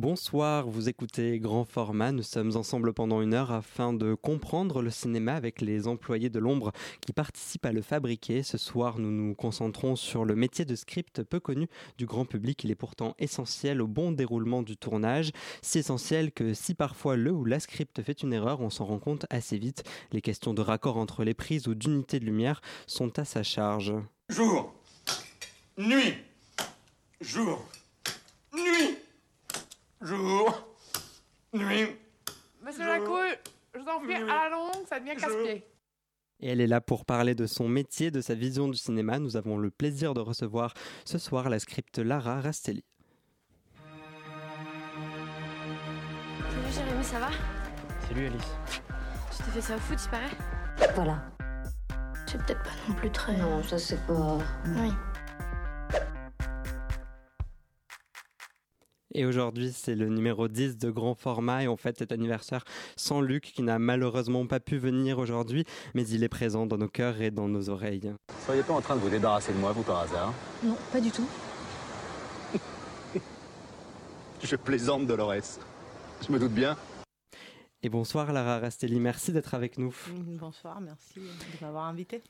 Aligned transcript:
Bonsoir, 0.00 0.66
vous 0.66 0.88
écoutez 0.88 1.38
Grand 1.40 1.66
Format. 1.66 2.10
Nous 2.10 2.22
sommes 2.22 2.56
ensemble 2.56 2.94
pendant 2.94 3.20
une 3.20 3.34
heure 3.34 3.50
afin 3.50 3.92
de 3.92 4.14
comprendre 4.14 4.80
le 4.80 4.88
cinéma 4.88 5.34
avec 5.34 5.60
les 5.60 5.86
employés 5.86 6.30
de 6.30 6.38
l'ombre 6.38 6.72
qui 7.02 7.12
participent 7.12 7.66
à 7.66 7.72
le 7.72 7.82
fabriquer. 7.82 8.42
Ce 8.42 8.56
soir, 8.56 8.98
nous 8.98 9.10
nous 9.10 9.34
concentrons 9.34 9.96
sur 9.96 10.24
le 10.24 10.34
métier 10.34 10.64
de 10.64 10.74
script 10.74 11.22
peu 11.22 11.38
connu 11.38 11.68
du 11.98 12.06
grand 12.06 12.24
public. 12.24 12.64
Il 12.64 12.70
est 12.70 12.76
pourtant 12.76 13.14
essentiel 13.18 13.82
au 13.82 13.86
bon 13.86 14.10
déroulement 14.10 14.62
du 14.62 14.74
tournage. 14.78 15.32
Si 15.60 15.80
essentiel 15.80 16.32
que 16.32 16.54
si 16.54 16.72
parfois 16.72 17.16
le 17.16 17.30
ou 17.30 17.44
la 17.44 17.60
script 17.60 18.00
fait 18.00 18.22
une 18.22 18.32
erreur, 18.32 18.62
on 18.62 18.70
s'en 18.70 18.86
rend 18.86 19.00
compte 19.00 19.26
assez 19.28 19.58
vite. 19.58 19.84
Les 20.12 20.22
questions 20.22 20.54
de 20.54 20.62
raccord 20.62 20.96
entre 20.96 21.24
les 21.24 21.34
prises 21.34 21.68
ou 21.68 21.74
d'unité 21.74 22.20
de 22.20 22.24
lumière 22.24 22.62
sont 22.86 23.18
à 23.18 23.26
sa 23.26 23.42
charge. 23.42 23.92
Jour. 24.30 24.72
Nuit. 25.76 26.14
Jour. 27.20 27.62
Jour. 30.02 30.66
Nuit. 31.52 31.96
Monsieur 32.64 32.86
Lacour, 32.86 33.20
je 33.74 33.80
vous 33.80 33.86
en 33.86 34.00
prie, 34.00 34.14
à 34.14 34.24
la 34.24 34.48
longue, 34.48 34.86
ça 34.88 34.98
devient 34.98 35.14
casse-pied. 35.14 35.66
Et 36.40 36.48
elle 36.48 36.62
est 36.62 36.66
là 36.66 36.80
pour 36.80 37.04
parler 37.04 37.34
de 37.34 37.46
son 37.46 37.68
métier, 37.68 38.10
de 38.10 38.22
sa 38.22 38.34
vision 38.34 38.68
du 38.68 38.78
cinéma. 38.78 39.18
Nous 39.18 39.36
avons 39.36 39.58
le 39.58 39.70
plaisir 39.70 40.14
de 40.14 40.20
recevoir 40.20 40.72
ce 41.04 41.18
soir 41.18 41.50
la 41.50 41.58
script 41.58 41.98
Lara 41.98 42.40
Rastelli. 42.40 42.82
Salut 46.48 46.72
Jérémy, 46.72 47.04
ça 47.04 47.18
va? 47.20 47.28
Salut 48.08 48.26
Alice. 48.26 48.56
Tu 49.36 49.42
t'es 49.42 49.50
fait 49.50 49.60
ça 49.60 49.76
au 49.76 49.80
foot, 49.80 49.98
il 50.02 50.10
paraît? 50.10 50.94
Voilà. 50.94 51.22
C'est 52.26 52.38
peut-être 52.38 52.62
pas 52.62 52.70
non 52.88 52.94
plus 52.94 53.10
très... 53.10 53.36
Non, 53.36 53.62
ça 53.62 53.78
c'est 53.78 54.00
pas. 54.06 54.38
Oui. 54.64 54.92
Et 59.20 59.26
aujourd'hui, 59.26 59.70
c'est 59.76 59.94
le 59.94 60.08
numéro 60.08 60.48
10 60.48 60.78
de 60.78 60.90
grand 60.90 61.14
format 61.14 61.62
et 61.62 61.68
on 61.68 61.76
fête 61.76 61.98
cet 61.98 62.10
anniversaire 62.10 62.64
sans 62.96 63.20
Luc 63.20 63.52
qui 63.54 63.62
n'a 63.62 63.78
malheureusement 63.78 64.46
pas 64.46 64.60
pu 64.60 64.78
venir 64.78 65.18
aujourd'hui, 65.18 65.66
mais 65.92 66.08
il 66.08 66.24
est 66.24 66.30
présent 66.30 66.64
dans 66.64 66.78
nos 66.78 66.88
cœurs 66.88 67.20
et 67.20 67.30
dans 67.30 67.46
nos 67.46 67.68
oreilles. 67.68 68.14
Soyez 68.46 68.62
pas 68.62 68.72
en 68.72 68.80
train 68.80 68.96
de 68.96 69.00
vous 69.00 69.10
débarrasser 69.10 69.52
de 69.52 69.58
moi, 69.58 69.72
vous, 69.72 69.82
par 69.82 69.98
hasard? 69.98 70.32
Non, 70.62 70.74
pas 70.90 71.02
du 71.02 71.10
tout. 71.10 71.28
Je 74.42 74.56
plaisante, 74.56 75.06
Dolores. 75.06 75.58
Je 76.26 76.32
me 76.32 76.38
doute 76.38 76.52
bien. 76.52 76.74
Et 77.82 77.88
bonsoir 77.88 78.30
Lara 78.30 78.58
Rastelli, 78.58 79.00
merci 79.00 79.32
d'être 79.32 79.54
avec 79.54 79.78
nous. 79.78 79.94
Bonsoir, 80.38 80.82
merci 80.82 81.14
de 81.18 81.64
m'avoir 81.64 81.84
invité. 81.84 82.20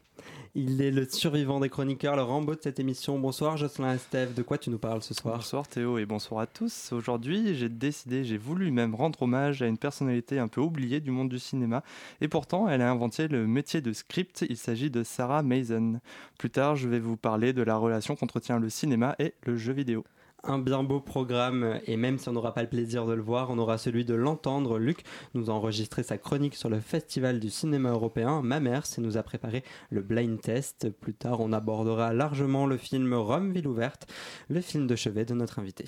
Il 0.55 0.81
est 0.81 0.93
le 0.93 1.09
survivant 1.09 1.59
des 1.59 1.69
chroniqueurs, 1.69 2.15
le 2.15 2.23
Rambo 2.23 2.55
de 2.55 2.61
cette 2.63 2.79
émission. 2.79 3.19
Bonsoir 3.19 3.57
Jocelyn 3.57 3.95
Estève, 3.95 4.33
de 4.33 4.43
quoi 4.43 4.59
tu 4.59 4.71
nous 4.71 4.79
parles 4.79 5.03
ce 5.03 5.13
soir 5.13 5.39
Bonsoir 5.39 5.67
Théo 5.67 5.99
et 5.99 6.07
bonsoir 6.07 6.43
à 6.43 6.47
tous. 6.47 6.93
Aujourd'hui, 6.93 7.57
j'ai 7.57 7.69
décidé, 7.69 8.23
j'ai 8.23 8.39
voulu 8.39 8.71
même 8.71 8.95
rendre 8.95 9.23
hommage 9.23 9.61
à 9.61 9.67
une 9.67 9.77
personnalité 9.77 10.39
un 10.39 10.47
peu 10.47 10.61
oubliée 10.61 11.01
du 11.01 11.11
monde 11.11 11.29
du 11.29 11.41
cinéma. 11.41 11.83
Et 12.21 12.29
pourtant, 12.29 12.69
elle 12.69 12.81
a 12.81 12.89
inventé 12.89 13.27
le 13.27 13.49
métier 13.49 13.81
de 13.81 13.93
script. 13.93 14.45
Il 14.49 14.57
s'agit 14.57 14.91
de 14.91 15.03
Sarah 15.03 15.43
Mason. 15.43 15.99
Plus 16.39 16.51
tard, 16.51 16.77
je 16.77 16.89
vais 16.89 17.01
vous 17.01 17.17
parler 17.17 17.53
de 17.53 17.63
la 17.63 17.75
relation 17.75 18.15
qu'entretient 18.15 18.61
le 18.61 18.71
cinéma 18.71 19.17
et 19.19 19.35
le 19.43 19.57
jeu 19.57 19.73
vidéo. 19.73 20.05
Un 20.43 20.59
bien 20.59 20.83
beau 20.83 21.01
programme 21.01 21.81
et 21.87 21.97
même 21.97 22.19
si 22.19 22.29
on 22.29 22.33
n'aura 22.33 22.55
pas 22.55 22.63
le 22.63 22.69
plaisir 22.69 23.07
de 23.07 23.13
le 23.13 23.21
voir, 23.21 23.51
on 23.51 23.59
aura 23.59 23.77
celui 23.77 24.05
de 24.07 24.15
l'entendre. 24.15 24.79
Luc 24.79 25.05
nous 25.35 25.51
a 25.51 25.53
enregistré 25.53 26.03
sa 26.03 26.17
chronique 26.17 26.55
sur 26.55 26.71
le 26.71 26.81
Festival 26.81 27.41
du 27.41 27.51
cinéma 27.51 27.91
européen. 27.91 28.41
Ma 28.43 28.59
mère 28.59 28.87
c'est 28.87 29.03
nous 29.03 29.19
a 29.19 29.23
préparé 29.23 29.63
le 29.91 30.01
blind 30.01 30.41
test. 30.41 30.89
Plus 30.89 31.15
tard, 31.15 31.41
on 31.41 31.53
abordera 31.53 32.15
largement 32.15 32.67
le 32.67 32.79
film 32.79 33.13
Rome, 33.13 33.53
ville 33.53 33.69
ouverte, 33.69 34.07
le 34.49 34.61
film 34.61 34.87
de 34.87 34.97
chevet 34.97 35.27
de 35.27 35.35
notre 35.35 35.59
invité. 35.59 35.85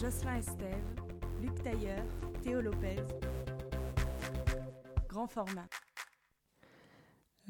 Jocelyn 0.00 0.36
Estève, 0.36 0.84
Luc 1.42 1.62
Tailleur, 1.62 2.04
Théo 2.42 2.60
Lopez. 2.60 2.96
Grand 5.08 5.26
format. 5.26 5.66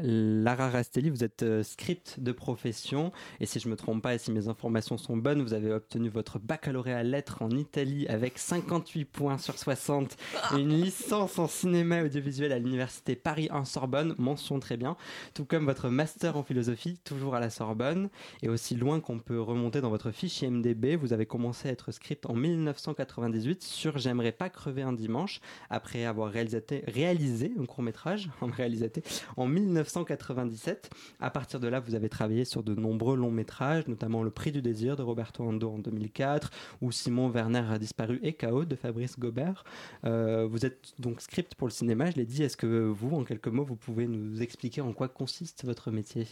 Lara 0.03 0.71
Rastelli, 0.71 1.11
vous 1.11 1.25
êtes 1.25 1.43
euh, 1.43 1.63
script 1.63 2.21
de 2.21 2.33
profession. 2.33 3.13
Et 3.41 3.47
si 3.47 3.61
je 3.61 3.69
me 3.69 3.77
trompe 3.77 4.03
pas 4.03 4.15
et 4.15 4.19
si 4.19 4.33
mes 4.33 4.49
informations 4.49 4.99
sont 4.99 5.17
bonnes, 5.17 5.43
vous 5.43 5.53
avez 5.53 5.73
obtenu 5.73 6.09
votre 6.09 6.39
baccalauréat 6.39 7.03
lettres 7.03 7.43
en 7.43 7.51
Italie 7.51 8.07
avec 8.09 8.39
58 8.39 9.05
points 9.05 9.39
sur 9.39 9.59
60 9.59 10.17
et 10.55 10.61
une 10.61 10.81
licence 10.81 11.39
en 11.39 11.47
cinéma 11.47 12.03
audiovisuel 12.03 12.53
à 12.53 12.59
l'université 12.59 13.17
Paris 13.17 13.49
1 13.51 13.65
Sorbonne, 13.65 14.15
mention 14.19 14.59
très 14.61 14.77
bien, 14.77 14.97
tout 15.35 15.45
comme 15.45 15.67
votre 15.67 15.89
master 15.89 16.37
en 16.37 16.43
philosophie, 16.43 16.99
toujours 17.05 17.35
à 17.35 17.41
la 17.41 17.51
Sorbonne. 17.51 18.09
Et 18.43 18.49
aussi 18.49 18.75
loin 18.75 19.01
qu'on 19.01 19.19
peut 19.19 19.41
remonter 19.41 19.81
dans 19.81 19.91
votre 19.91 20.11
fichier 20.11 20.51
MDB, 20.51 20.97
vous 20.97 21.13
avez 21.13 21.27
commencé 21.27 21.69
à 21.69 21.73
être 21.73 21.93
script 21.93 22.27
en 22.27 22.35
1998 22.35 23.63
sur 23.63 23.99
J'aimerais 23.99 24.33
pas 24.33 24.49
crever 24.49 24.83
un 24.83 24.93
dimanche 24.93 25.41
après 25.69 26.05
avoir 26.05 26.31
réalisé, 26.31 26.63
réalisé 26.87 27.53
un 27.59 27.67
court-métrage 27.67 28.31
en 28.41 28.47
réalisé 28.51 28.91
en 29.37 29.47
1997. 29.95 30.91
À 31.21 31.31
partir 31.31 31.61
de 31.61 31.69
là, 31.69 31.81
vous 31.81 31.95
avez 31.95 32.09
travaillé 32.09 32.45
sur 32.45 32.63
de 32.63 32.75
nombreux 32.75 33.17
longs 33.17 33.31
métrages, 33.31 33.87
notamment 33.89 34.23
Le 34.23 34.31
Prix 34.31 34.53
du 34.53 34.63
désir 34.63 34.97
de 34.97 35.03
Roberto 35.03 35.43
Ando 35.45 35.71
en 35.71 35.79
2004, 35.79 36.51
ou 36.81 36.93
Simon 36.93 37.29
Werner 37.31 37.65
a 37.71 37.79
disparu 37.79 38.21
et 38.23 38.33
Chaos 38.35 38.65
de 38.65 38.77
Fabrice 38.77 39.19
Gobert. 39.19 39.65
Euh, 40.05 40.47
vous 40.51 40.65
êtes 40.65 40.93
donc 40.99 41.21
script 41.21 41.55
pour 41.55 41.67
le 41.69 41.73
cinéma, 41.73 42.11
je 42.11 42.17
l'ai 42.17 42.27
dit. 42.27 42.43
Est-ce 42.43 42.57
que 42.57 42.67
vous, 42.87 43.15
en 43.17 43.25
quelques 43.25 43.49
mots, 43.49 43.65
vous 43.65 43.77
pouvez 43.77 44.07
nous 44.07 44.41
expliquer 44.43 44.81
en 44.81 44.93
quoi 44.93 45.09
consiste 45.09 45.65
votre 45.65 45.91
métier? 45.91 46.27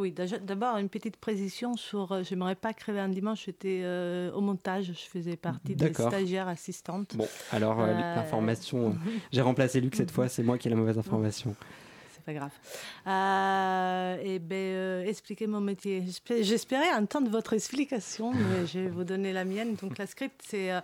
Oui, 0.00 0.12
d'abord 0.12 0.76
une 0.76 0.88
petite 0.88 1.16
précision 1.16 1.76
sur. 1.76 2.12
euh, 2.12 2.22
J'aimerais 2.22 2.54
pas 2.54 2.72
crever 2.72 3.00
un 3.00 3.08
dimanche, 3.08 3.46
j'étais 3.46 3.80
euh, 3.82 4.30
au 4.32 4.40
montage, 4.40 4.86
je 4.86 4.92
faisais 4.92 5.36
partie 5.36 5.74
des 5.74 5.92
stagiaires 5.92 6.46
assistantes. 6.46 7.16
Bon, 7.16 7.26
alors 7.50 7.80
euh, 7.80 7.86
Euh, 7.88 8.14
l'information, 8.14 8.90
euh, 8.90 8.92
j'ai 9.32 9.40
remplacé 9.40 9.80
Luc 9.80 9.96
cette 9.96 10.12
fois, 10.12 10.28
c'est 10.28 10.44
moi 10.44 10.56
qui 10.56 10.68
ai 10.68 10.70
la 10.70 10.76
mauvaise 10.76 10.98
information. 10.98 11.56
Pas 12.28 12.34
grave. 12.34 12.52
Euh, 13.06 14.18
et 14.22 14.38
ben, 14.38 14.54
euh, 14.54 15.04
expliquez 15.06 15.46
mon 15.46 15.62
métier. 15.62 16.02
J'espé- 16.02 16.42
J'espérais 16.44 16.92
entendre 16.92 17.30
votre 17.30 17.54
explication, 17.54 18.34
mais 18.34 18.66
je 18.66 18.80
vais 18.80 18.88
vous 18.90 19.04
donner 19.04 19.32
la 19.32 19.46
mienne. 19.46 19.76
Donc, 19.76 19.96
la 19.96 20.06
script, 20.06 20.38
c'est 20.46 20.70
euh, 20.70 20.80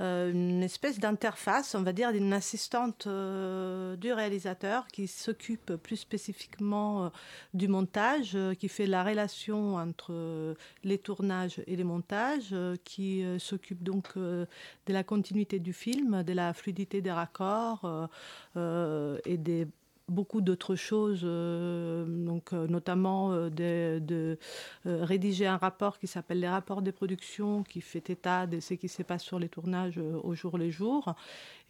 euh, 0.00 0.30
une 0.30 0.62
espèce 0.62 0.98
d'interface, 0.98 1.74
on 1.74 1.82
va 1.82 1.94
dire, 1.94 2.12
d'une 2.12 2.30
assistante 2.34 3.08
du 3.08 4.12
réalisateur 4.12 4.86
qui 4.88 5.06
s'occupe 5.08 5.76
plus 5.76 5.96
spécifiquement 5.96 7.10
du 7.54 7.68
montage, 7.68 8.36
qui 8.58 8.68
fait 8.68 8.86
la 8.86 9.02
relation 9.02 9.76
entre 9.76 10.54
les 10.84 10.98
tournages 10.98 11.62
et 11.66 11.76
les 11.76 11.84
montages, 11.84 12.54
qui 12.84 13.24
s'occupe 13.38 13.82
donc 13.82 14.14
de 14.18 14.46
la 14.88 15.04
continuité 15.04 15.58
du 15.58 15.72
film, 15.72 16.22
de 16.22 16.34
la 16.34 16.52
fluidité 16.52 17.00
des 17.00 17.12
raccords 17.12 18.10
et 18.54 19.38
des 19.38 19.66
beaucoup 20.08 20.40
d'autres 20.40 20.76
choses, 20.76 21.22
euh, 21.24 22.04
donc 22.06 22.52
euh, 22.52 22.66
notamment 22.68 23.32
euh, 23.32 23.50
de, 23.50 24.38
rédiger 24.84 25.46
un 25.46 25.56
rapport 25.56 25.98
qui 25.98 26.06
s'appelle 26.06 26.40
les 26.40 26.48
rapports 26.48 26.82
de 26.82 26.90
production, 26.90 27.62
qui 27.64 27.80
fait 27.80 28.10
état 28.10 28.46
de 28.46 28.60
ce 28.60 28.74
qui 28.74 28.88
se 28.88 29.02
passe 29.02 29.22
sur 29.22 29.38
les 29.38 29.48
tournages 29.48 29.98
au 29.98 30.34
jour 30.34 30.58
le 30.58 30.70
jour, 30.70 31.14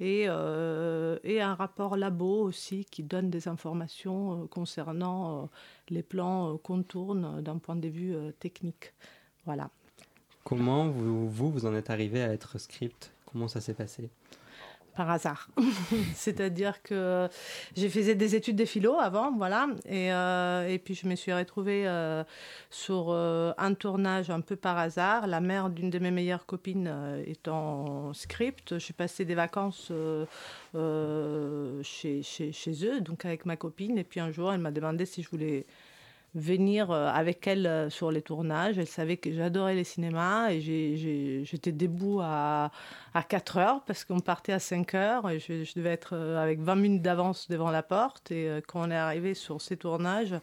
et, 0.00 0.24
et 0.24 1.40
un 1.40 1.54
rapport 1.54 1.96
labo 1.96 2.42
aussi 2.42 2.84
qui 2.84 3.02
donne 3.02 3.30
des 3.30 3.48
informations 3.48 4.46
concernant 4.48 5.48
les 5.88 6.02
plans 6.02 6.58
qu'on 6.58 6.82
tourne 6.82 7.40
d'un 7.40 7.56
point 7.58 7.76
de 7.76 7.88
vue 7.88 8.14
technique. 8.38 8.92
Voilà. 9.46 9.70
Comment 10.44 10.88
vous, 10.88 11.28
vous, 11.28 11.50
vous 11.50 11.66
en 11.66 11.74
êtes 11.74 11.90
arrivé 11.90 12.22
à 12.22 12.32
être 12.32 12.58
script? 12.58 13.12
Comment 13.24 13.48
ça 13.48 13.60
s'est 13.60 13.74
passé? 13.74 14.10
Par 14.96 15.10
hasard. 15.10 15.48
C'est-à-dire 16.14 16.82
que 16.82 17.28
j'ai 17.76 17.88
fait 17.88 18.14
des 18.14 18.34
études 18.34 18.56
de 18.56 18.64
philo 18.64 18.94
avant, 18.98 19.30
voilà, 19.36 19.68
et, 19.84 20.12
euh, 20.12 20.68
et 20.68 20.78
puis 20.78 20.94
je 20.94 21.06
me 21.06 21.14
suis 21.14 21.32
retrouvée 21.32 21.86
euh, 21.86 22.24
sur 22.70 23.08
euh, 23.10 23.52
un 23.58 23.74
tournage 23.74 24.30
un 24.30 24.40
peu 24.40 24.56
par 24.56 24.78
hasard. 24.78 25.26
La 25.26 25.40
mère 25.40 25.70
d'une 25.70 25.90
de 25.90 25.98
mes 25.98 26.10
meilleures 26.10 26.46
copines 26.46 26.92
est 27.26 27.46
en 27.46 28.12
script. 28.14 28.78
J'ai 28.78 28.94
passé 28.94 29.24
des 29.24 29.34
vacances 29.34 29.92
chez, 31.82 32.22
chez, 32.22 32.52
chez 32.52 32.86
eux, 32.86 33.00
donc 33.00 33.24
avec 33.24 33.46
ma 33.46 33.56
copine, 33.56 33.98
et 33.98 34.04
puis 34.04 34.20
un 34.20 34.32
jour 34.32 34.52
elle 34.52 34.60
m'a 34.60 34.70
demandé 34.70 35.06
si 35.06 35.22
je 35.22 35.28
voulais 35.30 35.66
venir 36.36 36.90
euh, 36.90 37.08
avec 37.08 37.46
elle 37.46 37.66
euh, 37.66 37.90
sur 37.90 38.10
les 38.10 38.22
tournages. 38.22 38.78
Elle 38.78 38.86
savait 38.86 39.16
que 39.16 39.32
j'adorais 39.32 39.74
les 39.74 39.84
cinémas 39.84 40.50
et 40.50 40.60
j'étais 41.44 41.72
debout 41.72 42.20
à, 42.22 42.70
à 43.14 43.22
4 43.22 43.56
heures 43.56 43.82
parce 43.84 44.04
qu'on 44.04 44.20
partait 44.20 44.52
à 44.52 44.58
5 44.58 44.94
heures 44.94 45.30
et 45.30 45.40
je, 45.40 45.64
devais 45.74 45.90
être 45.90 46.10
euh, 46.12 46.42
avec 46.42 46.60
20 46.60 46.76
minutes 46.76 47.02
d'avance 47.02 47.48
devant 47.48 47.70
la 47.70 47.82
porte. 47.82 48.30
Et 48.30 48.48
quand 48.68 48.86
on 48.86 48.90
est 48.90 48.96
arrivé 48.96 49.34
sur 49.34 49.60
ces 49.60 49.76
tournages, 49.76 50.34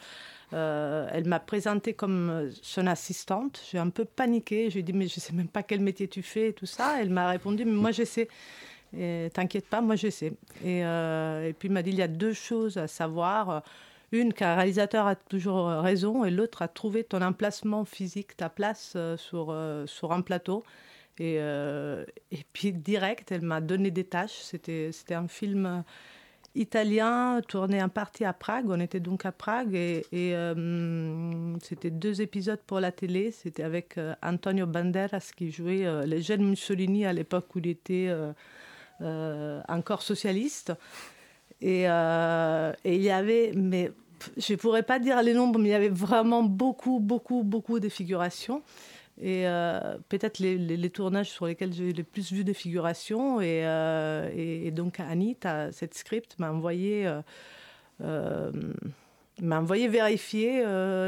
elle 0.51 1.25
m'a 1.25 1.39
présenté 1.39 1.93
comme 1.93 2.49
son 2.61 2.85
assistante. 2.87 3.61
J'ai 3.71 3.77
un 3.77 3.89
peu 3.89 4.05
paniqué. 4.05 4.69
Je 4.69 4.75
lui 4.75 4.79
ai 4.81 4.83
dit, 4.83 4.93
mais 4.93 5.07
je 5.07 5.19
sais 5.19 5.33
même 5.33 5.47
pas 5.47 5.63
quel 5.63 5.79
métier 5.79 6.07
tu 6.07 6.21
fais 6.21 6.49
et 6.49 6.53
tout 6.53 6.65
ça. 6.65 6.97
Elle 6.99 7.09
m'a 7.09 7.29
répondu, 7.29 7.65
mais 7.65 7.71
moi 7.71 7.91
je 7.91 8.03
sais. 8.03 8.27
T'inquiète 9.33 9.67
pas, 9.67 9.81
moi 9.81 9.95
je 9.95 10.09
sais. 10.09 10.33
Et, 10.63 10.79
et 10.79 11.53
puis 11.57 11.69
il 11.69 11.71
m'a 11.71 11.81
dit, 11.81 11.91
il 11.91 11.97
y 11.97 12.03
a 12.03 12.07
deux 12.07 12.33
choses 12.33 12.77
à 12.77 12.87
savoir. 12.87 13.63
Une 14.13 14.31
qu'un 14.31 14.55
réalisateur 14.55 15.07
a 15.07 15.15
toujours 15.15 15.67
raison 15.67 16.23
et 16.23 16.29
l'autre 16.29 16.61
a 16.61 16.67
trouvé 16.67 17.03
ton 17.03 17.21
emplacement 17.21 17.83
physique, 17.83 18.37
ta 18.37 18.47
place 18.47 18.93
euh, 18.95 19.17
sur, 19.17 19.47
euh, 19.49 19.87
sur 19.87 20.11
un 20.11 20.21
plateau. 20.21 20.63
Et, 21.17 21.37
euh, 21.39 22.05
et 22.31 22.45
puis 22.53 22.73
direct, 22.73 23.31
elle 23.31 23.41
m'a 23.41 23.59
donné 23.59 23.91
des 23.91 24.03
tâches. 24.03 24.39
C'était 24.41 24.91
un 25.15 25.27
film 25.27 25.83
italien 26.55 27.41
tourné 27.47 27.81
en 27.81 27.89
partie 27.89 28.23
à 28.23 28.33
Prague. 28.33 28.69
On 28.69 28.79
était 28.79 28.99
donc 28.99 29.25
à 29.25 29.31
Prague 29.31 29.75
et, 29.75 30.03
c'était 31.61 31.91
deux 31.91 32.21
épisodes 32.21 32.61
pour 32.65 32.79
la 32.79 32.91
télé. 32.91 33.31
C'était 33.31 33.63
avec 33.63 33.99
Antonio 34.21 34.67
Banderas 34.67 35.31
qui 35.35 35.51
jouait 35.51 35.85
euh, 35.85 36.05
le 36.05 36.19
jeune 36.19 36.47
Mussolini 36.47 37.05
à 37.05 37.13
l'époque 37.13 37.55
où 37.55 37.59
il 37.59 37.67
était 37.67 38.11
encore 38.99 40.01
socialiste. 40.01 40.73
Et, 41.61 41.83
et 41.83 42.95
il 42.95 43.01
y 43.01 43.11
avait, 43.11 43.51
mais 43.55 43.91
je 44.37 44.53
ne 44.53 44.57
pourrais 44.57 44.83
pas 44.83 44.99
dire 44.99 45.21
les 45.21 45.33
nombres, 45.33 45.59
mais 45.59 45.69
il 45.69 45.71
y 45.71 45.75
avait 45.75 45.89
vraiment 45.89 46.43
beaucoup, 46.43 46.99
beaucoup, 46.99 47.43
beaucoup 47.43 47.79
de 47.79 47.89
figurations. 47.89 48.61
Et 49.21 49.47
euh, 49.47 49.97
peut-être 50.09 50.39
les, 50.39 50.89
tournages 50.89 51.29
sur 51.29 51.45
lesquels 51.45 51.71
j'ai 51.73 51.93
le 51.93 52.03
plus 52.03 52.31
vu 52.31 52.43
de 52.43 52.53
figurations. 52.53 53.41
Et, 53.41 53.61
euh, 53.63 54.71
donc 54.71 54.99
Annie, 54.99 55.37
cette 55.71 55.93
script 55.93 56.39
m'a 56.39 56.51
envoyé, 56.51 57.07
euh, 58.01 58.51
m'a 59.41 59.59
envoyé 59.59 59.87
vérifier 59.87 60.63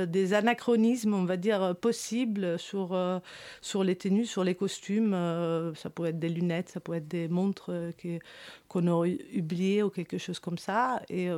des 0.07 0.33
anachronismes, 0.33 1.15
on 1.15 1.25
va 1.25 1.38
dire, 1.38 1.75
possibles 1.75 2.59
sur, 2.59 2.95
sur 3.62 3.83
les 3.83 3.95
tenues, 3.95 4.25
sur 4.25 4.44
les 4.44 4.56
costumes. 4.56 5.13
Ça 5.75 5.89
pouvait 5.89 6.09
être 6.09 6.19
des 6.19 6.29
lunettes, 6.29 6.69
ça 6.69 6.79
pouvait 6.79 7.00
être 7.00 7.07
des 7.07 7.27
montres 7.27 7.71
qu'on 8.67 8.88
aurait 8.88 9.17
oubliées 9.35 9.81
ou 9.81 9.89
quelque 9.89 10.19
chose 10.19 10.39
comme 10.39 10.59
ça. 10.59 11.01
Et 11.09 11.29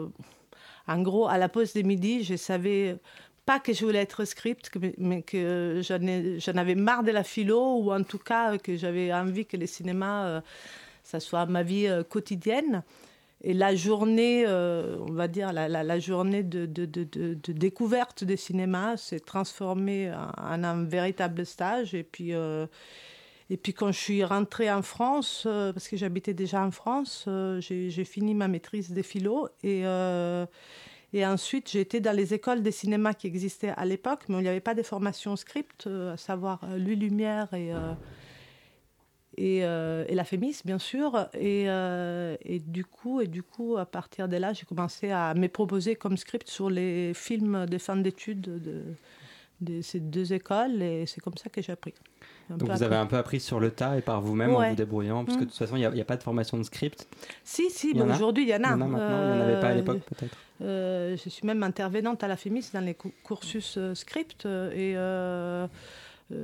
en 0.88 1.02
gros, 1.02 1.28
à 1.28 1.38
la 1.38 1.50
pause 1.50 1.74
de 1.74 1.82
midi, 1.82 2.24
je 2.24 2.36
savais 2.36 2.98
pas 3.46 3.60
que 3.60 3.74
je 3.74 3.86
voulais 3.86 4.00
être 4.00 4.26
script, 4.26 4.70
mais 4.98 5.22
que 5.22 5.82
j'en 5.82 6.02
ai- 6.02 6.40
j'en 6.40 6.58
avais 6.58 6.76
marre 6.76 7.04
de 7.04 7.12
la 7.12 7.24
philo, 7.24 7.78
ou 7.78 7.94
en 7.94 8.04
tout 8.04 8.20
cas 8.20 8.58
que 8.58 8.76
j'avais 8.76 9.14
envie 9.14 9.46
que 9.46 9.58
le 9.58 9.68
cinéma, 9.68 10.26
euh, 10.28 10.42
ça 11.04 11.20
soit 11.20 11.46
ma 11.46 11.64
vie 11.64 11.88
euh, 11.88 12.04
quotidienne. 12.04 12.84
Et 13.44 13.54
la 13.54 13.76
journée, 13.76 14.46
euh, 14.48 14.98
on 15.08 15.14
va 15.14 15.28
dire, 15.28 15.54
la, 15.54 16.00
journée 16.00 16.42
de, 16.44 16.66
de- 16.66 17.52
découverte 17.54 18.24
des 18.24 18.36
cinémas 18.36 18.98
s'est 18.98 19.20
transformée 19.20 20.12
en, 20.38 20.64
un 20.64 20.84
véritable 20.86 21.46
stage. 21.46 21.94
Et 21.94 22.04
puis, 22.04 22.34
et 23.50 23.58
puis 23.58 23.74
quand 23.74 23.92
je 23.92 24.00
suis 24.00 24.24
rentrée 24.24 24.72
en 24.72 24.82
France, 24.82 25.44
euh, 25.46 25.72
parce 25.72 25.88
que 25.88 25.96
j'habitais 25.96 26.34
déjà 26.34 26.64
en 26.64 26.72
France, 26.72 27.26
euh, 27.28 27.62
j'ai 27.62 28.04
fini 28.04 28.34
ma 28.34 28.48
maîtrise 28.48 28.92
des 28.92 29.04
philo. 29.04 29.48
Et, 29.64 29.86
euh, 29.86 30.46
ensuite, 31.16 31.72
j'ai 31.72 31.80
été 31.80 32.02
dans 32.02 32.16
les 32.16 32.34
écoles 32.34 32.62
de 32.62 32.72
cinéma 32.72 33.14
qui 33.14 33.28
existaient 33.28 33.74
à 33.76 33.86
l'époque, 33.86 34.26
mais 34.28 34.38
il 34.38 34.42
n'y 34.42 34.50
avait 34.50 34.60
pas 34.60 34.76
de 34.76 34.84
formation 34.84 35.36
script, 35.36 35.88
à 35.88 36.18
savoir 36.18 36.60
Louis 36.78 36.98
Lumière 36.98 37.52
et, 37.54 37.72
et, 39.38 39.58
et 39.60 40.16
la 40.16 40.24
Fémis, 40.24 40.62
bien 40.64 40.78
sûr. 40.78 41.28
Et, 41.34 41.64
et, 41.64 42.60
du 42.60 42.86
coup, 42.86 43.22
et 43.22 43.28
du 43.28 43.42
coup, 43.42 43.78
à 43.78 43.86
partir 43.88 44.28
de 44.28 44.38
là, 44.38 44.54
j'ai 44.54 44.66
commencé 44.66 45.10
à 45.10 45.34
me 45.34 45.48
proposer 45.48 45.96
comme 45.96 46.18
script 46.18 46.50
sur 46.50 46.70
les 46.70 47.14
films 47.16 47.66
de 47.66 47.78
fin 47.80 47.96
d'études 47.96 48.42
de, 48.42 48.84
de 49.62 49.82
ces 49.82 50.00
deux 50.00 50.34
écoles, 50.34 50.82
et 50.82 51.06
c'est 51.06 51.22
comme 51.22 51.38
ça 51.38 51.50
que 51.50 51.62
j'ai 51.62 51.72
appris. 51.72 51.94
Un 52.50 52.58
Donc 52.58 52.70
vous 52.70 52.84
avez 52.84 52.96
un 52.96 53.06
peu 53.06 53.18
appris 53.18 53.40
sur 53.40 53.60
le 53.60 53.72
tas 53.72 53.98
et 53.98 54.02
par 54.02 54.22
vous-même 54.22 54.56
en 54.56 54.70
vous 54.70 54.76
débrouillant, 54.76 55.26
parce 55.26 55.38
que 55.38 55.44
Mm. 55.44 55.46
de 55.46 55.50
toute 55.50 55.60
façon, 55.60 55.76
il 55.76 55.90
n'y 55.90 56.02
a, 56.02 56.06
pas 56.06 56.18
de 56.18 56.24
formation 56.24 56.58
de 56.58 56.64
script. 56.64 57.08
Si, 57.44 57.70
si, 57.70 57.94
bon, 57.94 58.10
aujourd'hui, 58.12 58.44
il 58.44 58.50
y 58.50 58.54
en 58.56 58.58
a. 58.58 58.60
Il 58.60 58.64
y 58.64 58.68
en 58.68 58.82
a 58.82 58.88
maintenant, 58.88 59.34
il 59.34 59.36
n'y 59.36 59.42
en 59.42 59.46
avait 59.46 59.60
pas 59.60 59.68
à 59.68 59.72
Euh, 59.72 59.76
l'époque 59.76 60.00
peut-être. 60.02 60.38
Euh, 60.62 61.16
je 61.24 61.30
suis 61.30 61.46
même 61.46 61.64
intervenante 61.64 62.24
à 62.24 62.28
la 62.28 62.36
FEMIS 62.36 62.72
dans 62.74 62.82
les 62.82 62.96
cursus 63.24 63.76
euh, 63.78 63.94
script 63.94 64.46
et 64.46 64.98
euh, 64.98 65.68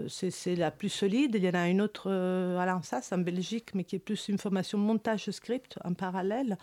c'est 0.08 0.56
la 0.56 0.72
plus 0.72 0.90
solide. 0.90 1.36
Il 1.36 1.44
y 1.44 1.50
en 1.50 1.54
a 1.56 1.68
une 1.68 1.82
autre 1.82 2.10
à 2.10 2.66
l'ANSAS 2.66 3.10
en 3.12 3.18
Belgique, 3.18 3.72
mais 3.74 3.84
qui 3.84 3.98
est 3.98 4.00
plus 4.00 4.30
une 4.30 4.38
formation 4.38 4.78
montage 4.78 5.30
script 5.32 5.78
en 5.84 5.94
parallèle. 5.94 6.58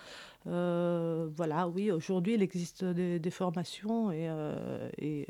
Voilà, 0.47 1.69
oui, 1.69 1.91
aujourd'hui 1.91 2.35
il 2.35 2.43
existe 2.43 2.83
des, 2.85 3.19
des 3.19 3.31
formations 3.31 4.11
et, 4.11 4.31
et, 4.99 5.27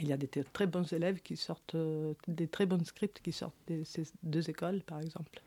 il 0.00 0.08
y 0.08 0.12
a 0.12 0.16
des 0.16 0.28
très 0.28 0.66
bons 0.66 0.92
élèves 0.92 1.20
qui 1.22 1.36
sortent, 1.36 1.74
euh, 1.74 2.14
des 2.28 2.48
très 2.48 2.66
bons 2.66 2.84
scripts 2.84 3.20
qui 3.22 3.32
sortent 3.32 3.54
de 3.68 3.82
ces 3.84 4.04
deux 4.22 4.50
écoles, 4.50 4.82
par 4.86 5.00
exemple. 5.00 5.40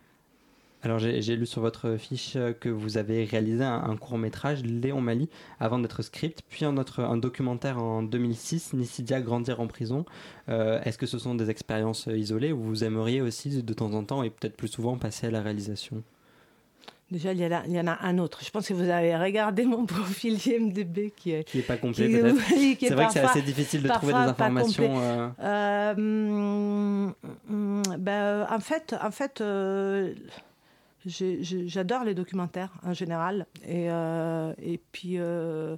Alors 0.83 0.99
j'ai 0.99 1.35
lu 1.35 1.47
sur 1.47 1.61
votre 1.61 1.97
fiche 1.97 2.38
que 2.59 2.69
vous 2.69 2.97
avez 2.97 3.25
réalisé 3.25 3.63
un, 3.63 3.97
court 3.97 4.19
métrage, 4.19 4.63
Léon 4.63 5.01
Mali, 5.01 5.27
avant 5.59 5.79
d'être 5.79 6.03
script, 6.03 6.44
puis 6.49 6.65
un, 6.65 6.73
documentaire 7.17 7.79
en 7.79 8.03
2006, 8.03 8.73
Nicidia 8.73 9.19
Grandir 9.19 9.59
en 9.59 9.65
prison. 9.65 10.05
Euh, 10.49 10.79
Est-ce 10.83 10.99
que 10.99 11.07
ce 11.07 11.17
sont 11.17 11.33
des 11.33 11.49
expériences 11.49 12.05
isolées 12.05 12.51
ou 12.51 12.61
vous 12.61 12.83
aimeriez 12.83 13.21
aussi 13.21 13.63
de 13.63 13.73
temps 13.73 13.91
en 13.94 14.03
temps 14.03 14.21
et 14.21 14.29
peut-être 14.29 14.55
plus 14.55 14.67
souvent 14.67 14.97
passer 14.97 15.27
à 15.27 15.31
la 15.31 15.41
réalisation? 15.41 16.03
Déjà, 17.09 17.31
il 17.31 17.39
y, 17.39 17.45
en 17.45 17.51
a, 17.54 17.63
il 17.65 17.71
y 17.71 17.80
en 17.80 17.88
a 17.88 17.98
un 18.06 18.18
autre. 18.18 18.42
Je 18.44 18.50
pense 18.51 18.68
que 18.68 18.74
vous 18.74 18.89
avez 18.89 19.15
regardé 19.15 19.63
mon 19.63 19.86
profil 19.95 20.38
IMDB 20.45 21.12
qui 21.15 21.31
est, 21.31 21.45
Qui 21.45 21.57
n'est 21.57 21.63
pas 21.63 21.77
complet 21.77 22.09
C'est 22.12 22.89
vrai 22.94 23.06
que 23.07 23.13
c'est 23.13 23.19
assez 23.21 23.42
difficile 23.42 23.81
de 23.83 23.88
trouver 23.88 24.12
des 24.13 24.19
informations. 24.19 25.00
euh, 25.00 25.30
Euh, 25.39 25.94
hum, 25.95 27.13
hum, 27.50 27.81
ben, 27.98 28.45
en 28.51 28.59
fait, 28.59 28.94
en 29.01 29.12
fait 29.12 29.39
euh, 29.39 30.13
j'adore 31.06 32.04
les 32.04 32.13
documentaires 32.13 32.74
en 32.83 32.94
général. 32.94 33.45
Et, 33.65 33.89
euh, 33.89 34.51
et 34.62 34.77
puis, 34.92 35.13
euh, 35.18 35.77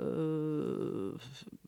euh, 0.00 1.12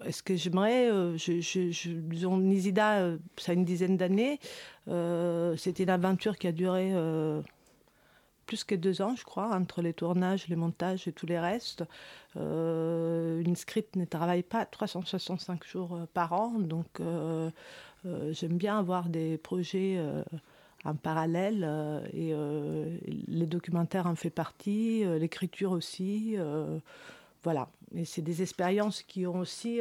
est-ce 0.07 0.23
que 0.23 0.35
j'aimerais 0.35 0.91
euh, 0.91 1.17
je, 1.19 1.41
je, 1.41 1.71
je- 1.71 1.91
Disons, 1.91 2.39
Nisida, 2.39 3.01
euh, 3.01 3.19
ça 3.37 3.53
a 3.53 3.55
une 3.55 3.67
dizaine 3.67 3.99
d'années. 3.99 4.41
Euh, 4.89 5.57
C'était 5.59 5.83
une 5.83 5.91
aventure 5.91 6.39
qui 6.39 6.47
a 6.47 6.53
duré. 6.53 6.93
Plus 8.49 8.65
que 8.65 8.75
deux 8.75 9.03
ans, 9.03 9.15
je 9.15 9.25
crois, 9.25 9.55
entre 9.55 9.83
les 9.83 9.93
tournages, 9.93 10.49
les 10.49 10.57
montages 10.57 11.07
et 11.07 11.13
tous 11.13 11.27
les 11.27 11.39
restes. 11.39 11.85
Euh, 12.37 13.41
une 13.41 13.57
script 13.57 13.95
ne 13.95 14.07
travaille 14.07 14.43
pas 14.43 14.65
365 14.65 15.65
jours 15.65 15.95
euh, 15.95 16.07
par 16.15 16.33
an, 16.33 16.59
donc 16.59 16.87
euh, 17.01 17.51
j'aime 18.31 18.57
bien 18.57 18.79
avoir 18.79 19.11
des 19.11 19.37
projets 19.37 20.01
en 20.85 20.95
parallèle 20.95 21.69
et 22.15 22.33
les 23.27 23.47
documentaires 23.47 24.07
en 24.07 24.15
fait 24.15 24.31
partie, 24.31 25.05
l'écriture 25.19 25.73
aussi. 25.73 26.37
voilà, 27.43 27.69
et 27.95 28.05
c'est 28.05 28.23
des 28.23 28.41
expériences 28.41 29.03
qui 29.03 29.27
ont 29.27 29.41
aussi 29.41 29.81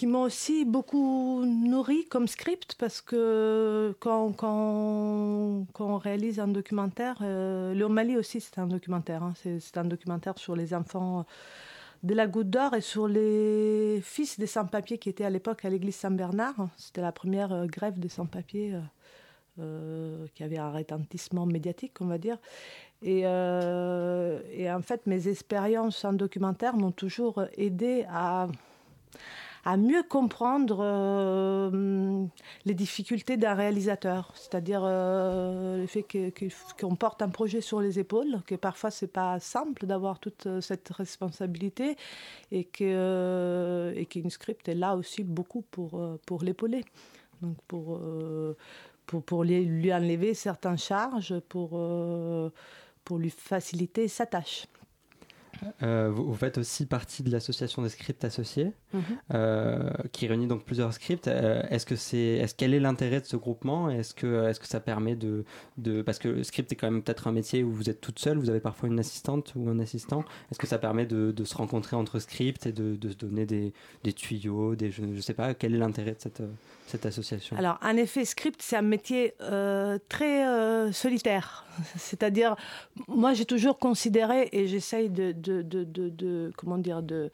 qui 0.00 0.06
m'ont 0.06 0.22
aussi 0.22 0.64
beaucoup 0.64 1.44
nourri 1.44 2.06
comme 2.06 2.26
script 2.26 2.74
parce 2.78 3.02
que 3.02 3.94
quand, 4.00 4.32
quand, 4.32 5.66
on 5.78 5.98
réalise 5.98 6.40
un 6.40 6.48
documentaire, 6.48 7.18
euh, 7.20 7.74
Léon 7.74 7.90
Mali 7.90 8.16
aussi 8.16 8.40
c'est 8.40 8.58
un 8.58 8.66
documentaire, 8.66 9.22
hein, 9.22 9.34
c'est 9.34 9.76
un 9.76 9.84
documentaire 9.84 10.38
sur 10.38 10.56
les 10.56 10.72
enfants 10.72 11.26
de 12.02 12.14
la 12.14 12.26
Goutte 12.26 12.48
d'Or 12.48 12.72
et 12.72 12.80
sur 12.80 13.08
les 13.08 14.00
fils 14.02 14.40
des 14.40 14.46
sans-papiers 14.46 14.96
qui 14.96 15.10
étaient 15.10 15.26
à 15.26 15.28
l'époque 15.28 15.66
à 15.66 15.68
l'église 15.68 15.96
Saint-Bernard. 15.96 16.70
C'était 16.78 17.02
la 17.02 17.12
première 17.12 17.52
euh, 17.52 17.66
grève 17.66 17.98
des 17.98 18.08
sans-papiers 18.08 18.72
euh, 18.72 18.80
euh, 19.58 20.26
qui 20.34 20.44
avait 20.44 20.56
un 20.56 20.70
retentissement 20.70 21.44
médiatique, 21.44 22.00
on 22.00 22.06
va 22.06 22.16
dire. 22.16 22.38
Et, 23.02 23.20
et 23.20 24.70
en 24.70 24.82
fait, 24.82 25.06
mes 25.06 25.28
expériences 25.28 26.06
en 26.06 26.14
documentaire 26.14 26.74
m'ont 26.74 26.90
toujours 26.90 27.42
aidé 27.58 28.06
à 28.10 28.48
à 29.64 29.76
mieux 29.76 30.02
comprendre 30.02 30.78
euh, 30.80 32.24
les 32.64 32.74
difficultés 32.74 33.36
d'un 33.36 33.54
réalisateur, 33.54 34.32
c'est-à-dire 34.34 34.82
euh, 34.84 35.78
le 35.78 35.86
fait 35.86 36.04
qu'on 36.80 36.96
porte 36.96 37.22
un 37.22 37.28
projet 37.28 37.60
sur 37.60 37.80
les 37.80 37.98
épaules, 37.98 38.40
que 38.46 38.54
parfois 38.54 38.90
c'est 38.90 39.12
pas 39.12 39.38
simple 39.40 39.86
d'avoir 39.86 40.18
toute 40.18 40.46
euh, 40.46 40.60
cette 40.60 40.88
responsabilité 40.88 41.96
et 42.50 42.64
que 42.64 43.92
et 43.96 44.06
qu'une 44.06 44.30
script 44.30 44.68
est 44.68 44.74
là 44.74 44.96
aussi 44.96 45.24
beaucoup 45.24 45.62
pour 45.62 46.42
l'épauler, 46.42 46.84
donc 47.42 47.56
pour 47.66 49.44
lui, 49.44 49.92
enlever 49.92 50.34
certaines 50.34 50.78
charges, 50.78 51.38
pour 51.48 51.78
lui 53.18 53.30
faciliter 53.30 54.08
sa 54.08 54.26
tâche. 54.26 54.66
Vous 55.80 56.34
faites 56.34 56.58
aussi 56.58 56.86
partie 56.86 57.22
de 57.22 57.30
l'association 57.30 57.82
des 57.82 57.90
scripts 57.90 58.24
associés, 58.24 58.72
Euh, 59.32 59.90
qui 60.12 60.26
réunit 60.26 60.46
donc 60.46 60.64
plusieurs 60.64 60.92
scripts. 60.92 61.28
Euh, 61.28 61.62
est-ce 61.70 61.86
que 61.86 61.96
c'est, 61.96 62.18
est-ce 62.18 62.54
quel 62.54 62.74
est 62.74 62.80
l'intérêt 62.80 63.20
de 63.20 63.26
ce 63.26 63.36
groupement? 63.36 63.88
Est-ce 63.88 64.14
que, 64.14 64.48
est-ce 64.48 64.58
que 64.58 64.66
ça 64.66 64.80
permet 64.80 65.14
de, 65.14 65.44
de, 65.78 66.02
parce 66.02 66.18
que 66.18 66.28
le 66.28 66.42
script 66.42 66.72
est 66.72 66.76
quand 66.76 66.90
même 66.90 67.02
peut-être 67.02 67.28
un 67.28 67.32
métier 67.32 67.62
où 67.62 67.70
vous 67.70 67.88
êtes 67.88 68.00
toute 68.00 68.18
seule, 68.18 68.38
vous 68.38 68.50
avez 68.50 68.60
parfois 68.60 68.88
une 68.88 68.98
assistante 68.98 69.52
ou 69.54 69.68
un 69.68 69.78
assistant. 69.78 70.24
Est-ce 70.50 70.58
que 70.58 70.66
ça 70.66 70.78
permet 70.78 71.06
de, 71.06 71.30
de 71.30 71.44
se 71.44 71.54
rencontrer 71.56 71.96
entre 71.96 72.18
scripts 72.18 72.66
et 72.66 72.72
de, 72.72 72.96
de 72.96 73.08
se 73.10 73.16
donner 73.16 73.46
des, 73.46 73.72
des 74.02 74.12
tuyaux, 74.12 74.74
des, 74.74 74.90
je, 74.90 75.02
je 75.14 75.20
sais 75.20 75.34
pas, 75.34 75.54
quel 75.54 75.74
est 75.74 75.78
l'intérêt 75.78 76.12
de 76.12 76.20
cette, 76.20 76.42
cette 76.86 77.06
association? 77.06 77.56
Alors, 77.56 77.78
en 77.82 77.96
effet, 77.96 78.24
script, 78.24 78.60
c'est 78.60 78.76
un 78.76 78.82
métier 78.82 79.34
euh, 79.40 79.98
très 80.08 80.46
euh, 80.46 80.90
solitaire. 80.90 81.64
C'est-à-dire, 81.96 82.56
moi, 83.06 83.34
j'ai 83.34 83.44
toujours 83.44 83.78
considéré, 83.78 84.48
et 84.52 84.66
j'essaye 84.66 85.10
de, 85.10 85.32
de, 85.32 85.62
de, 85.62 85.84
de, 85.84 86.52
comment 86.56 86.78
dire, 86.78 87.02
de, 87.02 87.30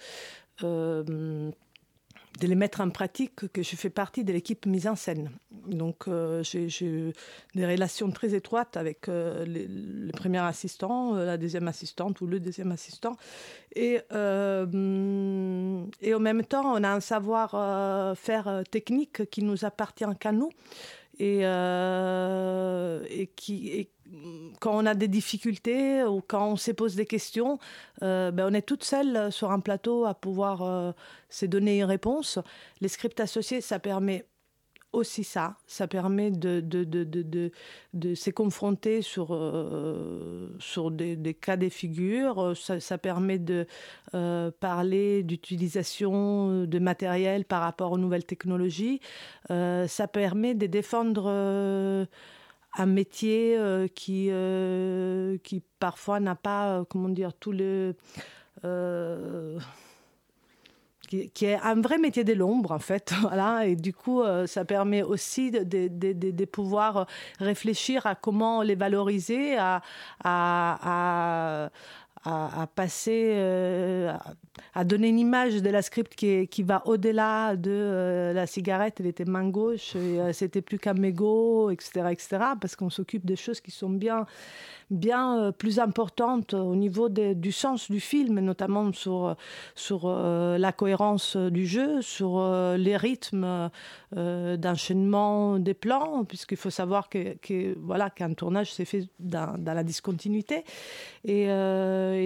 de 0.63 2.47
les 2.47 2.55
mettre 2.55 2.81
en 2.81 2.91
pratique, 2.91 3.51
que 3.53 3.63
je 3.63 3.77
fais 3.77 3.91
partie 3.91 4.23
de 4.25 4.33
l'équipe 4.33 4.67
mise 4.67 4.87
en 4.87 4.97
scène. 4.97 5.31
Donc 5.67 6.07
euh, 6.07 6.43
j'ai 6.43 7.13
des 7.55 7.67
relations 7.67 8.11
très 8.11 8.35
étroites 8.35 8.77
avec 8.77 9.09
euh, 9.09 9.45
les, 9.47 9.67
le 9.67 10.13
premier 10.13 10.39
assistant, 10.39 11.17
euh, 11.17 11.25
la 11.25 11.39
deuxième 11.39 11.67
assistante 11.67 12.21
ou 12.21 12.27
le 12.27 12.39
deuxième 12.39 12.73
assistant. 12.73 13.17
Et, 13.75 14.01
euh, 14.13 15.83
et 16.03 16.15
en 16.15 16.21
même 16.21 16.45
temps, 16.45 16.75
on 16.75 16.85
a 16.85 16.91
un 16.91 17.01
savoir-faire 17.01 18.63
technique 18.71 19.31
qui 19.31 19.43
nous 19.43 19.65
appartient 19.65 20.05
qu'à 20.21 20.33
nous. 20.33 20.51
Et, 21.19 21.41
euh, 21.47 23.03
et 23.09 23.29
qui, 23.29 23.89
quand 24.61 24.77
on 24.77 24.87
a 24.87 24.95
des 24.95 25.09
difficultés 25.09 26.05
ou 26.05 26.21
quand 26.27 26.53
on 26.53 26.57
se 26.57 26.71
pose 26.71 26.95
des 26.95 27.07
questions, 27.07 27.59
euh, 28.03 28.31
ben 28.31 28.49
on 28.51 28.55
est 28.55 28.63
toute 28.63 28.85
seule 28.85 29.31
sur 29.33 29.51
un 29.51 29.61
plateau 29.61 30.05
à 30.07 30.15
pouvoir 30.15 30.63
euh, 30.63 30.93
se 31.29 31.47
donner 31.47 31.79
une 31.79 31.85
réponse. 31.85 32.39
Les 32.81 32.89
scripts 32.89 33.21
associés, 33.21 33.61
ça 33.61 33.79
permet 33.79 34.27
aussi 34.93 35.25
ça. 35.25 35.57
Ça 35.67 35.87
permet 35.89 36.31
de, 36.31 36.61
de, 36.61 36.85
de, 36.85 37.05
de, 37.05 37.51
de, 37.93 38.15
se 38.15 38.31
confronter 38.31 39.03
sur, 39.03 39.35
euh, 39.35 40.49
sur 40.59 40.91
des, 40.91 41.35
cas 41.35 41.57
des 41.57 41.69
figures. 41.69 42.57
Ça, 42.57 42.97
permet 42.97 43.39
de 43.39 43.67
euh, 44.15 44.51
parler 44.59 45.23
d'utilisation 45.23 46.65
de 46.65 46.79
matériel 46.79 47.45
par 47.45 47.61
rapport 47.61 47.93
aux 47.93 47.99
nouvelles 47.99 48.25
technologies. 48.25 49.01
Ça 49.49 50.09
permet 50.11 50.55
de 50.55 50.67
défendre 50.67 52.07
un 52.77 52.87
métier 52.87 53.57
euh, 53.59 53.89
qui, 53.89 54.29
euh, 54.31 55.37
qui 55.43 55.63
parfois 55.79 56.21
n'a 56.21 56.35
pas, 56.35 56.79
euh, 56.81 56.85
comment 56.89 57.09
dire, 57.09 57.33
tout 57.35 57.53
le... 57.53 57.95
qui, 61.09 61.45
est 61.45 61.55
un 61.63 61.81
vrai 61.81 61.99
métier 61.99 62.25
de 62.25 62.33
l'ombre 62.33 62.73
en 62.73 62.79
fait. 62.79 63.13
Voilà. 63.23 63.67
Et 63.67 63.77
du 63.77 63.93
coup 63.93 64.23
ça 64.47 64.65
permet 64.65 65.03
aussi 65.03 65.51
de, 65.51 65.63
de- 65.89 66.13
de 66.31 66.45
pouvoir 66.45 67.07
réfléchir 67.39 68.07
à 68.07 68.15
comment 68.15 68.63
les 68.63 68.75
valoriser 68.75 69.57
à, 69.57 69.83
à, 70.25 70.79
à, 71.65 71.71
à- 72.27 72.67
passer 72.75 73.33
euh, 73.37 74.13
donner 74.85 75.09
une 75.09 75.19
image 75.19 75.63
de 75.63 75.71
la 75.71 75.83
script 75.83 76.15
qui, 76.15 76.63
va 76.63 76.83
au-delà 76.87 77.57
de 77.57 77.71
euh, 77.71 78.33
la 78.33 78.47
cigarette. 78.47 78.97
Elle 79.01 79.07
était 79.07 79.25
main 79.25 79.49
gauche 79.49 79.93
euh, 79.95 80.33
c'était 80.33 80.63
plus 80.63 80.79
qu'un 80.79 80.95
mégot 80.95 81.71
etc 81.71 82.09
etc 82.11 82.27
parce 82.61 82.75
qu'on 82.77 82.91
s'occupe 82.91 83.25
des 83.25 83.37
choses 83.37 83.61
qui 83.61 83.71
sont 83.71 83.91
bien 83.91 84.27
bien 84.91 85.39
euh, 85.39 85.53
plus 85.53 85.79
importantes 85.79 86.55
au 86.55 86.77
niveau 86.77 87.09
du 87.09 87.53
sens 87.53 87.91
du 87.91 88.01
film, 88.01 88.41
notamment 88.41 88.93
sur, 88.93 89.37
sur 89.75 90.03
euh, 90.05 90.59
la 90.59 90.73
cohérence 90.73 91.37
du 91.37 91.67
jeu, 91.67 92.03
sur 92.03 92.39
euh, 92.39 92.77
les 92.77 92.97
rythmes 92.97 93.71
d'enchaînement 94.13 95.59
des 95.59 95.75
plans, 95.75 96.25
puisqu'il 96.25 96.57
faut 96.57 96.71
savoir 96.71 97.09
que, 97.09 97.37
voilà, 97.79 98.09
qu'un 98.11 98.33
tournage 98.35 98.73
s'est 98.73 98.85
fait 98.85 99.09
dans, 99.19 99.57
la 99.65 99.83
discontinuité. 99.83 100.65
Et, 101.25 101.49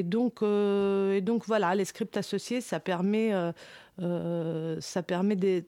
donc, 0.04 0.42
voilà, 0.42 1.74
les 1.74 1.84
scripts 1.84 2.16
associés, 2.16 2.60
ça 2.60 2.78
permet, 2.78 3.32
ça 3.98 5.02
permet 5.02 5.36
des 5.36 5.66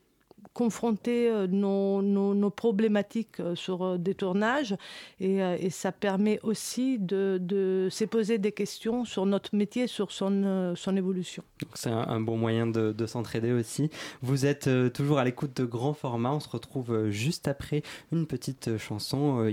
confronter 0.52 1.28
euh, 1.28 1.46
nos, 1.46 2.02
nos, 2.02 2.34
nos 2.34 2.50
problématiques 2.50 3.40
euh, 3.40 3.54
sur 3.54 3.82
euh, 3.82 3.98
des 3.98 4.14
tournages 4.14 4.76
et, 5.20 5.36
et 5.38 5.70
ça 5.70 5.92
permet 5.92 6.40
aussi 6.42 6.98
de, 6.98 7.38
de 7.40 7.88
se 7.90 8.04
poser 8.04 8.38
des 8.38 8.52
questions 8.52 9.04
sur 9.04 9.26
notre 9.26 9.54
métier, 9.54 9.86
sur 9.86 10.12
son, 10.12 10.74
son 10.76 10.96
évolution. 10.96 11.42
C'est 11.74 11.90
un, 11.90 12.06
un 12.08 12.20
bon 12.20 12.36
moyen 12.36 12.66
de, 12.66 12.92
de 12.92 13.06
s'entraider 13.06 13.52
aussi. 13.52 13.90
Vous 14.20 14.46
êtes 14.46 14.68
toujours 14.92 15.18
à 15.18 15.24
l'écoute 15.24 15.56
de 15.56 15.64
grands 15.64 15.94
formats. 15.94 16.32
On 16.32 16.40
se 16.40 16.48
retrouve 16.48 17.08
juste 17.10 17.48
après 17.48 17.82
une 18.10 18.26
petite 18.26 18.76
chanson. 18.78 19.48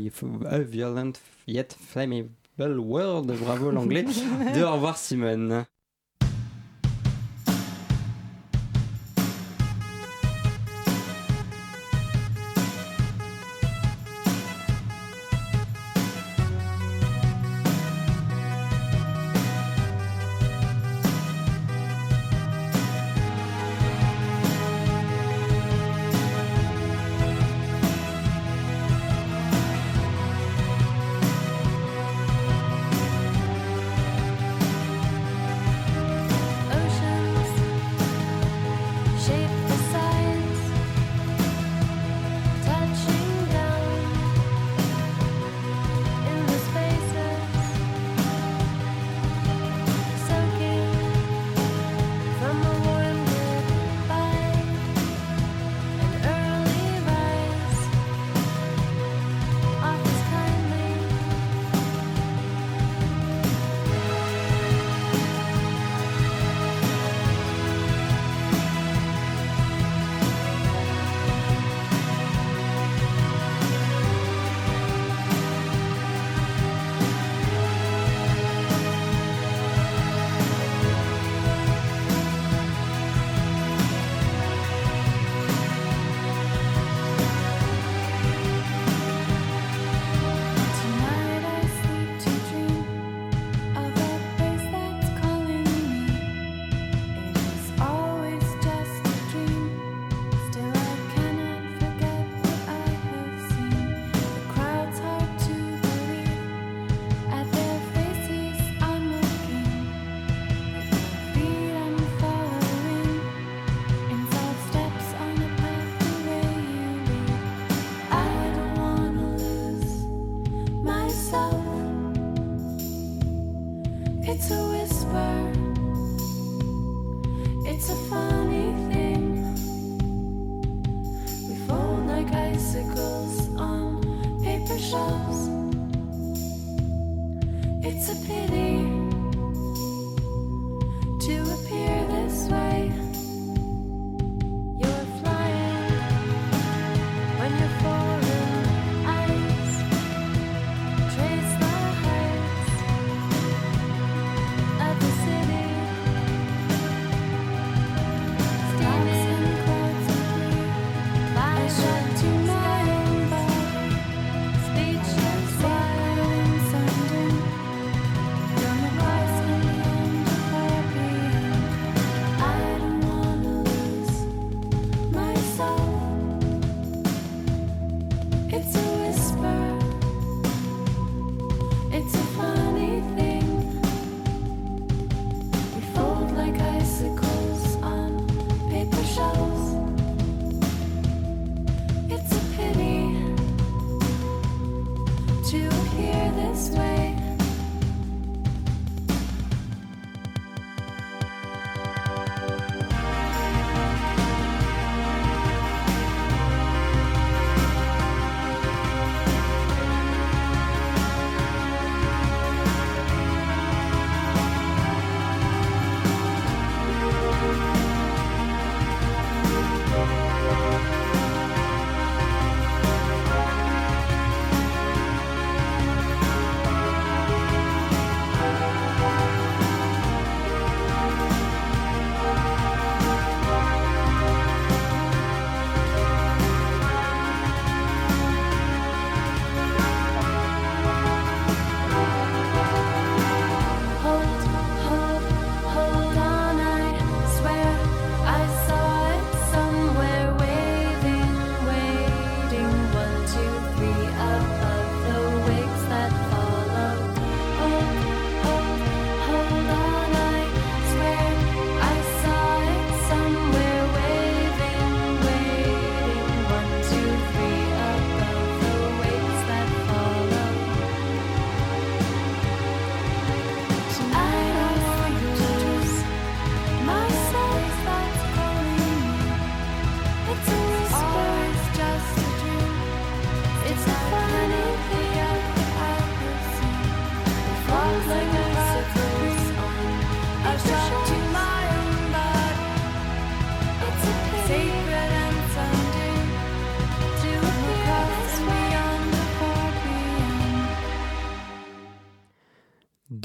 A 0.50 0.60
Violent 0.60 1.12
Yet 1.48 1.76
Flammable 1.80 2.80
World. 2.80 3.32
Bravo 3.40 3.72
l'anglais. 3.72 4.04
de 4.04 4.64
Au 4.64 4.74
revoir 4.74 4.98
Simone. 4.98 5.66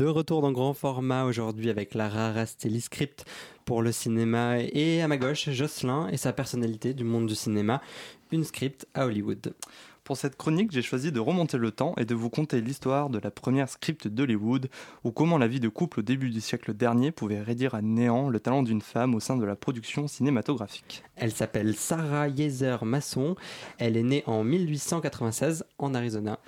De 0.05 0.09
retour 0.11 0.43
dans 0.43 0.53
grand 0.53 0.75
format 0.75 1.25
aujourd'hui 1.25 1.71
avec 1.71 1.95
Lara 1.95 2.31
Rastelli 2.31 2.83
Script 2.83 3.25
pour 3.64 3.81
le 3.81 3.90
cinéma 3.90 4.59
et 4.59 5.01
à 5.01 5.09
ma 5.09 5.17
gauche 5.17 5.49
Jocelyn 5.49 6.09
et 6.09 6.19
sa 6.19 6.35
personnalité 6.35 6.93
du 6.93 7.05
monde 7.05 7.27
du 7.27 7.35
cinéma, 7.35 7.81
une 8.31 8.45
script 8.45 8.87
à 8.93 9.07
Hollywood. 9.07 9.55
Pour 10.05 10.19
cette 10.19 10.37
chronique, 10.37 10.73
j'ai 10.73 10.83
choisi 10.83 11.11
de 11.11 11.21
remonter 11.21 11.57
le 11.57 11.71
temps 11.71 11.95
et 11.97 12.05
de 12.05 12.14
vous 12.14 12.29
conter 12.29 12.61
l'histoire 12.61 13.09
de 13.09 13.19
la 13.19 13.31
première 13.31 13.71
script 13.71 14.07
d'Hollywood, 14.07 14.69
ou 15.05 15.11
comment 15.11 15.38
la 15.38 15.49
vie 15.49 15.61
de 15.61 15.71
couple 15.71 16.01
au 16.01 16.03
début 16.03 16.29
du 16.29 16.43
siècle 16.43 16.75
dernier 16.75 17.11
pouvait 17.11 17.40
réduire 17.40 17.75
à 17.75 17.81
néant 17.81 18.29
le 18.29 18.40
talent 18.40 18.62
d'une 18.62 18.83
femme 18.83 19.14
au 19.14 19.21
sein 19.21 19.38
de 19.38 19.47
la 19.47 19.57
production 19.57 20.07
cinématographique. 20.07 21.03
Elle 21.17 21.33
s'appelle 21.33 21.75
Sarah 21.75 22.29
Yeazer 22.29 22.85
Masson. 22.85 23.37
Elle 23.79 23.97
est 23.97 24.03
née 24.03 24.23
en 24.27 24.45
1896 24.45 25.64
en 25.79 25.95
Arizona. 25.95 26.38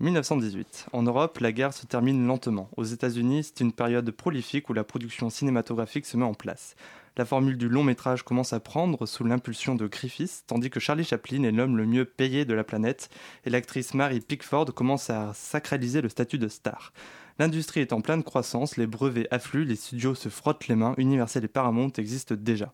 1918. 0.00 0.88
En 0.92 1.02
Europe, 1.02 1.38
la 1.38 1.52
guerre 1.52 1.72
se 1.72 1.86
termine 1.86 2.26
lentement. 2.26 2.68
Aux 2.76 2.84
États-Unis, 2.84 3.44
c'est 3.44 3.60
une 3.60 3.72
période 3.72 4.10
prolifique 4.10 4.68
où 4.68 4.74
la 4.74 4.84
production 4.84 5.30
cinématographique 5.30 6.04
se 6.04 6.18
met 6.18 6.24
en 6.24 6.34
place. 6.34 6.76
La 7.16 7.24
formule 7.24 7.56
du 7.56 7.70
long 7.70 7.82
métrage 7.82 8.22
commence 8.22 8.52
à 8.52 8.60
prendre 8.60 9.06
sous 9.06 9.24
l'impulsion 9.24 9.74
de 9.74 9.86
Griffith, 9.86 10.44
tandis 10.46 10.68
que 10.68 10.80
Charlie 10.80 11.04
Chaplin 11.04 11.44
est 11.44 11.50
l'homme 11.50 11.78
le 11.78 11.86
mieux 11.86 12.04
payé 12.04 12.44
de 12.44 12.52
la 12.52 12.62
planète 12.62 13.08
et 13.46 13.50
l'actrice 13.50 13.94
Mary 13.94 14.20
Pickford 14.20 14.66
commence 14.74 15.08
à 15.08 15.32
sacraliser 15.32 16.02
le 16.02 16.10
statut 16.10 16.36
de 16.36 16.48
star. 16.48 16.92
L'industrie 17.38 17.80
est 17.80 17.94
en 17.94 18.02
pleine 18.02 18.22
croissance, 18.22 18.76
les 18.76 18.86
brevets 18.86 19.28
affluent, 19.30 19.64
les 19.64 19.76
studios 19.76 20.14
se 20.14 20.28
frottent 20.28 20.68
les 20.68 20.76
mains, 20.76 20.94
Universal 20.98 21.44
et 21.44 21.48
Paramount 21.48 21.92
existent 21.96 22.34
déjà. 22.38 22.70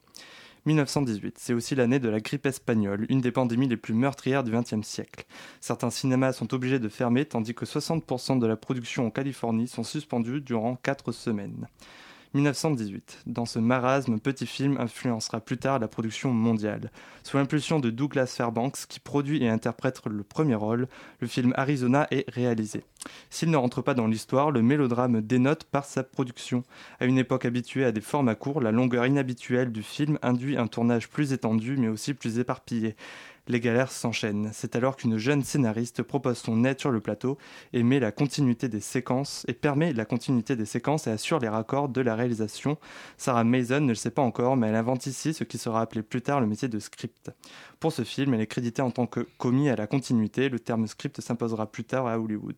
1918, 0.64 1.38
c'est 1.38 1.54
aussi 1.54 1.74
l'année 1.74 1.98
de 1.98 2.08
la 2.08 2.20
grippe 2.20 2.46
espagnole, 2.46 3.06
une 3.08 3.20
des 3.20 3.32
pandémies 3.32 3.66
les 3.66 3.76
plus 3.76 3.94
meurtrières 3.94 4.44
du 4.44 4.52
XXe 4.52 4.86
siècle. 4.86 5.24
Certains 5.60 5.90
cinémas 5.90 6.32
sont 6.32 6.54
obligés 6.54 6.78
de 6.78 6.88
fermer, 6.88 7.24
tandis 7.24 7.54
que 7.54 7.64
60% 7.64 8.38
de 8.38 8.46
la 8.46 8.56
production 8.56 9.06
en 9.06 9.10
Californie 9.10 9.66
sont 9.66 9.82
suspendus 9.82 10.40
durant 10.40 10.76
4 10.76 11.10
semaines. 11.10 11.66
1918. 12.34 13.22
Dans 13.26 13.44
ce 13.44 13.58
marasme, 13.58 14.18
Petit 14.18 14.46
Film 14.46 14.76
influencera 14.78 15.40
plus 15.40 15.58
tard 15.58 15.78
la 15.78 15.88
production 15.88 16.32
mondiale. 16.32 16.90
Sous 17.22 17.36
l'impulsion 17.36 17.78
de 17.78 17.90
Douglas 17.90 18.26
Fairbanks, 18.26 18.86
qui 18.88 19.00
produit 19.00 19.42
et 19.42 19.48
interprète 19.48 20.00
le 20.06 20.22
premier 20.22 20.54
rôle, 20.54 20.88
le 21.20 21.26
film 21.26 21.52
Arizona 21.56 22.06
est 22.10 22.24
réalisé. 22.30 22.84
S'il 23.30 23.50
ne 23.50 23.56
rentre 23.56 23.82
pas 23.82 23.94
dans 23.94 24.06
l'histoire, 24.06 24.50
le 24.50 24.62
mélodrame 24.62 25.20
dénote 25.20 25.64
par 25.64 25.84
sa 25.84 26.02
production. 26.02 26.62
À 27.00 27.04
une 27.04 27.18
époque 27.18 27.44
habituée 27.44 27.84
à 27.84 27.92
des 27.92 28.00
formats 28.00 28.34
courts, 28.34 28.60
la 28.60 28.72
longueur 28.72 29.06
inhabituelle 29.06 29.70
du 29.70 29.82
film 29.82 30.18
induit 30.22 30.56
un 30.56 30.66
tournage 30.66 31.08
plus 31.08 31.32
étendu 31.32 31.76
mais 31.76 31.88
aussi 31.88 32.14
plus 32.14 32.38
éparpillé. 32.38 32.96
Les 33.48 33.58
galères 33.58 33.90
s'enchaînent. 33.90 34.50
C'est 34.52 34.76
alors 34.76 34.96
qu'une 34.96 35.18
jeune 35.18 35.42
scénariste 35.42 36.02
propose 36.04 36.38
son 36.38 36.64
aide 36.64 36.78
sur 36.78 36.92
le 36.92 37.00
plateau 37.00 37.38
et 37.72 37.82
la 37.82 38.12
continuité 38.12 38.68
des 38.68 38.80
séquences 38.80 39.44
et 39.48 39.52
permet 39.52 39.92
la 39.92 40.04
continuité 40.04 40.54
des 40.54 40.64
séquences 40.64 41.08
et 41.08 41.10
assure 41.10 41.40
les 41.40 41.48
raccords 41.48 41.88
de 41.88 42.00
la 42.00 42.14
réalisation. 42.14 42.78
Sarah 43.16 43.42
Mason 43.42 43.80
ne 43.80 43.88
le 43.88 43.94
sait 43.94 44.12
pas 44.12 44.22
encore, 44.22 44.56
mais 44.56 44.68
elle 44.68 44.76
invente 44.76 45.06
ici 45.06 45.34
ce 45.34 45.42
qui 45.42 45.58
sera 45.58 45.82
appelé 45.82 46.02
plus 46.02 46.22
tard 46.22 46.40
le 46.40 46.46
métier 46.46 46.68
de 46.68 46.78
script. 46.78 47.30
Pour 47.82 47.92
ce 47.92 48.04
film, 48.04 48.32
elle 48.32 48.40
est 48.40 48.46
créditée 48.46 48.80
en 48.80 48.92
tant 48.92 49.08
que 49.08 49.26
commis 49.38 49.68
à 49.68 49.74
la 49.74 49.88
continuité. 49.88 50.48
Le 50.48 50.60
terme 50.60 50.86
script 50.86 51.20
s'imposera 51.20 51.66
plus 51.66 51.82
tard 51.82 52.06
à 52.06 52.16
Hollywood. 52.16 52.54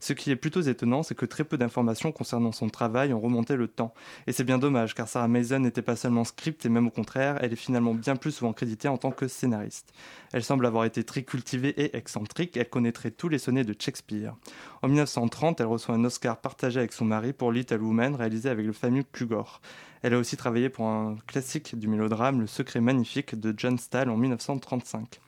Ce 0.00 0.14
qui 0.14 0.30
est 0.30 0.36
plutôt 0.36 0.62
étonnant, 0.62 1.02
c'est 1.02 1.14
que 1.14 1.26
très 1.26 1.44
peu 1.44 1.58
d'informations 1.58 2.10
concernant 2.10 2.52
son 2.52 2.70
travail 2.70 3.12
ont 3.12 3.20
remonté 3.20 3.54
le 3.56 3.68
temps. 3.68 3.92
Et 4.26 4.32
c'est 4.32 4.44
bien 4.44 4.56
dommage, 4.56 4.94
car 4.94 5.08
Sarah 5.08 5.28
Mason 5.28 5.58
n'était 5.58 5.82
pas 5.82 5.94
seulement 5.94 6.24
script, 6.24 6.64
et 6.64 6.70
même 6.70 6.86
au 6.86 6.90
contraire, 6.90 7.36
elle 7.42 7.52
est 7.52 7.56
finalement 7.56 7.92
bien 7.92 8.16
plus 8.16 8.30
souvent 8.30 8.54
créditée 8.54 8.88
en 8.88 8.96
tant 8.96 9.10
que 9.10 9.28
scénariste. 9.28 9.92
Elle 10.32 10.42
semble 10.42 10.64
avoir 10.64 10.86
été 10.86 11.04
très 11.04 11.22
cultivée 11.22 11.74
et 11.76 11.94
excentrique, 11.94 12.56
elle 12.56 12.70
connaîtrait 12.70 13.10
tous 13.10 13.28
les 13.28 13.36
sonnets 13.36 13.64
de 13.64 13.74
Shakespeare. 13.78 14.34
En 14.80 14.88
1930, 14.88 15.60
elle 15.60 15.66
reçoit 15.66 15.96
un 15.96 16.04
Oscar 16.04 16.38
partagé 16.38 16.78
avec 16.78 16.94
son 16.94 17.04
mari 17.04 17.34
pour 17.34 17.52
Little 17.52 17.82
Woman, 17.82 18.14
réalisé 18.14 18.48
avec 18.48 18.64
le 18.64 18.72
fameux 18.72 19.02
Kugor. 19.02 19.60
Elle 20.02 20.14
a 20.14 20.18
aussi 20.18 20.36
travaillé 20.36 20.68
pour 20.68 20.86
un 20.86 21.16
classique 21.26 21.78
du 21.78 21.86
mélodrame, 21.86 22.40
Le 22.40 22.46
secret 22.46 22.80
magnifique 22.80 23.38
de 23.38 23.54
John 23.56 23.78
Stahl 23.78 24.10
en 24.10 24.16
1935. 24.16 25.20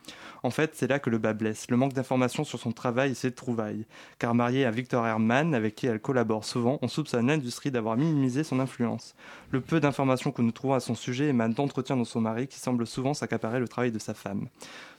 En 0.42 0.50
fait, 0.50 0.72
c'est 0.74 0.88
là 0.88 0.98
que 0.98 1.08
le 1.08 1.16
bas 1.16 1.32
blesse, 1.32 1.70
le 1.70 1.78
manque 1.78 1.94
d'informations 1.94 2.44
sur 2.44 2.58
son 2.58 2.70
travail 2.72 3.12
et 3.12 3.14
ses 3.14 3.32
trouvailles. 3.32 3.86
Car 4.18 4.34
mariée 4.34 4.66
à 4.66 4.70
Victor 4.70 5.06
Herrmann, 5.06 5.54
avec 5.54 5.74
qui 5.74 5.86
elle 5.86 6.00
collabore 6.00 6.44
souvent, 6.44 6.78
on 6.82 6.88
soupçonne 6.88 7.28
l'industrie 7.28 7.70
d'avoir 7.70 7.96
minimisé 7.96 8.44
son 8.44 8.60
influence. 8.60 9.14
Le 9.52 9.62
peu 9.62 9.80
d'informations 9.80 10.32
que 10.32 10.42
nous 10.42 10.52
trouvons 10.52 10.74
à 10.74 10.80
son 10.80 10.94
sujet 10.94 11.28
émane 11.28 11.54
d'entretien 11.54 11.96
dans 11.96 12.04
son 12.04 12.20
mari 12.20 12.46
qui 12.46 12.58
semble 12.58 12.86
souvent 12.86 13.14
s'accaparer 13.14 13.58
le 13.58 13.68
travail 13.68 13.90
de 13.90 13.98
sa 13.98 14.12
femme. 14.12 14.48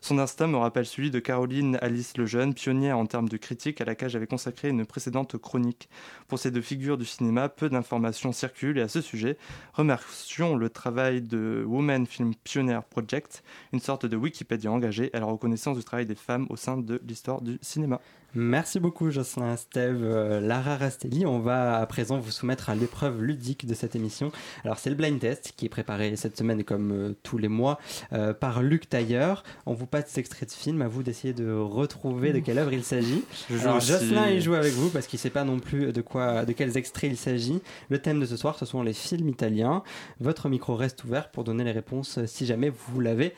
Son 0.06 0.20
instinct 0.20 0.46
me 0.46 0.58
rappelle 0.58 0.86
celui 0.86 1.10
de 1.10 1.18
Caroline 1.18 1.80
Alice 1.82 2.16
Lejeune, 2.16 2.54
pionnière 2.54 3.00
en 3.00 3.08
termes 3.08 3.28
de 3.28 3.38
critique 3.38 3.82
à 3.82 3.86
laquelle 3.86 4.12
j'avais 4.12 4.28
consacré 4.28 4.70
une 4.70 4.86
précédente 4.86 5.36
chronique. 5.40 5.90
Pour 6.28 6.38
ces 6.38 6.52
deux 6.52 6.62
figures 6.62 7.00
du 7.00 7.06
cinéma, 7.06 7.50
peu 7.50 7.70
d'informations 7.70 8.32
circulent 8.32 8.78
et 8.78 8.84
à 8.84 8.88
ce 8.88 9.02
sujet, 9.02 9.36
remercions 9.74 10.58
le 10.58 10.70
travail 10.70 11.24
de 11.24 11.66
Women 11.68 12.06
Film 12.06 12.36
Pioneer 12.44 12.82
Project, 12.88 13.44
une 13.74 13.80
sorte 13.80 14.06
de 14.06 14.16
Wikipédia 14.16 14.72
engagée 14.72 15.10
à 15.16 15.20
la 15.20 15.26
reconnaissance 15.26 15.76
du 15.76 15.84
travail 15.84 16.06
des 16.06 16.14
femmes 16.14 16.46
au 16.52 16.56
sein 16.56 16.78
de 16.78 17.02
l'histoire 17.04 17.42
du 17.42 17.58
cinéma. 17.64 18.00
Merci 18.38 18.82
beaucoup 18.82 19.12
Jocelyn 19.12 19.56
Steve, 19.56 20.02
euh, 20.04 20.42
Lara 20.42 20.76
Rastelli. 20.76 21.26
On 21.26 21.40
va 21.40 21.78
à 21.80 21.86
présent 21.86 22.20
vous 22.20 22.32
soumettre 22.32 22.70
à 22.70 22.76
l'épreuve 22.76 23.24
ludique 23.24 23.66
de 23.66 23.74
cette 23.74 23.96
émission. 23.96 24.30
Alors 24.66 24.78
c'est 24.78 24.90
le 24.90 24.98
blind 24.98 25.18
test 25.18 25.54
qui 25.56 25.68
est 25.68 25.70
préparé 25.70 26.14
cette 26.18 26.38
semaine 26.38 26.66
comme 26.66 26.92
euh, 26.92 27.16
tous 27.24 27.38
les 27.38 27.48
mois 27.48 27.80
euh, 28.12 28.34
par 28.34 28.62
Luc 28.62 28.90
Tailleur. 28.90 29.46
On 29.66 29.74
vous 29.74 29.86
passe 29.86 30.08
cet 30.08 30.18
extrait 30.18 30.46
de 30.46 30.52
film, 30.52 30.82
à 30.82 30.90
vous 30.90 31.02
d'essayer 31.02 31.34
de 31.34 31.50
retrouver 31.50 32.34
de 32.34 32.40
quelle 32.40 32.58
œuvre 32.58 32.74
il 32.74 32.84
s'agit. 32.84 33.24
Alors. 33.62 33.80
Jocelyn 33.80 34.28
il 34.28 34.42
joue 34.42 34.56
avec 34.56 34.74
vous 34.74 34.90
parce 34.90 35.08
qu'il 35.08 35.18
sait 35.18 35.30
pas 35.30 35.46
non 35.46 35.60
plus 35.60 35.94
de 35.94 36.02
quoi, 36.02 36.44
de 36.44 36.52
quels 36.52 36.76
extraits 36.76 37.10
il 37.10 37.18
s'agit. 37.18 37.62
Le 37.88 38.00
thème 38.00 38.20
de 38.20 38.26
ce 38.26 38.36
soir 38.36 38.60
ce 38.60 38.66
sont 38.66 38.84
les 38.84 38.94
films 38.94 39.30
italiens. 39.30 39.82
Votre 40.20 40.50
micro 40.50 40.76
reste 40.76 41.06
ouvert 41.06 41.32
pour 41.32 41.46
donner 41.46 41.64
les 41.64 41.72
réponses 41.72 42.20
si 42.26 42.46
jamais 42.46 42.70
vous 42.70 43.00
l'avez. 43.00 43.34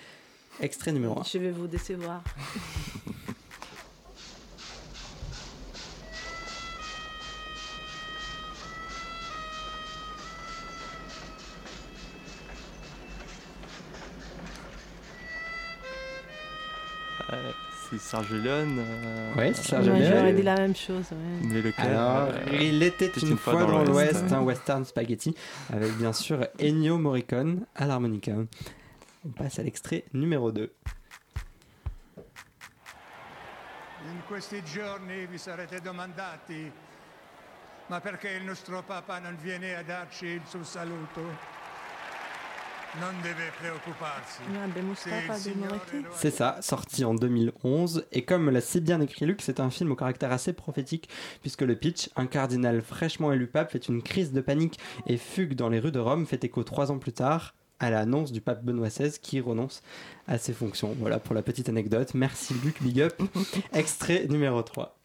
Extrait 0.60 0.92
numéro 0.92 1.20
1. 1.20 1.24
Je 1.24 1.38
vais 1.38 1.52
vous 1.52 1.68
décevoir. 1.68 2.24
c'est 17.90 18.00
Serge 18.00 18.32
Leone. 18.34 18.78
euh, 18.80 19.34
Ouais, 19.36 19.54
c'est 19.54 19.78
Leone. 19.82 20.04
J'aurais 20.04 20.34
dit 20.34 20.44
la 20.44 20.56
même 20.56 20.76
chose. 20.76 21.06
ouais. 21.12 21.48
Mais 21.48 21.62
lequel 21.62 21.86
Alors, 21.86 22.30
euh, 22.32 22.58
il 22.60 22.82
était 22.84 23.12
C'était 23.14 23.28
une, 23.28 23.38
fois, 23.38 23.54
dans 23.66 23.84
l'Ouest, 23.84 24.32
un 24.32 24.42
western 24.42 24.84
spaghetti, 24.86 25.36
avec 25.72 25.92
bien 25.98 26.14
sûr 26.14 26.48
Ennio 26.60 26.98
Morricone 26.98 27.66
à 27.76 27.86
l'harmonica. 27.86 28.34
On 29.26 29.30
passe 29.30 29.60
à 29.60 29.64
l'extrait 29.64 30.04
numéro 30.14 30.52
2. 30.52 30.72
In 34.10 34.22
questi 34.28 34.62
giorni 34.64 35.26
vi 35.26 35.38
sarete 35.38 35.82
domandati, 35.82 36.72
ma 37.88 38.00
perché 38.00 38.32
il 38.40 38.44
nostro 38.46 38.82
Papa 38.84 39.20
non 39.20 39.36
viene 39.42 39.76
a 39.76 39.84
darci 39.84 40.26
il 40.28 40.42
suo 40.46 40.64
saluto? 40.64 41.22
C'est 46.14 46.32
ça, 46.32 46.58
sorti 46.62 47.06
en 47.06 47.14
2011. 47.14 48.06
Et 48.12 48.24
comme 48.24 48.50
l'a 48.50 48.62
si 48.62 48.82
bien 48.82 49.02
écrit 49.02 49.26
Luc, 49.26 49.42
c'est 49.42 49.60
un 49.60 49.70
film 49.70 49.92
au 49.92 49.96
caractère 49.96 50.32
assez 50.32 50.54
prophétique, 50.54 51.10
puisque 51.42 51.62
le 51.62 51.76
pitch, 51.76 52.10
un 52.16 52.28
cardinal 52.28 52.82
fraîchement 52.82 53.32
élu 53.32 53.48
pape 53.48 53.72
fait 53.72 53.88
une 53.88 54.02
crise 54.02 54.32
de 54.34 54.42
panique 54.42 54.80
et 55.06 55.18
fugue 55.18 55.56
dans 55.56 55.70
les 55.70 55.80
rues 55.80 55.92
de 55.92 56.00
Rome, 56.00 56.26
fait 56.26 56.44
écho 56.44 56.64
trois 56.64 56.92
ans 56.92 57.00
plus 57.00 57.14
tard 57.14 57.54
à 57.80 57.90
l'annonce 57.90 58.32
du 58.32 58.42
pape 58.42 58.64
Benoît 58.64 58.90
XVI 58.90 59.12
qui 59.22 59.40
renonce 59.40 59.82
à 60.28 60.38
ses 60.38 60.54
fonctions. 60.54 60.96
Voilà 61.00 61.20
pour 61.20 61.36
la 61.36 61.44
petite 61.44 61.70
anecdote. 61.70 62.14
Merci 62.14 62.56
Luc, 62.64 62.82
big 62.82 63.02
up. 63.02 63.22
Extrait 63.74 64.26
numéro 64.28 64.62
3. 64.64 64.97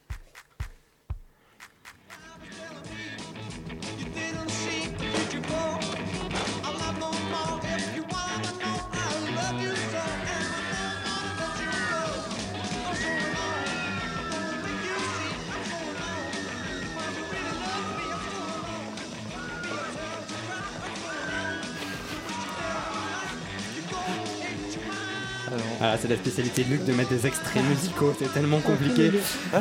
C'est 26.02 26.08
la 26.08 26.16
spécialité 26.16 26.64
de 26.64 26.70
Luc 26.70 26.84
de 26.84 26.92
mettre 26.92 27.10
des 27.10 27.28
extraits 27.28 27.62
musicaux, 27.62 28.12
c'est 28.18 28.32
tellement 28.34 28.58
compliqué. 28.58 29.12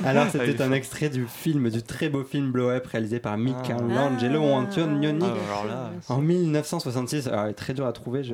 Alors, 0.04 0.26
Ah, 0.26 0.30
c'était 0.32 0.60
un 0.64 0.72
extrait 0.72 1.10
du 1.10 1.28
film, 1.28 1.70
du 1.70 1.84
très 1.84 2.10
beau 2.10 2.24
film 2.24 2.52
Blow 2.52 2.70
Up 2.72 2.88
réalisé 2.88 3.20
par 3.20 3.38
Michelangelo 3.38 4.42
Ah. 4.44 4.56
Antonioni 4.56 5.24
Ah, 5.24 5.92
en 6.10 6.18
1966. 6.18 7.28
Alors, 7.28 7.46
il 7.46 7.52
est 7.52 7.54
très 7.54 7.76
dur 7.76 7.86
à 7.86 7.94
trouver, 7.94 8.24
je 8.24 8.34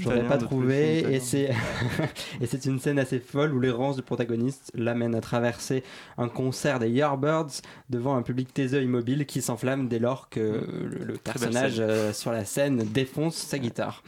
italien 0.00 0.24
pas 0.24 0.38
trouvé. 0.38 1.00
Et 1.14 1.20
c'est 1.20 1.50
et 2.40 2.46
c'est 2.46 2.64
une 2.64 2.78
scène 2.80 2.98
assez 2.98 3.18
folle 3.18 3.52
où 3.52 3.60
l'errance 3.60 3.96
du 3.96 4.02
protagoniste 4.02 4.70
l'amène 4.74 5.14
à 5.14 5.20
traverser 5.20 5.82
un 6.16 6.28
concert 6.28 6.78
des 6.78 6.88
Yardbirds 6.88 7.60
devant 7.90 8.16
un 8.16 8.22
public 8.22 8.54
taiseux 8.54 8.82
immobile 8.82 9.26
qui 9.26 9.42
s'enflamme 9.42 9.88
dès 9.88 9.98
lors 9.98 10.30
que 10.30 10.40
le, 10.40 11.04
le 11.04 11.14
personnage 11.14 11.76
euh, 11.80 12.14
sur 12.14 12.32
la 12.32 12.46
scène 12.46 12.78
défonce 12.94 13.36
sa 13.36 13.58
guitare. 13.58 14.02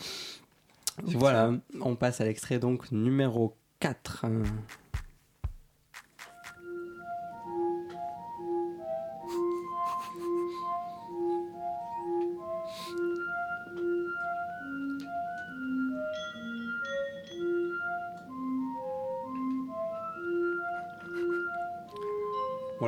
Voilà, 1.02 1.52
on 1.80 1.96
passe 1.96 2.20
à 2.20 2.24
l'extrait 2.24 2.58
donc 2.58 2.90
numéro 2.92 3.56
4. 3.80 4.26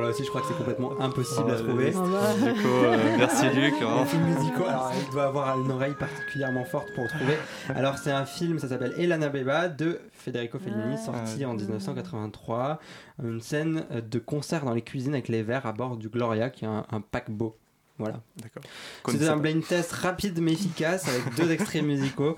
Là 0.07 0.13
aussi 0.13 0.23
je 0.23 0.29
crois 0.29 0.41
que 0.41 0.47
c'est 0.47 0.57
complètement 0.57 0.99
impossible 0.99 1.51
à 1.51 1.55
Ah, 1.55 1.63
trouver. 1.63 1.91
films 1.91 2.05
musicaux, 2.07 2.67
euh, 2.83 3.15
merci, 3.17 3.45
Luc. 3.49 3.73
Les 3.79 4.05
films 4.05 4.23
musicaux, 4.25 4.65
alors 4.67 4.91
il 5.05 5.11
doit 5.13 5.25
avoir 5.25 5.59
une 5.59 5.71
oreille 5.71 5.93
particulièrement 5.99 6.63
forte 6.65 6.87
pour 6.95 7.07
trouver. 7.07 7.37
Alors 7.75 7.97
c'est 7.97 8.11
un 8.11 8.25
film, 8.25 8.59
ça 8.59 8.67
s'appelle 8.69 8.93
Elana 8.97 9.29
Beba 9.29 9.67
de 9.67 9.99
Federico 10.13 10.59
Fellini, 10.59 10.95
Ah. 10.95 10.97
sorti 10.97 11.45
en 11.45 11.53
1983. 11.53 12.79
Une 13.23 13.41
scène 13.41 13.85
de 14.09 14.19
concert 14.19 14.63
dans 14.65 14.73
les 14.73 14.81
cuisines 14.81 15.13
avec 15.13 15.27
les 15.27 15.43
verres 15.43 15.65
à 15.65 15.73
bord 15.73 15.97
du 15.97 16.09
Gloria, 16.09 16.49
qui 16.49 16.65
est 16.65 16.67
un, 16.67 16.85
un 16.91 17.01
paquebot. 17.01 17.55
Voilà. 17.99 18.19
D'accord. 18.41 18.61
C'était 19.09 19.27
un 19.27 19.37
blind 19.37 19.65
test 19.65 19.91
rapide 19.91 20.39
mais 20.39 20.53
efficace 20.53 21.07
avec 21.07 21.33
deux 21.35 21.51
extraits 21.51 21.83
musicaux. 21.83 22.37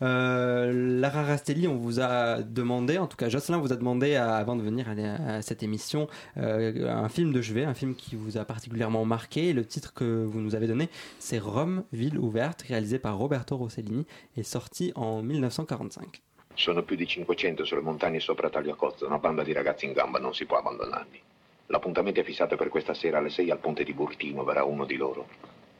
Euh, 0.00 1.00
Lara 1.00 1.24
Rastelli, 1.24 1.66
on 1.66 1.76
vous 1.76 2.00
a 2.00 2.42
demandé, 2.42 2.98
en 2.98 3.06
tout 3.08 3.16
cas 3.16 3.28
Jocelyn 3.28 3.58
vous 3.58 3.72
a 3.72 3.76
demandé 3.76 4.14
à- 4.14 4.36
avant 4.36 4.54
de 4.54 4.62
venir 4.62 4.86
à, 4.88 5.34
à 5.36 5.42
cette 5.42 5.62
émission 5.62 6.06
euh, 6.36 6.88
un 6.88 7.08
film 7.08 7.32
de 7.32 7.42
chevet, 7.42 7.64
un 7.64 7.74
film 7.74 7.94
qui 7.96 8.14
vous 8.14 8.38
a 8.38 8.44
particulièrement 8.44 9.04
marqué. 9.04 9.52
Le 9.52 9.64
titre 9.64 9.92
que 9.94 10.24
vous 10.24 10.40
nous 10.40 10.54
avez 10.54 10.66
donné, 10.68 10.88
c'est 11.18 11.38
Rome, 11.38 11.84
ville 11.92 12.18
ouverte, 12.18 12.62
réalisé 12.62 12.98
par 12.98 13.16
Roberto 13.18 13.56
Rossellini 13.56 14.06
et 14.36 14.42
sorti 14.44 14.92
en 14.94 15.22
1945. 15.22 16.20
Sono 16.54 16.82
più 16.82 16.96
di 16.96 17.06
500 17.06 17.64
sulle 17.64 17.80
montagne 17.82 18.20
sopra 18.20 18.50
Tagliacozzo, 18.50 19.06
una 19.06 19.18
banda 19.18 19.42
di 19.42 19.52
ragazzi 19.52 19.84
in 19.86 19.92
gamba, 19.92 20.18
non 20.18 20.34
si 20.34 20.44
può 20.44 20.58
abbandonarli. 20.58 21.20
L'appuntamento 21.66 22.20
è 22.20 22.24
fissato 22.24 22.56
per 22.56 22.68
questa 22.68 22.94
sera 22.94 23.18
alle 23.18 23.30
6 23.30 23.50
al 23.50 23.58
ponte 23.58 23.84
di 23.84 23.92
Burtino, 23.92 24.42
verrà 24.44 24.64
uno 24.64 24.84
di 24.84 24.96
loro. 24.96 25.28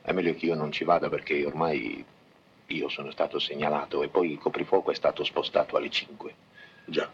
È 0.03 0.13
meglio 0.13 0.35
che 0.35 0.47
io 0.47 0.55
non 0.55 0.71
ci 0.71 0.85
vada 0.85 1.09
perché 1.09 1.45
ormai 1.45 2.05
io 2.75 2.89
sono 2.89 3.11
stato 3.11 3.39
segnalato 3.39 4.03
e 4.03 4.09
poi 4.09 4.33
il 4.33 4.39
coprifuoco 4.39 4.91
è 4.91 4.95
stato 4.95 5.25
spostato 5.25 5.77
alle 5.77 5.91
5. 5.91 6.35
Già. 6.87 7.11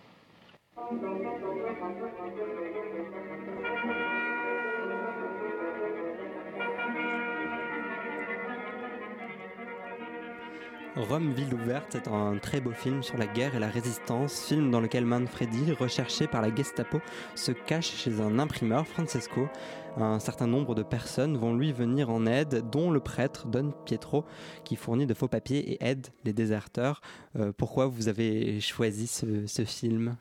Rome, 10.96 11.32
ville 11.32 11.52
ouverte, 11.52 11.88
c'est 11.90 12.06
un 12.06 12.38
très 12.38 12.60
beau 12.60 12.70
film 12.70 13.02
sur 13.02 13.18
la 13.18 13.26
guerre 13.26 13.56
et 13.56 13.58
la 13.58 13.68
résistance, 13.68 14.46
film 14.46 14.70
dans 14.70 14.80
lequel 14.80 15.04
Manfredi, 15.04 15.72
recherché 15.72 16.28
par 16.28 16.40
la 16.40 16.54
Gestapo, 16.54 17.00
se 17.34 17.50
cache 17.50 17.90
chez 17.90 18.20
un 18.20 18.38
imprimeur, 18.38 18.86
Francesco. 18.86 19.48
Un 19.96 20.20
certain 20.20 20.46
nombre 20.46 20.76
de 20.76 20.84
personnes 20.84 21.36
vont 21.36 21.52
lui 21.52 21.72
venir 21.72 22.10
en 22.10 22.26
aide, 22.26 22.70
dont 22.70 22.92
le 22.92 23.00
prêtre 23.00 23.48
Don 23.48 23.72
Pietro, 23.84 24.24
qui 24.64 24.76
fournit 24.76 25.06
de 25.06 25.14
faux 25.14 25.26
papiers 25.26 25.72
et 25.72 25.84
aide 25.84 26.06
les 26.22 26.32
déserteurs. 26.32 27.00
Euh, 27.36 27.52
pourquoi 27.52 27.86
vous 27.86 28.06
avez 28.06 28.60
choisi 28.60 29.08
ce, 29.08 29.46
ce 29.46 29.64
film? 29.64 30.16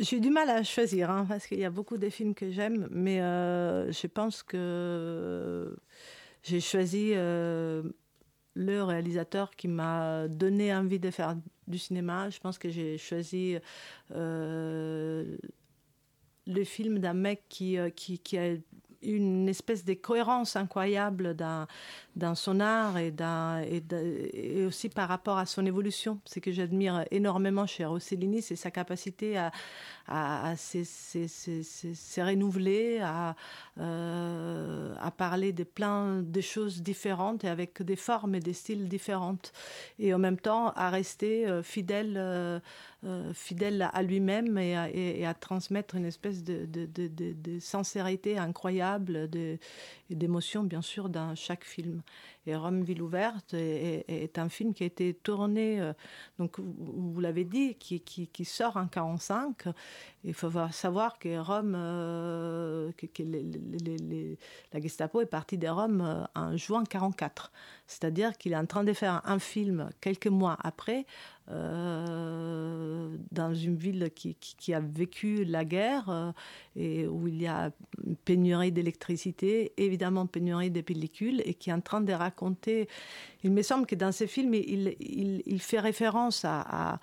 J'ai 0.00 0.18
du 0.18 0.30
mal 0.30 0.50
à 0.50 0.64
choisir, 0.64 1.10
hein, 1.10 1.26
parce 1.28 1.46
qu'il 1.46 1.60
y 1.60 1.64
a 1.64 1.70
beaucoup 1.70 1.96
de 1.96 2.08
films 2.08 2.34
que 2.34 2.50
j'aime, 2.50 2.88
mais 2.90 3.20
euh, 3.20 3.92
je 3.92 4.08
pense 4.08 4.42
que 4.42 5.76
j'ai 6.42 6.60
choisi 6.60 7.12
euh, 7.14 7.82
le 8.54 8.82
réalisateur 8.82 9.50
qui 9.52 9.68
m'a 9.68 10.28
donné 10.28 10.74
envie 10.74 10.98
de 10.98 11.10
faire 11.10 11.36
du 11.66 11.78
cinéma. 11.78 12.30
Je 12.30 12.40
pense 12.40 12.58
que 12.58 12.68
j'ai 12.68 12.98
choisi 12.98 13.56
euh, 14.14 15.36
le 16.46 16.64
film 16.64 16.98
d'un 16.98 17.14
mec 17.14 17.44
qui, 17.48 17.78
euh, 17.78 17.88
a 17.88 18.56
une 19.02 19.48
espèce 19.48 19.84
de 19.84 19.94
cohérence 19.94 20.56
incroyable 20.56 21.34
dans, 21.34 21.66
son 22.34 22.60
art 22.60 22.98
et, 22.98 24.64
aussi 24.66 24.88
par 24.88 25.08
rapport 25.08 25.38
à 25.38 25.46
son 25.46 25.64
évolution. 25.66 26.20
Ce 26.24 26.38
que 26.38 26.52
j'admire 26.52 27.04
énormément 27.10 27.66
chez 27.66 27.84
Rossellini, 27.84 28.42
c'est 28.42 28.56
sa 28.56 28.70
capacité 28.70 29.38
à, 29.38 29.52
à, 30.06 30.56
se, 30.56 32.20
renouveler, 32.20 33.00
à, 33.00 33.36
euh, 33.78 34.94
à 35.00 35.10
parler 35.10 35.52
de 35.52 35.64
plein 35.64 36.22
de 36.22 36.40
choses 36.40 36.82
différentes 36.82 37.44
et 37.44 37.48
avec 37.48 37.82
des 37.82 37.96
formes 37.96 38.34
et 38.34 38.40
des 38.40 38.52
styles 38.52 38.88
différentes. 38.88 39.52
Et 39.98 40.12
en 40.12 40.18
même 40.18 40.38
temps, 40.38 40.70
à 40.70 40.90
rester 40.90 41.46
euh, 41.46 41.62
fidèle, 41.62 42.14
euh, 42.16 42.60
euh, 43.04 43.32
fidèle 43.32 43.88
à 43.92 44.02
lui-même 44.02 44.58
et, 44.58 44.76
à- 44.76 44.90
et- 44.90 45.20
et 45.20 45.26
à 45.26 45.34
transmettre 45.34 45.94
une 45.94 46.04
espèce 46.04 46.44
de, 46.44 46.66
de, 46.66 47.58
sincérité 47.58 48.36
incroyable 48.38 49.28
et 50.10 50.14
d'émotion, 50.14 50.64
bien 50.64 50.82
sûr, 50.82 51.08
dans 51.08 51.34
chaque 51.34 51.64
film. 51.64 52.02
Et 52.46 52.56
Rome, 52.56 52.82
ville 52.82 53.02
ouverte 53.02 53.52
est, 53.54 54.38
un 54.38 54.48
film 54.48 54.72
qui 54.72 54.82
a 54.82 54.86
été 54.86 55.12
tourné, 55.12 55.78
euh, 55.80 55.92
donc 56.38 56.58
vous, 56.58 57.20
l'avez 57.20 57.44
dit, 57.44 57.74
qui, 57.74 58.00
qui, 58.00 58.44
sort 58.46 58.78
en 58.78 58.86
45. 58.86 59.64
Il 60.24 60.32
faut 60.32 60.48
voir- 60.48 60.72
savoir 60.72 61.18
que 61.18 61.38
Rome, 61.38 61.74
euh, 61.76 62.90
que, 62.96 63.06
la 64.72 64.80
Gestapo 64.80 65.20
est 65.20 65.26
partie 65.26 65.58
de 65.58 65.68
Rome 65.68 66.00
euh, 66.00 66.24
en 66.34 66.56
juin 66.56 66.84
44. 66.84 67.52
C'est-à-dire 67.86 68.36
qu'il 68.38 68.52
est 68.52 68.56
en 68.56 68.66
train 68.66 68.84
de 68.84 68.92
faire 68.94 69.20
un 69.24 69.38
film 69.38 69.90
quelques 70.00 70.26
mois 70.28 70.56
après 70.62 71.04
dans 71.48 73.54
une 73.54 73.74
ville 73.76 74.10
qui, 74.14 74.36
qui- 74.36 74.72
a 74.72 74.78
vécu 74.78 75.44
la 75.44 75.64
guerre 75.64 76.32
et 76.76 77.08
où 77.08 77.26
il 77.26 77.42
y 77.42 77.48
a 77.48 77.72
pénurie 78.24 78.70
d'électricité, 78.70 79.72
évidemment 79.76 80.26
pénurie 80.26 80.70
de 80.70 80.80
pellicules, 80.80 81.42
et 81.44 81.54
qui 81.54 81.70
est 81.70 81.72
en 81.72 81.80
train 81.80 82.02
de 82.02 82.12
Il 83.42 83.52
me 83.52 83.62
semble 83.62 83.86
que 83.86 83.94
dans 83.94 84.12
ce 84.12 84.26
film, 84.26 84.54
il, 84.54 85.60
fait 85.60 85.80
référence 85.80 86.44
à, 86.44 86.98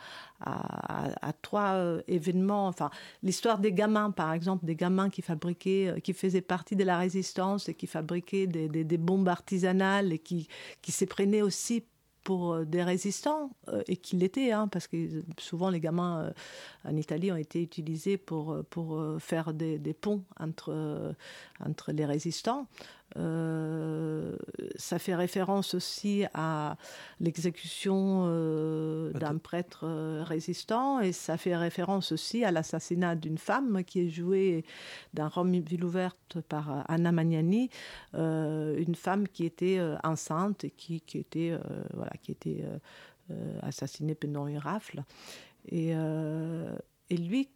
trois 1.42 1.74
euh, 1.74 2.02
événements. 2.08 2.68
Enfin, 2.68 2.90
l'histoire 3.24 3.60
des 3.60 3.74
gamins, 3.74 4.12
par 4.12 4.34
exemple, 4.34 4.66
des 4.66 4.76
gamins 4.76 5.10
qui 5.10 5.22
fabriquaient, 5.22 5.88
euh, 5.88 6.00
qui 6.00 6.14
faisaient 6.14 6.42
partie 6.42 6.76
de 6.76 6.84
la 6.84 6.98
résistance 6.98 7.70
et 7.70 7.74
qui 7.74 7.88
fabriquaient 7.88 8.48
des, 8.48 8.98
bombes 8.98 9.28
artisanales 9.28 10.14
et 10.14 10.20
qui, 10.20 10.48
qui 10.82 10.92
se 10.92 11.06
aussi 11.42 11.84
pour 12.24 12.54
euh, 12.54 12.66
des 12.66 12.84
résistants, 12.84 13.50
et 13.88 13.96
qu'ils 13.96 14.20
l'étaient, 14.20 14.52
hein, 14.52 14.68
parce 14.68 14.88
que 14.88 15.24
souvent 15.40 15.70
les 15.70 15.80
gamins 15.80 16.32
en 16.84 16.96
Italie 16.96 17.32
ont 17.32 17.38
été 17.38 17.62
utilisés 17.62 18.18
pour, 18.18 18.58
faire 19.20 19.54
des, 19.54 19.80
ponts 19.94 20.24
entre 20.40 20.86
les 21.92 22.06
résistants. 22.06 22.68
Euh, 23.16 24.36
ça 24.76 25.00
fait 25.00 25.16
référence 25.16 25.74
aussi 25.74 26.26
à 26.34 26.78
l'exécution 27.20 28.26
euh, 28.28 29.12
d'un 29.14 29.38
prêtre 29.38 29.86
euh, 29.86 30.24
résistant 30.24 31.00
et 31.00 31.14
ça 31.14 31.38
fait 31.38 31.56
référence 31.56 32.12
aussi 32.12 32.44
à 32.44 32.52
l'assassinat 32.52 33.16
d'une 33.16 33.38
femme 33.38 33.84
qui 33.86 34.02
est 34.02 34.10
jouée 34.10 34.66
dans 35.14 35.30
Rome 35.30 35.52
ville 35.60 35.86
ouverte 35.86 36.40
par 36.50 36.84
Anna 36.90 37.12
Magnani, 37.12 37.70
une 38.14 38.96
femme 38.96 39.28
qui 39.28 39.46
était 39.46 39.80
enceinte 40.04 40.66
et 40.66 40.72
qui, 40.72 41.02
qui 41.02 41.18
était, 41.20 41.58
voilà, 41.94 42.12
qui 42.22 42.32
était 42.32 42.64
assassinée 43.62 44.16
pendant 44.16 44.48
une 44.48 44.58
rafle. 44.58 45.04
Et, 45.70 45.92
et 45.92 47.18
lui, 47.18 47.50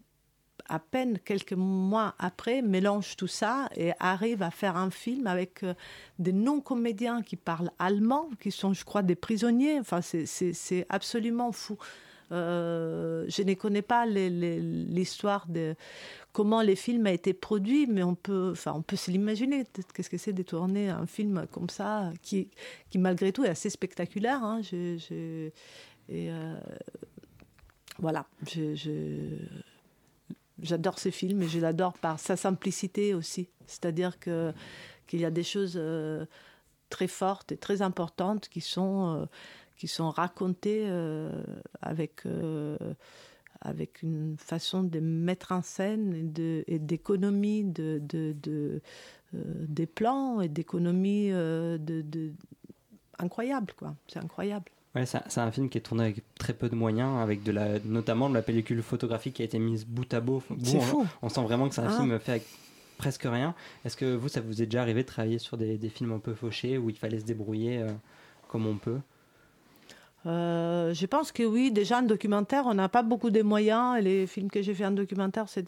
à 0.69 0.79
peine 0.79 1.19
quelques 1.19 1.53
mois 1.53 2.15
après, 2.19 2.61
mélange 2.61 3.15
tout 3.15 3.27
ça 3.27 3.69
et 3.75 3.91
arrive 3.99 4.41
à 4.43 4.51
faire 4.51 4.77
un 4.77 4.89
film 4.91 5.27
avec 5.27 5.63
euh, 5.63 5.73
des 6.19 6.33
non-comédiens 6.33 7.21
qui 7.21 7.35
parlent 7.35 7.71
allemand, 7.79 8.29
qui 8.39 8.51
sont, 8.51 8.73
je 8.73 8.83
crois, 8.85 9.01
des 9.03 9.15
prisonniers. 9.15 9.79
Enfin, 9.79 10.01
c'est- 10.01 10.85
absolument 10.89 11.51
fou. 11.51 11.77
Euh, 12.31 13.25
je 13.27 13.41
ne 13.43 13.53
connais 13.55 13.81
pas 13.81 14.05
l'histoire 14.05 15.47
de 15.47 15.75
comment 16.31 16.61
les 16.61 16.77
films 16.77 17.05
a 17.07 17.11
été 17.11 17.33
produit, 17.33 17.87
mais 17.87 18.03
on 18.03 18.15
peut, 18.15 18.51
enfin, 18.53 18.71
on 18.73 18.81
peut 18.81 18.95
se 18.95 19.11
l'imaginer. 19.11 19.65
Qu'est-ce 19.93 20.09
que 20.09 20.17
c'est 20.17 20.31
de 20.31 20.41
tourner 20.43 20.87
un 20.89 21.05
film 21.07 21.45
comme 21.51 21.69
ça, 21.69 22.09
qui, 22.21 22.49
qui 22.89 22.99
malgré 22.99 23.33
tout 23.33 23.43
est 23.43 23.49
assez 23.49 23.69
spectaculaire. 23.69 24.41
hein. 24.43 24.61
Je- 24.61 25.49
euh, 26.09 26.59
voilà, 27.99 28.25
j'adore 30.61 30.99
ce 30.99 31.09
film 31.09 31.41
et 31.41 31.47
je 31.47 31.59
l'adore 31.59 31.93
par 31.93 32.19
sa 32.19 32.35
simplicité 32.35 33.13
aussi. 33.13 33.49
C'est-à-dire 33.67 34.19
que 34.19 34.53
qu'il 35.07 35.19
y 35.19 35.25
a 35.25 35.31
des 35.31 35.43
choses 35.43 35.73
euh, 35.75 36.25
très 36.89 37.07
fortes 37.07 37.51
et 37.51 37.57
très 37.57 37.81
importantes 37.81 38.47
qui 38.47 38.61
sont 38.61 39.15
euh, 39.15 39.25
qui 39.77 39.87
sont 39.87 40.09
racontées 40.09 40.85
euh, 40.87 41.43
avec 41.81 42.23
avec 43.61 44.01
une 44.01 44.37
façon 44.37 44.83
de 44.83 44.99
mettre 44.99 45.51
en 45.51 45.61
scène 45.61 46.33
et 46.67 46.79
d'économie 46.79 47.63
de, 47.63 47.99
de, 48.01 48.35
de, 48.41 48.81
des 49.33 49.85
plans 49.85 50.41
et 50.41 50.49
d'économie 50.49 51.29
de 51.29 52.33
incroyable 53.19 53.73
quoi. 53.77 53.95
C'est 54.07 54.19
incroyable. 54.19 54.71
Ouais, 54.95 55.05
c'est 55.05 55.19
c'est 55.29 55.39
un 55.39 55.51
film 55.51 55.69
qui 55.69 55.77
est 55.77 55.81
tourné 55.81 56.03
avec 56.03 56.23
très 56.35 56.53
peu 56.53 56.67
de 56.67 56.75
moyens, 56.75 57.21
avec 57.21 57.43
de 57.43 57.51
la, 57.53 57.79
notamment 57.85 58.29
de 58.29 58.33
la 58.33 58.41
pellicule 58.41 58.81
photographique 58.83 59.35
qui 59.35 59.41
a 59.41 59.45
été 59.45 59.57
mise 59.57 59.85
bout 59.85 60.13
à 60.13 60.19
bout. 60.19 60.43
C'est 60.63 60.77
on, 60.77 60.81
fou. 60.81 61.07
on 61.21 61.29
sent 61.29 61.43
vraiment 61.43 61.69
que 61.69 61.75
c'est 61.75 61.81
un 61.81 61.87
Ah. 61.89 61.97
film 61.97 62.19
fait 62.19 62.31
avec 62.31 62.45
presque 62.97 63.23
rien. 63.23 63.55
Est-ce 63.85 63.95
que 63.95 64.13
vous, 64.15 64.27
ça 64.27 64.41
vous 64.41 64.61
est 64.61 64.65
déjà 64.65 64.81
arrivé 64.81 65.01
de 65.03 65.07
travailler 65.07 65.39
sur 65.39 65.55
des, 65.57 65.77
des 65.77 65.89
films 65.89 66.11
un 66.11 66.19
peu 66.19 66.33
fauchés 66.33 66.77
où 66.77 66.89
il 66.89 66.97
fallait 66.97 67.19
se 67.19 67.25
débrouiller 67.25 67.79
euh, 67.79 67.87
comme 68.49 68.67
on 68.67 68.75
peut? 68.75 68.99
Euh, 70.27 70.93
je 70.93 71.05
pense 71.07 71.31
que 71.31 71.41
oui, 71.43 71.71
déjà 71.71 71.99
en 71.99 72.03
documentaire, 72.03 72.65
on 72.67 72.75
n'a 72.75 72.89
pas 72.89 73.01
beaucoup 73.01 73.31
de 73.31 73.41
moyens. 73.41 74.01
Les 74.03 74.27
films 74.27 74.51
que 74.51 74.61
j'ai 74.61 74.73
fait 74.73 74.85
en 74.85 74.91
documentaire, 74.91 75.45
c'est- 75.49 75.65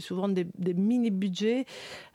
souvent 0.00 0.28
des, 0.28 0.46
mini-budgets. 0.74 1.64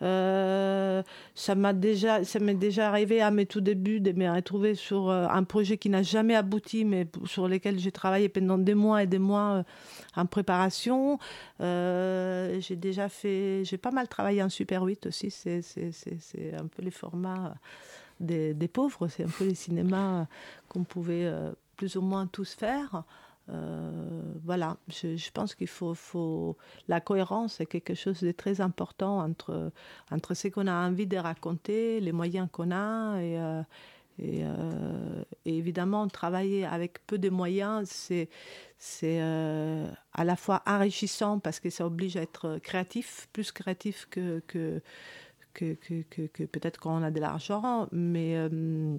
Euh, 0.01 1.01
ça 1.33 1.55
m'a 1.55 1.73
déjà, 1.73 2.19
m'est 2.41 2.53
déjà 2.53 2.89
arrivé 2.89 3.21
à 3.21 3.31
mes 3.31 3.45
tout 3.45 3.61
débuts 3.61 3.99
de 3.99 4.11
me 4.11 4.29
retrouver 4.29 4.75
sur 4.75 5.09
euh, 5.09 5.27
un 5.29 5.43
projet 5.43 5.77
qui 5.77 5.89
n'a 5.89 6.03
jamais 6.03 6.35
abouti, 6.35 6.85
mais 6.85 7.07
sur 7.25 7.47
lequel 7.47 7.79
j'ai 7.79 7.91
travaillé 7.91 8.29
pendant 8.29 8.57
des 8.57 8.75
mois 8.75 9.03
et 9.03 9.07
des 9.07 9.19
mois 9.19 9.63
en 10.15 10.25
préparation. 10.25 11.17
J'ai 11.59 12.75
déjà 12.75 13.09
fait, 13.09 13.63
j'ai 13.65 13.77
pas 13.77 13.91
mal 13.91 14.07
travaillé 14.07 14.43
en 14.43 14.49
Super 14.49 14.83
8 14.83 15.07
aussi. 15.07 15.31
C'est 15.31 15.61
un 16.59 16.67
peu 16.67 16.83
les 16.83 16.91
formats 16.91 17.55
des, 18.19 18.67
pauvres. 18.67 19.07
C'est 19.07 19.23
un 19.23 19.29
peu 19.29 19.45
les 19.45 19.55
cinémas 19.55 20.27
qu'on 20.69 20.83
pouvait 20.83 21.25
euh, 21.25 21.51
plus 21.75 21.95
ou 21.95 22.01
moins 22.01 22.27
tous 22.27 22.53
faire. 22.53 23.03
Euh, 23.49 24.21
voilà, 24.43 24.77
je, 24.89 25.31
pense 25.31 25.55
qu'il 25.55 25.67
faut. 25.67 26.57
La 26.87 26.99
cohérence 26.99 27.61
est 27.61 27.65
quelque 27.65 27.93
chose 27.93 28.21
de 28.21 28.31
très 28.31 28.59
important 28.59 29.19
entre, 29.19 29.71
entre 30.11 30.33
ce 30.33 30.49
qu'on 30.49 30.67
a 30.67 30.87
envie 30.87 31.07
de 31.07 31.17
raconter, 31.17 32.01
les 32.01 32.11
moyens 32.11 32.49
qu'on 32.51 32.71
a. 32.71 33.21
Et, 33.21 33.39
euh, 33.39 33.61
euh, 34.19 35.23
évidemment, 35.45 36.07
travailler 36.07 36.65
avec 36.65 37.05
peu 37.05 37.17
de 37.17 37.29
moyens, 37.29 37.87
c'est 37.89 38.29
euh, 39.03 39.87
à 40.13 40.23
la 40.23 40.35
fois 40.35 40.63
enrichissant 40.65 41.39
parce 41.39 41.59
que 41.59 41.69
ça 41.69 41.85
oblige 41.85 42.17
à 42.17 42.21
être 42.21 42.59
créatif, 42.63 43.27
plus 43.33 43.51
créatif 43.51 44.07
que, 44.09 44.81
que, 45.57 46.45
peut-être 46.45 46.79
quand 46.79 46.99
on 46.99 47.03
a 47.03 47.11
de 47.11 47.19
l'argent, 47.19 47.87
mais 47.91 48.35
euh, 48.37 48.97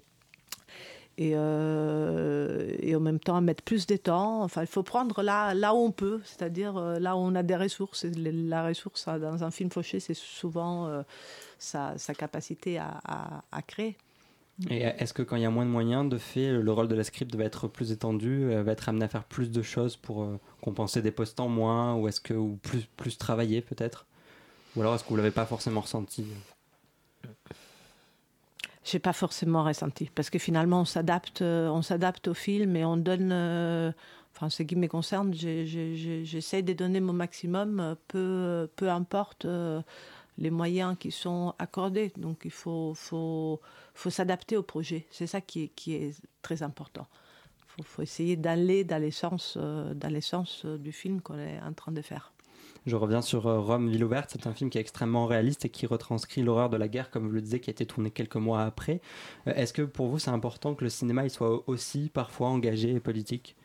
et, 1.16 1.32
euh, 1.34 2.76
et 2.80 2.94
en 2.94 3.00
même 3.00 3.18
temps 3.18 3.40
mettre 3.40 3.62
plus 3.62 3.86
de 3.86 3.96
temps. 3.96 4.42
Enfin, 4.42 4.62
il 4.62 4.66
faut 4.66 4.82
prendre 4.82 5.22
là, 5.22 5.54
là 5.54 5.74
où 5.74 5.78
on 5.78 5.90
peut, 5.90 6.20
c'est-à-dire 6.24 6.76
euh, 6.76 6.98
là 6.98 7.16
où 7.16 7.20
on 7.20 7.34
a 7.34 7.42
des 7.42 7.56
ressources. 7.56 8.04
La 8.04 8.66
ressource 8.66 9.06
dans 9.06 9.42
un 9.42 9.50
film 9.50 9.70
fauché, 9.70 10.00
c'est 10.00 10.14
souvent 10.14 11.02
sa, 11.58 11.96
sa 11.98 12.14
capacité 12.14 12.78
à, 12.78 13.00
à- 13.50 13.62
créer. 13.62 13.96
Et 14.70 14.78
est-ce 14.82 15.12
que 15.12 15.22
quand 15.22 15.36
il 15.36 15.42
y 15.42 15.46
a 15.46 15.50
moins 15.50 15.64
de 15.64 15.70
moyens, 15.70 16.08
de 16.08 16.18
fait, 16.18 16.50
le 16.50 16.72
rôle 16.72 16.88
de 16.88 16.96
la 16.96 17.04
script 17.04 17.34
va 17.36 17.44
être 17.44 17.68
plus 17.68 17.92
étendu, 17.92 18.48
va 18.50 18.72
être 18.72 18.88
amené 18.88 19.04
à 19.04 19.08
faire 19.08 19.22
plus 19.22 19.52
de 19.52 19.62
choses 19.62 19.96
pour 19.96 20.28
compenser 20.62 21.00
des 21.00 21.12
postes 21.12 21.38
en 21.38 21.48
moins, 21.48 21.94
ou 21.94 22.08
est-ce 22.08 22.20
que 22.20 22.34
ou 22.34 22.58
plus 22.62 22.84
plus 22.96 23.18
travailler 23.18 23.60
peut-être, 23.60 24.06
ou 24.76 24.80
alors 24.80 24.94
est-ce 24.94 25.04
que 25.04 25.08
vous 25.10 25.16
l'avez 25.16 25.30
pas 25.30 25.46
forcément 25.46 25.80
ressenti? 25.80 26.26
J'ai 28.84 28.98
pas 28.98 29.12
forcément 29.12 29.64
ressenti 29.64 30.10
parce 30.14 30.30
que 30.30 30.38
finalement 30.38 30.80
on 30.80 30.84
s'adapte, 30.84 31.42
euh, 31.42 31.68
on 31.68 31.82
s'adapte 31.82 32.28
au 32.28 32.34
film 32.34 32.76
et 32.76 32.84
on 32.84 32.96
donne. 32.96 33.30
euh, 33.32 33.92
Enfin, 34.36 34.50
ce 34.50 34.62
qui 34.62 34.76
me 34.76 34.86
concerne, 34.86 35.34
j'essaie 35.34 36.62
de 36.62 36.72
donner 36.72 37.00
mon 37.00 37.12
maximum, 37.12 37.80
euh, 37.80 37.96
peu, 38.06 38.70
peu 38.76 38.88
importe 38.88 39.46
euh, 39.46 39.82
les 40.36 40.50
moyens 40.50 40.96
qui 40.96 41.10
sont 41.10 41.54
accordés. 41.58 42.12
Donc 42.16 42.42
il 42.44 42.52
faut, 42.52 42.94
faut, 42.94 43.60
faut 43.94 44.10
s'adapter 44.10 44.56
au 44.56 44.62
projet. 44.62 45.08
C'est 45.10 45.26
ça 45.26 45.40
qui 45.40 45.64
est, 45.64 45.68
qui 45.70 45.94
est 45.94 46.14
très 46.40 46.62
important. 46.62 47.08
Faut, 47.66 47.82
faut 47.82 48.02
essayer 48.02 48.36
d'aller 48.36 48.84
dans 48.84 49.02
l'essence 49.02 49.56
euh, 49.56 49.92
dans 49.94 50.12
l'essence 50.12 50.62
euh, 50.64 50.78
du 50.78 50.92
film 50.92 51.20
qu'on 51.20 51.38
est 51.38 51.60
en 51.60 51.72
train 51.72 51.90
de 51.90 52.02
faire. 52.02 52.32
Je 52.88 52.96
reviens 52.96 53.20
sur 53.20 53.46
euh, 53.46 53.60
Rome, 53.60 53.90
ville 53.90 54.02
ouverte. 54.02 54.30
C'est 54.32 54.46
un 54.46 54.54
film 54.54 54.70
qui 54.70 54.78
est 54.78 54.80
extrêmement 54.80 55.26
réaliste 55.26 55.66
et 55.66 55.68
qui 55.68 55.86
retranscrit 55.86 56.42
l'horreur 56.42 56.70
de 56.70 56.76
la 56.78 56.88
guerre, 56.88 57.10
comme 57.10 57.26
vous 57.26 57.32
le 57.34 57.42
disiez, 57.42 57.60
qui 57.60 57.68
a 57.68 57.72
été 57.72 57.84
tourné 57.84 58.10
quelques 58.10 58.36
mois 58.36 58.62
après. 58.62 59.00
Euh, 59.46 59.52
Est-ce 59.54 59.74
que 59.74 59.82
pour 59.82 60.06
vous, 60.08 60.18
c'est 60.18 60.30
important 60.30 60.74
que 60.74 60.84
le 60.84 60.90
cinéma 60.90 61.24
il 61.24 61.30
soit 61.30 61.68
aussi 61.68 62.10
parfois 62.12 62.48
engagé 62.48 62.90
et 62.94 63.00
politique? 63.00 63.56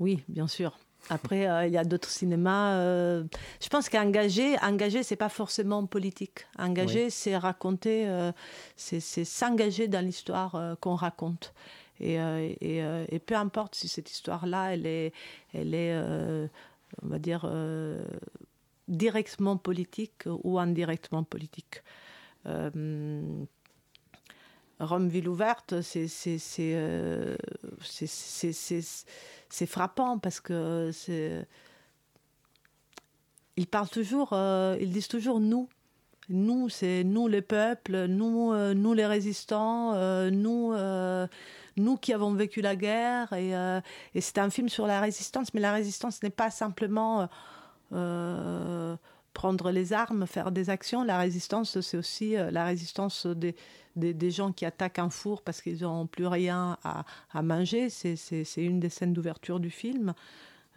Oui, 0.00 0.22
bien 0.28 0.46
sûr. 0.46 0.78
Après, 1.10 1.48
euh, 1.48 1.66
il 1.66 1.72
y 1.72 1.78
a 1.78 1.84
d'autres 1.84 2.10
cinémas. 2.10 2.74
euh, 2.74 3.24
je 3.62 3.68
pense 3.68 3.88
qu'engager, 3.88 4.56
engager, 4.62 5.02
c'est 5.02 5.16
pas 5.16 5.30
forcément 5.30 5.86
politique. 5.86 6.46
Engager, 6.58 7.04
Oui. 7.04 7.10
c'est 7.10 7.36
raconter, 7.38 8.06
euh, 8.06 8.32
c'est 8.76 9.00
s'engager 9.24 9.88
dans 9.88 10.04
l'histoire 10.04 10.76
qu'on 10.80 10.94
raconte. 10.94 11.54
Et, 12.00 12.14
et, 12.60 12.78
et 13.08 13.18
peu 13.18 13.34
importe 13.34 13.74
si 13.74 13.88
cette 13.88 14.10
histoire-là, 14.10 14.74
elle 14.74 14.86
est, 14.86 15.12
elle 15.52 15.74
est, 15.74 15.96
on 17.02 17.08
va 17.08 17.18
dire, 17.18 17.42
euh, 17.44 18.02
directement 18.88 19.56
politique 19.56 20.24
ou 20.26 20.58
indirectement 20.58 21.24
politique. 21.24 21.82
Euh, 22.46 23.44
Rome, 24.80 25.08
ville 25.08 25.28
ouverte, 25.28 25.80
c'est 25.80 26.08
euh, 26.60 27.36
frappant 29.66 30.18
parce 30.18 30.40
que 30.40 30.92
ils 33.56 33.66
parlent 33.66 33.88
toujours, 33.88 34.34
ils 34.80 34.90
disent 34.90 35.08
toujours 35.08 35.40
nous. 35.40 35.68
Nous, 36.28 36.68
c'est 36.68 37.02
nous 37.04 37.26
les 37.26 37.42
peuples, 37.42 38.06
nous, 38.06 38.54
nous 38.74 38.94
les 38.94 39.06
résistants, 39.06 40.30
nous, 40.30 40.72
nous 41.78 41.96
qui 41.96 42.12
avons 42.12 42.32
vécu 42.32 42.60
la 42.60 42.76
guerre. 42.76 43.32
Et, 43.32 43.54
euh, 43.56 43.80
et 44.14 44.20
c'est 44.20 44.38
un 44.38 44.50
film 44.50 44.68
sur 44.68 44.86
la 44.86 45.00
résistance, 45.00 45.52
mais 45.54 45.60
la 45.60 45.72
résistance 45.72 46.22
n'est 46.22 46.30
pas 46.30 46.50
simplement 46.50 47.22
euh, 47.22 47.26
euh, 47.92 48.96
prendre 49.32 49.70
les 49.70 49.92
armes, 49.92 50.26
faire 50.26 50.50
des 50.50 50.70
actions. 50.70 51.04
La 51.04 51.18
résistance, 51.18 51.80
c'est 51.80 51.96
aussi 51.96 52.34
la 52.34 52.64
résistance 52.64 53.26
des, 53.26 53.54
des, 53.96 54.30
gens 54.30 54.52
qui 54.52 54.64
attaquent 54.64 54.98
un 54.98 55.10
four 55.10 55.42
parce 55.42 55.62
qu'ils 55.62 55.82
n'ont 55.82 56.06
plus 56.06 56.26
rien 56.26 56.76
à, 56.82 57.04
à 57.32 57.42
manger. 57.42 57.88
C'est- 57.90 58.16
une 58.56 58.80
des 58.80 58.88
scènes 58.88 59.12
d'ouverture 59.12 59.60
du 59.60 59.70
film. 59.70 60.12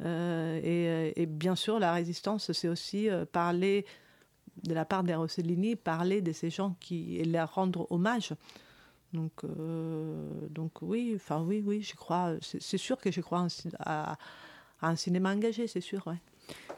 Et, 0.04 1.26
bien 1.28 1.56
sûr, 1.56 1.80
la 1.80 1.94
résistance, 1.94 2.52
c'est 2.52 2.68
aussi 2.68 3.10
parler, 3.32 3.86
de 4.64 4.74
la 4.74 4.86
part 4.86 5.04
des 5.04 5.16
Rossellini, 5.16 5.76
parler 5.76 6.22
de 6.22 6.32
ces 6.32 6.52
gens 6.52 6.76
qui, 6.80 7.18
et 7.18 7.26
leur 7.26 7.56
rendre 7.56 7.88
hommage. 7.92 8.34
Donc, 9.14 9.32
euh, 9.44 10.26
donc 10.50 10.72
oui, 10.82 11.14
enfin 11.16 11.42
oui, 11.42 11.62
oui, 11.66 11.82
je 11.82 11.96
crois, 11.96 12.34
c'est 12.42 12.78
sûr 12.78 12.98
que 12.98 13.12
je 13.12 13.20
crois 13.22 13.40
en 13.42 13.48
à, 13.80 14.14
à 14.82 14.90
un 14.90 14.96
cinéma 14.96 15.34
engagé, 15.34 15.68
c'est 15.68 15.82
sûr, 15.82 16.06
ouais. 16.08 16.16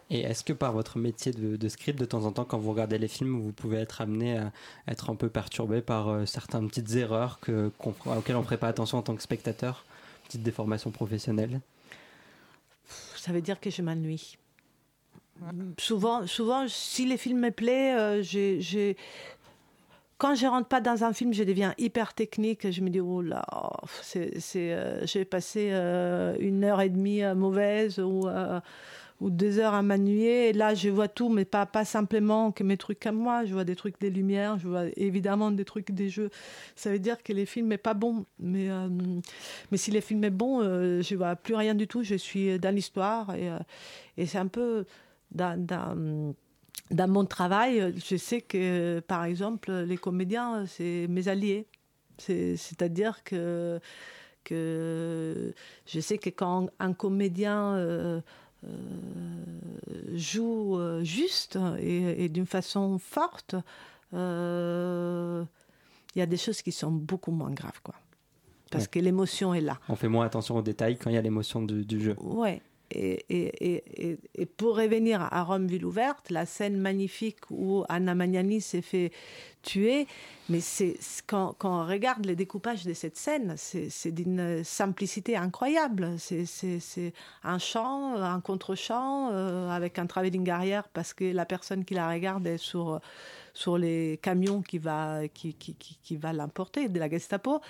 Et 0.09 0.21
est-ce 0.21 0.43
que 0.43 0.53
par 0.53 0.73
votre 0.73 0.97
métier 0.97 1.31
de, 1.31 1.55
de 1.55 1.69
script, 1.69 1.97
de 1.97 2.05
temps 2.05 2.25
en 2.25 2.31
temps, 2.31 2.45
quand 2.45 2.57
vous 2.57 2.71
regardez 2.71 2.97
les 2.97 3.07
films, 3.07 3.39
vous 3.39 3.51
pouvez 3.51 3.77
être 3.77 4.01
amené 4.01 4.37
à 4.37 4.51
être 4.87 5.09
un 5.09 5.15
peu 5.15 5.29
perturbé 5.29 5.81
par 5.81 6.09
euh, 6.09 6.25
certaines 6.25 6.67
petites 6.67 6.95
erreurs 6.95 7.39
que, 7.39 7.71
qu'on 7.77 7.93
fera- 7.93 8.17
auxquelles 8.17 8.35
on 8.35 8.39
ne 8.39 8.45
ferait 8.45 8.57
pas 8.57 8.67
attention 8.67 8.97
en 8.97 9.01
tant 9.03 9.15
que 9.15 9.21
spectateur? 9.23 9.85
Petite 10.25 10.43
déformation 10.43 10.91
professionnelle 10.91 11.61
ça 13.15 13.31
veut 13.31 13.41
dire 13.41 13.61
que 13.61 13.69
je 13.69 13.81
m'ennuie. 13.81 14.37
Souvent, 15.77 16.27
souvent, 16.27 16.67
si 16.67 17.05
les 17.05 17.17
films 17.17 17.39
me 17.39 17.51
plaisent, 17.51 17.97
euh, 17.97 18.21
j'ai, 18.21 18.59
j'ai- 18.59 18.97
quand 20.23 20.35
je 20.35 20.47
rentre 20.47 20.69
pas 20.69 20.79
dans 20.79 21.03
un 21.03 21.11
film, 21.11 21.33
je 21.33 21.43
deviens 21.43 21.73
hyper 21.77 22.13
technique. 22.13 22.71
Je 22.71 22.79
me 22.79 22.89
dis, 22.89 23.01
oh 23.01 23.21
là, 23.21 23.45
c'est, 24.01 24.39
euh, 24.55 25.05
j'ai 25.05 25.25
passé 25.25 25.71
euh, 25.73 26.37
une 26.39 26.63
heure 26.63 26.79
et 26.79 26.87
demie 26.87 27.21
euh, 27.21 27.35
mauvaise 27.35 27.99
ou, 27.99 28.29
deux 29.19 29.59
heures 29.59 29.73
à 29.73 29.81
m'ennuyer. 29.81 30.53
Là, 30.53 30.75
je 30.75 30.87
vois 30.87 31.09
tout, 31.09 31.27
mais 31.27 31.43
pas, 31.43 31.67
simplement 31.83 32.53
que 32.53 32.63
mes 32.63 32.77
trucs 32.77 33.05
à 33.05 33.11
moi. 33.11 33.43
Je 33.43 33.51
vois 33.51 33.65
des 33.65 33.75
trucs 33.75 33.99
des 33.99 34.09
lumières, 34.09 34.57
je 34.59 34.69
vois 34.69 34.85
évidemment 34.95 35.51
des 35.51 35.65
trucs 35.65 35.91
des 35.91 36.07
jeux. 36.07 36.29
Ça 36.77 36.89
veut 36.89 36.99
dire 36.99 37.21
que 37.21 37.33
les 37.33 37.45
films 37.45 37.67
n'est 37.67 37.77
pas 37.77 37.93
bon. 37.93 38.25
Mais, 38.39 38.69
mais 39.71 39.77
si 39.77 39.91
les 39.91 39.99
films 39.99 40.23
est 40.23 40.29
bon, 40.29 40.61
je 40.61 41.15
vois 41.15 41.35
plus 41.35 41.55
rien 41.55 41.75
du 41.75 41.85
tout. 41.85 42.01
Je 42.01 42.15
suis 42.15 42.57
dans 42.59 42.73
l'histoire 42.73 43.35
et, 43.35 43.49
et 44.15 44.25
c'est 44.25 44.37
un 44.37 44.47
peu 44.47 44.85
dans, 45.31 45.61
dans, 45.61 46.33
dans 46.91 47.07
mon 47.09 47.25
travail. 47.25 47.93
Je 48.03 48.15
sais 48.17 48.41
que, 48.41 48.99
par 49.07 49.23
exemple, 49.25 49.71
les 49.71 49.97
comédiens, 49.97 50.65
c'est 50.67 51.07
mes 51.09 51.27
alliés. 51.27 51.65
C'est- 52.17 52.57
C'est-à-dire 52.57 53.23
que 53.23 53.79
que 54.45 55.53
je 55.85 55.99
sais 56.01 56.17
que 56.17 56.29
quand 56.29 56.67
un 56.79 56.91
comédien 56.91 57.75
euh, 57.75 58.19
euh, 58.65 58.69
joue 60.15 60.77
euh, 60.77 61.01
juste 61.03 61.57
et, 61.79 62.25
et 62.25 62.29
d'une 62.29 62.45
façon 62.45 62.99
forte, 62.99 63.55
euh, 64.13 65.43
il 66.15 66.19
y 66.19 66.21
a 66.21 66.25
des 66.25 66.37
choses 66.37 66.61
qui 66.61 66.71
sont 66.71 66.91
beaucoup 66.91 67.31
moins 67.31 67.51
graves, 67.51 67.79
quoi. 67.81 67.95
Parce 68.69 68.83
Ouais. 68.85 68.89
que 68.89 68.99
l'émotion 68.99 69.53
est 69.53 69.61
là. 69.61 69.79
On 69.87 69.95
fait 69.95 70.07
moins 70.09 70.25
attention 70.25 70.57
aux 70.57 70.61
détails 70.61 70.97
quand 70.97 71.09
il 71.09 71.13
y 71.13 71.17
a 71.17 71.21
l'émotion 71.21 71.61
du, 71.61 71.85
du 71.85 72.01
jeu. 72.01 72.15
Ouais. 72.19 72.61
Et, 72.95 74.45
pour 74.57 74.77
revenir 74.77 75.21
à 75.31 75.43
Rome, 75.43 75.67
ville 75.67 75.85
ouverte, 75.85 76.29
la 76.29 76.45
scène 76.45 76.77
magnifique 76.77 77.39
où 77.49 77.83
Anna 77.89 78.15
Magnani 78.15 78.61
s'est 78.61 78.81
fait 78.81 79.11
tuer, 79.63 80.07
mais 80.49 80.59
c'est 80.59 80.97
quand, 81.25 81.55
on 81.63 81.85
regarde 81.87 82.25
le 82.25 82.35
découpage 82.35 82.83
de 82.85 82.93
cette 82.93 83.17
scène, 83.17 83.55
c'est 83.57 84.11
d'une 84.11 84.63
simplicité 84.63 85.37
incroyable. 85.37 86.15
C'est- 86.17 87.13
un 87.43 87.57
chant, 87.59 88.15
un 88.15 88.41
contre-chant, 88.41 89.29
euh, 89.31 89.69
avec 89.69 89.99
un 89.99 90.05
travelling 90.05 90.49
arrière 90.49 90.87
parce 90.89 91.13
que 91.13 91.25
la 91.25 91.45
personne 91.45 91.85
qui 91.85 91.93
la 91.93 92.09
regarde 92.09 92.45
est 92.47 92.57
sur 92.57 92.99
sur 93.53 93.77
les 93.77 94.19
camions 94.21 94.61
qui 94.61 94.79
va 94.79 95.27
qui, 95.33 95.55
va 96.17 96.33
l'importer 96.33 96.89
de 96.89 96.99
la 96.99 97.09
Gestapo 97.09 97.61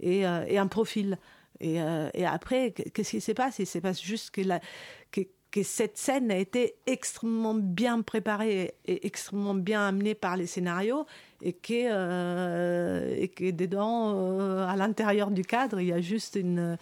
et, 0.00 0.26
euh, 0.26 0.44
et 0.46 0.58
un 0.58 0.66
profil. 0.66 1.18
Et, 1.60 1.80
euh, 1.80 2.08
et 2.14 2.26
après, 2.26 2.72
qu'est-ce 2.72 3.10
qui 3.10 3.20
se 3.20 3.32
passe 3.32 3.58
Il 3.58 3.66
se 3.66 3.78
passe 3.78 4.02
juste 4.02 4.30
que, 4.30 4.42
cette 5.64 5.98
scène 5.98 6.30
a 6.30 6.36
été 6.36 6.76
extrêmement 6.86 7.54
bien 7.54 8.02
préparée 8.02 8.74
et 8.86 9.06
extrêmement 9.06 9.54
bien 9.54 9.84
amenée 9.84 10.14
par 10.14 10.36
les 10.36 10.46
scénarios 10.46 11.06
et 11.42 11.52
que, 11.52 11.72
euh, 11.72 13.16
et 13.18 13.26
que 13.26 13.50
dedans, 13.50 14.14
euh, 14.14 14.64
à 14.68 14.76
l'intérieur 14.76 15.32
du 15.32 15.42
cadre, 15.42 15.80
il 15.80 15.88
y 15.88 15.92
a 15.92 16.00
juste 16.00 16.36
une, 16.36 16.76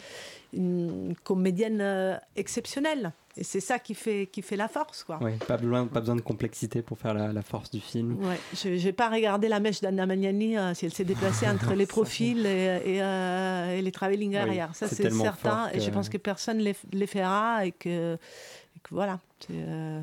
comédienne 1.25 2.21
exceptionnelle. 2.37 3.13
Et 3.39 3.45
c'est 3.45 3.61
ça 3.61 3.79
qui 3.79 3.95
fait, 3.95 4.27
qui 4.33 4.43
fait 4.43 4.57
la 4.57 4.67
force, 4.67 5.05
quoi. 5.05 5.23
Ouais, 5.23 5.37
pas, 5.47 5.57
besoin, 5.57 5.87
pas 5.87 6.01
besoin 6.01 6.17
de 6.17 6.21
complexité 6.21 6.83
pour 6.83 6.99
faire 6.99 7.15
la, 7.15 7.33
la 7.33 7.43
force 7.43 7.71
du 7.71 7.79
film. 7.81 8.17
Ouais, 8.25 8.39
je 8.53 8.69
n'ai 8.85 8.93
pas 8.93 9.09
regardé 9.09 9.47
la 9.49 9.61
mèche 9.61 9.81
d'Anna 9.81 10.07
Magnani 10.07 10.59
euh, 10.59 10.75
si 10.75 10.87
elle 10.87 10.93
s'est 10.93 11.05
déplacée 11.05 11.47
entre 11.55 11.75
les 11.75 11.87
profils 11.87 12.45
et, 12.45 12.81
et, 12.85 13.03
euh, 13.03 13.77
et 13.79 13.81
les 13.83 13.93
travelling 13.93 14.33
Oui, 14.33 14.37
arrière. 14.37 14.75
Ça, 14.75 14.89
c'est 14.89 15.09
certain. 15.11 15.71
Et 15.73 15.79
je 15.81 15.91
pense 15.91 16.09
que 16.09 16.19
personne 16.19 16.59
ne 16.59 16.65
les, 16.65 16.77
les 16.93 17.07
fera 17.07 17.65
et 17.65 17.71
que, 17.73 18.15
et 18.15 18.81
que 18.83 18.91
voilà. 18.91 19.21
euh, 19.53 20.03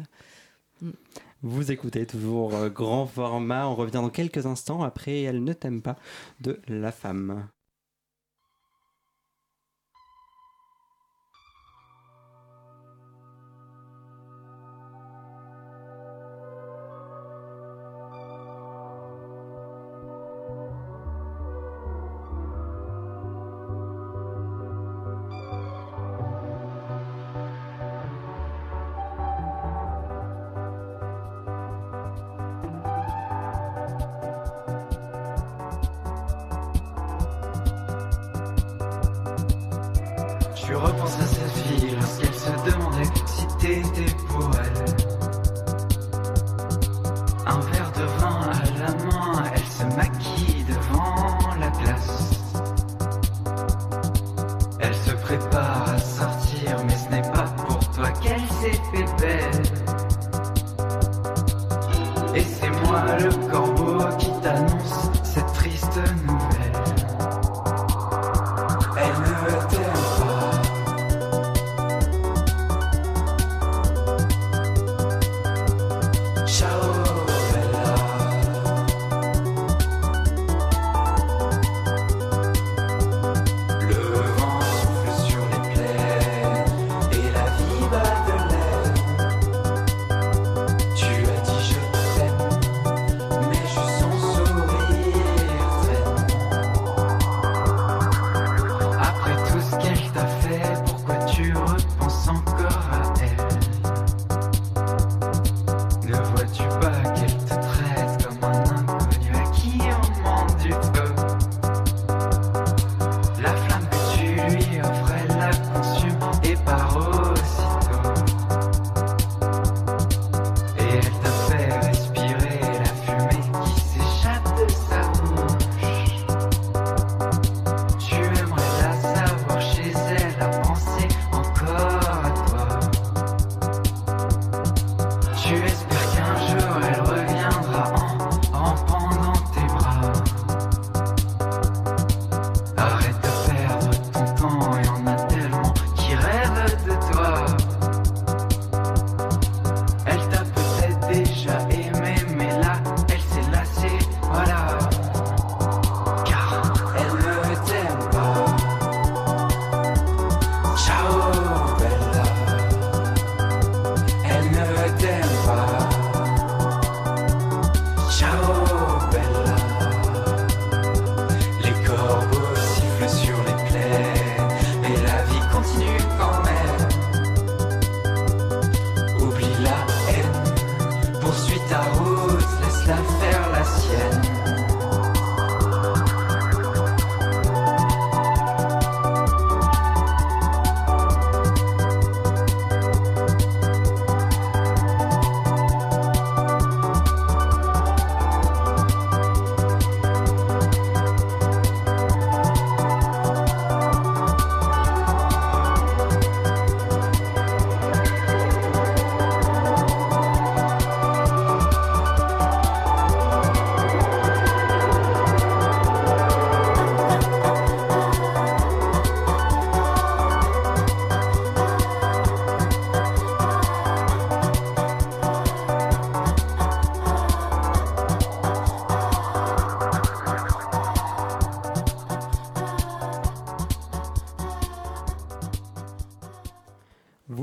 Vous 1.42 1.72
écoutez 1.72 2.06
toujours 2.06 2.70
grand 2.70 3.06
format. 3.06 3.68
On 3.68 3.76
revient 3.76 3.92
dans 3.94 4.10
quelques 4.10 4.46
instants 4.46 4.82
après 4.84 5.24
Elle 5.24 5.44
ne 5.44 5.54
t'aime 5.54 5.82
pas 5.82 5.98
de 6.40 6.60
La 6.68 6.92
Femme. 6.92 7.48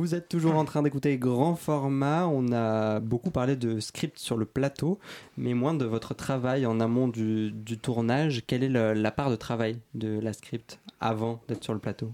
Vous 0.02 0.16
êtes 0.16 0.28
toujours 0.28 0.56
en 0.56 0.64
train 0.64 0.82
d'écouter 0.82 1.16
grand 1.16 1.54
format. 1.54 2.26
On 2.26 2.50
a 2.52 2.98
beaucoup 2.98 3.30
parlé 3.30 3.54
de 3.54 3.78
script 3.78 4.18
sur 4.18 4.36
le 4.36 4.44
plateau, 4.44 4.98
mais 5.36 5.54
moins 5.54 5.74
de 5.74 5.84
votre 5.84 6.12
travail 6.12 6.66
en 6.66 6.80
amont 6.80 7.06
du, 7.06 7.54
tournage. 7.80 8.42
Quelle 8.48 8.64
est 8.64 8.94
la 8.96 9.10
part 9.12 9.30
de 9.30 9.36
travail 9.36 9.78
de 9.94 10.18
la 10.18 10.32
script 10.32 10.80
avant 10.98 11.40
d'être 11.46 11.62
sur 11.62 11.72
le 11.72 11.78
plateau? 11.78 12.10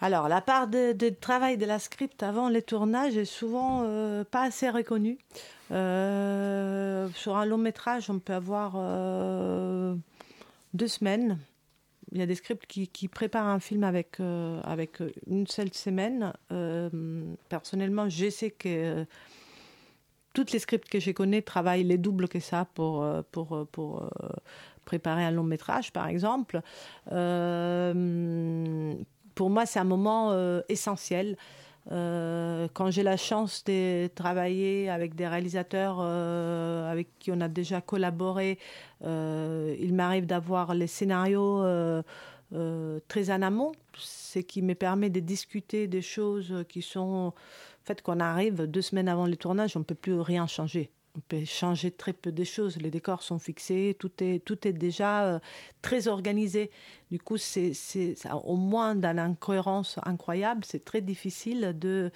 Alors, 0.00 0.30
la 0.30 0.40
part 0.40 0.66
de, 0.66 0.92
de 0.92 1.10
travail 1.10 1.58
de 1.58 1.66
la 1.66 1.78
script 1.78 2.22
avant 2.22 2.48
les 2.48 2.62
tournages 2.62 3.18
est 3.18 3.26
souvent 3.26 3.82
euh, 3.84 4.24
pas 4.24 4.44
assez 4.44 4.70
reconnue. 4.70 5.18
Euh, 5.72 7.06
sur 7.14 7.36
un 7.36 7.44
long 7.44 7.58
métrage, 7.58 8.08
on 8.08 8.18
peut 8.18 8.32
avoir 8.32 8.76
euh, 8.76 9.94
deux 10.72 10.88
semaines. 10.88 11.38
Il 12.14 12.20
y 12.20 12.22
a 12.22 12.26
des 12.26 12.36
scripts 12.36 12.64
qui, 12.66 13.08
préparent 13.08 13.48
un 13.48 13.58
film 13.58 13.82
avec, 13.82 14.20
euh, 14.20 14.60
avec 14.62 15.02
une 15.26 15.48
seule 15.48 15.74
semaine. 15.74 16.32
Euh, 16.52 16.88
personnellement, 17.48 18.08
je 18.08 18.30
sais 18.30 18.52
que 18.52 18.68
euh, 18.68 19.04
toutes 20.32 20.52
les 20.52 20.60
scripts 20.60 20.88
que 20.88 21.00
je 21.00 21.10
connais 21.10 21.42
travaillent 21.42 21.82
les 21.82 21.98
doubles 21.98 22.28
que 22.28 22.38
ça 22.38 22.68
pour, 22.74 23.04
pour, 23.32 23.66
pour 23.72 24.08
préparer 24.84 25.24
un 25.24 25.32
long 25.32 25.42
métrage, 25.42 25.92
par 25.92 26.06
exemple. 26.06 26.60
Pour 27.06 27.14
moi, 29.50 29.66
c'est 29.66 29.80
un 29.80 29.84
moment 29.84 30.60
essentiel. 30.68 31.36
Euh, 31.92 32.66
quand 32.72 32.90
j'ai 32.90 33.02
la 33.02 33.16
chance 33.16 33.62
de 33.64 34.06
travailler 34.14 34.88
avec 34.88 35.14
des 35.14 35.28
réalisateurs 35.28 35.98
euh, 36.00 36.90
avec 36.90 37.18
qui 37.18 37.30
on 37.30 37.40
a 37.40 37.48
déjà 37.48 37.80
collaboré, 37.80 38.58
euh, 39.04 39.76
il 39.78 39.94
m'arrive 39.94 40.26
d'avoir 40.26 40.74
les 40.74 40.86
scénarios 40.86 41.62
très 43.08 43.30
en 43.30 43.42
amont, 43.42 43.72
ce 43.96 44.38
qui 44.38 44.62
me 44.62 44.74
permet 44.74 45.10
de 45.10 45.20
discuter 45.20 45.86
des 45.88 46.02
choses 46.02 46.64
qui 46.68 46.82
sont... 46.82 47.32
En 47.82 47.86
fait, 47.86 48.00
qu'on 48.00 48.18
arrive 48.18 48.62
deux 48.62 48.80
semaines 48.80 49.08
avant 49.08 49.26
le 49.26 49.36
tournage, 49.36 49.76
on 49.76 49.80
ne 49.80 49.84
peut 49.84 49.94
plus 49.94 50.18
rien 50.18 50.46
changer. 50.46 50.90
On 51.16 51.20
peut 51.20 51.44
changer 51.44 51.92
très 51.92 52.12
peu 52.12 52.32
de 52.32 52.42
choses. 52.42 52.76
Les 52.78 52.90
décors 52.90 53.22
sont 53.22 53.38
fixés, 53.38 53.94
tout 54.00 54.10
est, 54.18 54.44
tout 54.44 54.66
est 54.66 54.72
déjà 54.72 55.24
euh, 55.24 55.38
très 55.80 56.08
organisé. 56.08 56.72
Du 57.12 57.20
coup, 57.20 57.36
c'est, 57.36 57.72
au 58.44 58.56
moins 58.56 58.96
dans 58.96 59.14
l'incohérence 59.14 60.00
incroyable, 60.04 60.64
c'est 60.64 60.84
très 60.84 61.00
difficile 61.00 61.76
de, 61.78 62.10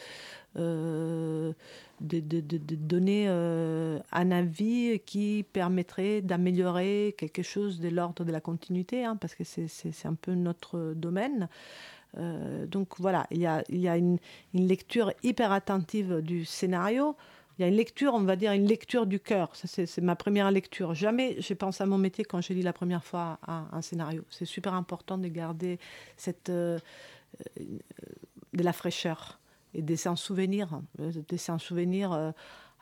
euh, 0.56 1.52
de, 2.00 2.18
de, 2.18 2.40
donner 2.74 3.26
euh, 3.28 4.00
un 4.10 4.32
avis 4.32 5.00
qui 5.06 5.44
permettrait 5.52 6.20
d'améliorer 6.20 7.14
quelque 7.16 7.42
chose 7.42 7.78
de 7.78 7.90
l'ordre 7.90 8.24
de 8.24 8.32
la 8.32 8.40
continuité, 8.40 9.04
hein, 9.04 9.14
parce 9.14 9.36
que 9.36 9.44
c'est, 9.44 10.06
un 10.06 10.14
peu 10.14 10.34
notre 10.34 10.94
domaine. 10.96 11.48
Donc 12.66 12.98
voilà, 12.98 13.28
il 13.30 13.38
y 13.38 13.46
a, 13.46 13.62
il 13.68 13.78
y 13.78 13.86
a 13.86 13.96
une, 13.96 14.18
une 14.54 14.66
lecture 14.66 15.12
hyper 15.22 15.52
attentive 15.52 16.20
du 16.20 16.44
scénario. 16.44 17.14
Il 17.58 17.62
y 17.62 17.64
a 17.64 17.68
une 17.68 17.74
lecture, 17.74 18.14
on 18.14 18.20
va 18.20 18.36
dire, 18.36 18.52
une 18.52 18.66
lecture 18.66 19.04
du 19.04 19.18
cœur. 19.18 19.50
C'est, 19.54 19.98
ma 20.00 20.14
première 20.14 20.50
lecture. 20.52 20.94
Jamais 20.94 21.40
je 21.40 21.54
pense 21.54 21.80
à 21.80 21.86
mon 21.86 21.98
métier 21.98 22.24
quand 22.24 22.40
je 22.40 22.52
lis 22.52 22.62
la 22.62 22.72
première 22.72 23.02
fois 23.02 23.40
un, 23.48 23.82
scénario. 23.82 24.24
C'est 24.30 24.44
super 24.44 24.74
important 24.74 25.18
de 25.18 25.26
garder 25.26 25.80
euh, 26.48 26.78
de 27.38 28.62
la 28.62 28.72
fraîcheur 28.72 29.40
et 29.74 29.82
de 29.82 29.96
s'en 29.96 30.14
souvenir. 30.14 30.80
De 30.98 31.36
s'en 31.36 31.58
souvenir 31.58 32.12
euh, 32.12 32.30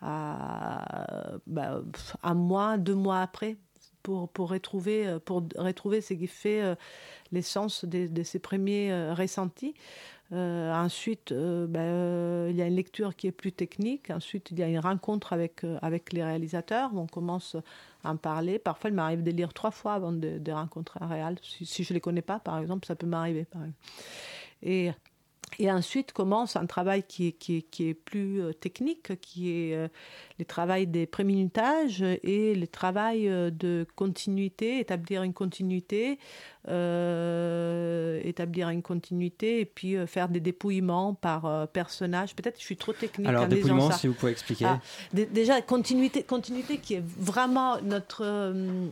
à, 0.02 1.38
bah, 1.46 1.80
un 2.22 2.34
mois, 2.34 2.76
deux 2.76 2.94
mois 2.94 3.22
après. 3.22 3.56
Pour, 4.02 4.30
retrouver, 4.50 5.18
pour 5.24 5.42
retrouver 5.56 6.00
ce 6.00 6.14
qui 6.14 6.28
fait 6.28 6.62
euh, 6.62 6.76
l'essence 7.32 7.84
de, 7.84 8.06
de 8.06 8.22
ces 8.22 8.38
premiers 8.38 9.10
ressentis. 9.10 9.74
Euh, 10.32 10.72
ensuite, 10.74 11.30
euh, 11.30 11.66
ben, 11.68 11.80
euh, 11.80 12.48
il 12.50 12.56
y 12.56 12.62
a 12.62 12.66
une 12.66 12.74
lecture 12.74 13.14
qui 13.14 13.28
est 13.28 13.32
plus 13.32 13.52
technique. 13.52 14.10
Ensuite, 14.10 14.50
il 14.50 14.58
y 14.58 14.62
a 14.62 14.68
une 14.68 14.78
rencontre 14.78 15.32
avec, 15.32 15.62
avec 15.82 16.12
les 16.12 16.24
réalisateurs. 16.24 16.90
On 16.94 17.06
commence 17.06 17.56
à 18.02 18.10
en 18.10 18.16
parler. 18.16 18.58
Parfois, 18.58 18.90
il 18.90 18.94
m'arrive 18.94 19.22
de 19.22 19.30
lire 19.30 19.52
trois 19.52 19.70
fois 19.70 19.94
avant 19.94 20.12
de, 20.12 20.38
de 20.38 20.52
rencontrer 20.52 20.98
un 21.02 21.06
réal. 21.06 21.36
Si, 21.42 21.84
je 21.84 21.92
ne 21.92 21.94
les 21.94 22.00
connais 22.00 22.22
pas, 22.22 22.40
par 22.40 22.58
exemple, 22.58 22.86
ça 22.86 22.96
peut 22.96 23.06
m'arriver. 23.06 23.46
Et, 24.62 24.90
et 25.58 25.70
ensuite 25.70 26.12
commence 26.12 26.56
un 26.56 26.66
travail 26.66 27.02
qui 27.02 27.28
est, 27.28 27.32
qui 27.32 27.58
est, 27.58 27.62
qui 27.62 27.88
est 27.88 27.94
plus 27.94 28.42
euh, 28.42 28.52
technique, 28.52 29.18
qui 29.20 29.50
est 29.50 29.74
euh, 29.74 29.88
le 30.38 30.44
travail 30.44 30.86
des 30.86 31.06
préminutages 31.06 32.02
et 32.02 32.54
le 32.54 32.66
travail 32.66 33.28
euh, 33.28 33.50
de 33.50 33.86
continuité, 33.96 34.80
établir 34.80 35.22
une 35.22 35.32
continuité, 35.32 36.18
euh, 36.68 38.20
établir 38.24 38.68
une 38.70 38.82
continuité 38.82 39.60
et 39.60 39.64
puis 39.64 39.96
faire 40.06 40.28
des 40.28 40.40
dépouillements 40.40 41.14
par 41.14 41.68
personnage. 41.68 42.34
Peut-être 42.34 42.54
que 42.54 42.60
je 42.60 42.66
suis 42.66 42.76
trop 42.76 42.92
technique 42.92 43.28
Alors, 43.28 43.44
en 43.44 43.48
dépouillement, 43.48 43.90
ça. 43.90 43.96
si 43.98 44.08
vous 44.08 44.14
pouvez 44.14 44.32
expliquer. 44.32 44.64
Ah, 44.66 44.80
dé- 45.12 45.26
déjà, 45.26 45.60
continuité, 45.62 46.22
continuité 46.22 46.78
qui 46.78 46.94
est 46.94 47.02
vraiment 47.04 47.80
notre. 47.82 48.22
euh, 48.24 48.88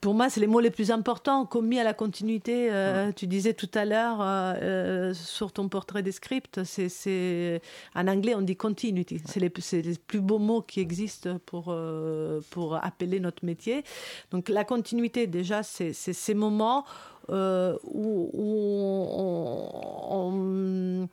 pour 0.00 0.14
moi, 0.14 0.30
c'est 0.30 0.40
les 0.40 0.46
mots 0.46 0.60
les 0.60 0.70
plus 0.70 0.90
importants 0.92 1.44
commis 1.44 1.78
à 1.80 1.84
la 1.84 1.92
continuité. 1.94 2.68
Euh, 2.70 3.10
Tu 3.12 3.26
disais 3.26 3.52
tout 3.54 3.70
à 3.74 3.84
l'heure 3.84 4.20
euh, 4.20 4.54
euh, 4.62 5.14
sur 5.14 5.50
ton 5.52 5.68
portrait 5.68 6.02
des 6.04 6.12
scripts, 6.12 6.62
c'est, 6.64 7.60
en 7.94 8.06
anglais 8.06 8.34
on 8.36 8.42
dit 8.42 8.54
continuity. 8.56 9.20
C'est 9.24 9.40
les, 9.40 9.50
plus 9.50 10.20
beaux 10.20 10.38
mots 10.38 10.62
qui 10.62 10.80
existent 10.80 11.38
pour, 11.46 11.66
euh, 11.68 12.40
pour 12.50 12.76
appeler 12.76 13.18
notre 13.18 13.44
métier. 13.44 13.82
Donc 14.30 14.48
la 14.48 14.64
continuité, 14.64 15.26
déjà, 15.26 15.62
c'est, 15.62 15.92
ces 15.92 16.34
moments 16.34 16.84
où, 17.28 18.30
où 18.32 18.54
on- 18.80 19.68
on- 20.10 21.02
on, 21.04 21.08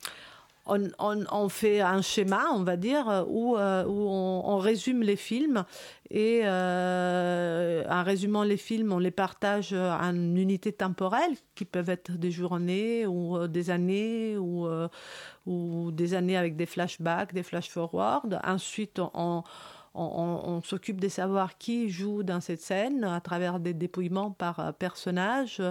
on- 0.65 1.49
fait 1.49 1.81
un 1.81 2.01
schéma, 2.01 2.45
on 2.53 2.63
va 2.63 2.75
dire, 2.77 3.25
où, 3.29 3.57
euh, 3.57 3.85
où 3.85 4.07
on, 4.09 4.57
résume 4.57 5.01
les 5.03 5.15
films 5.15 5.63
et 6.09 6.41
euh, 6.43 7.83
en 7.89 8.03
résumant 8.03 8.43
les 8.43 8.57
films, 8.57 8.91
on 8.91 8.99
les 8.99 9.11
partage 9.11 9.73
en 9.73 10.13
unités 10.15 10.71
temporelles 10.71 11.35
qui 11.55 11.65
peuvent 11.65 11.89
être 11.89 12.11
des 12.13 12.31
journées 12.31 13.05
ou 13.05 13.37
euh, 13.37 13.47
des 13.47 13.69
années 13.69 14.37
ou, 14.37 14.67
ou 15.45 15.91
des 15.91 16.13
années 16.13 16.37
avec 16.37 16.55
des 16.55 16.65
flashbacks, 16.65 17.33
des 17.33 17.43
flash-forward. 17.43 18.39
Ensuite, 18.43 18.99
on, 19.13 19.43
on- 19.95 20.61
s'occupe 20.61 20.99
de 20.99 21.07
savoir 21.09 21.57
qui 21.57 21.89
joue 21.89 22.23
dans 22.23 22.41
cette 22.41 22.61
scène 22.61 23.03
à 23.03 23.19
travers 23.21 23.59
des 23.59 23.73
dépouillements 23.73 24.31
par 24.31 24.59
euh, 24.59 24.71
personnage, 24.71 25.61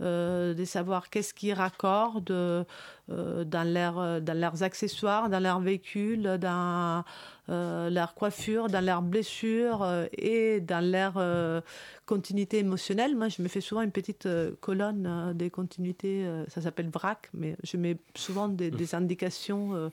euh, 0.00 0.54
de 0.54 0.64
savoir 0.64 1.10
qu'est-ce 1.10 1.34
qui 1.34 1.52
raccorde 1.52 2.30
euh, 2.30 2.64
dans, 3.08 3.66
leur- 3.72 4.20
dans 4.20 4.38
leurs 4.38 4.62
accessoires, 4.62 5.28
dans 5.30 5.40
leur 5.40 5.60
véhicule, 5.60 6.38
dans 6.38 7.04
euh, 7.50 7.88
leur 7.90 8.14
coiffure, 8.14 8.68
dans 8.68 8.84
leurs 8.84 9.00
blessures 9.02 9.86
et 10.12 10.60
dans 10.60 10.84
leur 10.84 11.62
continuité 12.04 12.58
émotionnelle. 12.58 13.16
Moi, 13.16 13.28
je 13.28 13.40
me 13.42 13.48
fais 13.48 13.62
souvent 13.62 13.80
une 13.82 13.90
petite 13.92 14.28
colonne 14.60 15.32
des 15.34 15.48
continuités, 15.50 16.26
ça 16.48 16.60
s'appelle 16.60 16.90
VRAC, 16.90 17.30
mais 17.32 17.56
je 17.64 17.76
mets 17.78 17.96
souvent 18.14 18.48
des 18.48 18.94
indications 18.94 19.90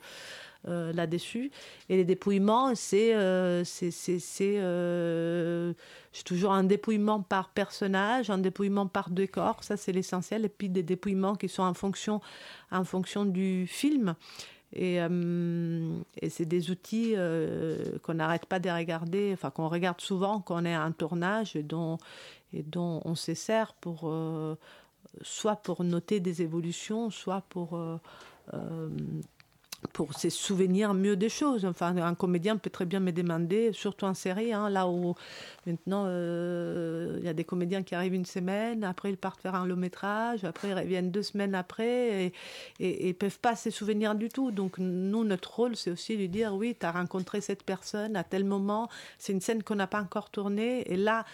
euh, 0.67 0.93
là-dessus. 0.93 1.51
Et 1.89 1.97
les 1.97 2.05
dépouillements, 2.05 2.73
c'est 2.75 3.13
euh, 3.15 3.63
euh, 4.41 5.73
toujours 6.25 6.51
un 6.51 6.63
dépouillement 6.63 7.21
par 7.21 7.49
personnage, 7.49 8.29
un 8.29 8.37
dépouillement 8.37 8.87
par 8.87 9.09
décor, 9.09 9.63
ça 9.63 9.77
c'est 9.77 9.91
l'essentiel, 9.91 10.45
et 10.45 10.49
puis 10.49 10.69
des 10.69 10.83
dépouillements 10.83 11.35
qui 11.35 11.49
sont 11.49 11.63
en 11.63 11.73
fonction, 11.73 12.21
en 12.71 12.83
fonction 12.83 13.25
du 13.25 13.67
film. 13.67 14.15
Et, 14.75 15.01
euh, 15.01 15.99
c'est 16.29 16.45
des 16.45 16.69
outils 16.69 17.13
euh, 17.15 17.97
qu'on 18.03 18.15
n'arrête 18.15 18.45
pas 18.45 18.59
de 18.59 18.69
regarder, 18.69 19.31
enfin 19.33 19.49
qu'on 19.49 19.69
regarde 19.69 20.01
souvent 20.01 20.41
quand 20.41 20.61
on 20.61 20.65
est 20.65 20.73
à 20.73 20.81
un 20.81 20.91
tournage 20.91 21.55
et 21.55 21.63
dont, 21.63 21.97
et 22.53 22.61
dont 22.61 23.01
on 23.05 23.15
se 23.15 23.33
sert 23.33 23.73
pour, 23.73 24.01
euh, 24.05 24.55
soit 25.21 25.55
pour 25.55 25.83
noter 25.83 26.19
des 26.19 26.41
évolutions, 26.41 27.09
soit 27.09 27.41
pour, 27.49 27.79
pour 29.93 30.13
se 30.13 30.29
souvenir 30.29 30.93
mieux 30.93 31.15
des 31.15 31.29
choses. 31.29 31.65
Enfin, 31.65 31.95
un 31.97 32.15
comédien 32.15 32.57
peut 32.57 32.69
très 32.69 32.85
bien 32.85 32.99
me 32.99 33.11
demander, 33.11 33.71
surtout 33.73 34.05
en 34.05 34.13
série, 34.13 34.53
hein, 34.53 34.69
là 34.69 34.87
où 34.87 35.15
maintenant 35.65 36.05
euh, 36.07 37.17
il 37.19 37.25
y 37.25 37.27
a 37.27 37.33
des 37.33 37.43
comédiens 37.43 37.83
qui 37.83 37.95
arrivent 37.95 38.13
une 38.13 38.25
semaine, 38.25 38.83
après 38.83 39.09
ils 39.09 39.17
partent 39.17 39.41
faire 39.41 39.55
un 39.55 39.65
long 39.65 39.75
métrage, 39.75 40.43
après 40.43 40.69
ils 40.69 40.73
reviennent 40.73 41.11
deux 41.11 41.23
semaines 41.23 41.55
après 41.55 42.33
et, 42.79 43.09
et 43.09 43.13
peuvent 43.13 43.39
pas 43.39 43.55
se 43.55 43.69
souvenir 43.69 44.15
du 44.15 44.29
tout. 44.29 44.51
Donc 44.51 44.77
nous, 44.77 45.23
notre 45.23 45.55
rôle, 45.55 45.75
c'est 45.75 45.91
aussi 45.91 46.17
de 46.17 46.25
dire 46.25 46.53
oui, 46.53 46.75
tu 46.79 46.85
as 46.85 46.91
rencontré 46.91 47.41
cette 47.41 47.63
personne 47.63 48.15
à 48.15 48.23
tel 48.23 48.43
moment, 48.43 48.89
c'est 49.17 49.33
une 49.33 49.41
scène 49.41 49.63
qu'on 49.63 49.75
n'a 49.75 49.87
pas 49.87 50.01
encore 50.01 50.29
tournée, 50.29 50.91
et 50.91 50.97
là, 50.97 51.25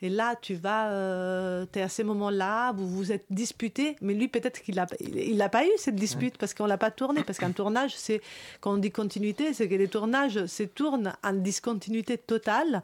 et 0.00 0.08
là, 0.08 0.36
tu 0.40 0.54
vas, 0.54 0.90
euh, 0.90 1.66
tu 1.72 1.78
es 1.78 1.82
à 1.82 1.88
ces 1.88 2.04
moments-là, 2.04 2.72
vous 2.72 2.88
vous 2.88 3.10
êtes 3.10 3.24
disputé, 3.30 3.96
mais 4.00 4.14
lui, 4.14 4.28
peut-être 4.28 4.62
qu'il 4.62 4.76
n'a 4.76 4.86
il 5.00 5.48
pas 5.50 5.64
eu 5.64 5.70
cette 5.76 5.96
dispute 5.96 6.38
parce 6.38 6.54
qu'on 6.54 6.66
l'a 6.66 6.78
pas 6.78 6.92
tourné. 6.92 7.24
Parce 7.24 7.38
qu'un 7.38 7.50
tournage, 7.50 7.96
c'est, 7.96 8.20
quand 8.60 8.74
on 8.74 8.76
dit 8.76 8.92
continuité, 8.92 9.52
c'est 9.54 9.68
que 9.68 9.74
les 9.74 9.88
tournages 9.88 10.46
se 10.46 10.62
tournent 10.62 11.12
en 11.24 11.32
discontinuité 11.32 12.16
totale. 12.16 12.82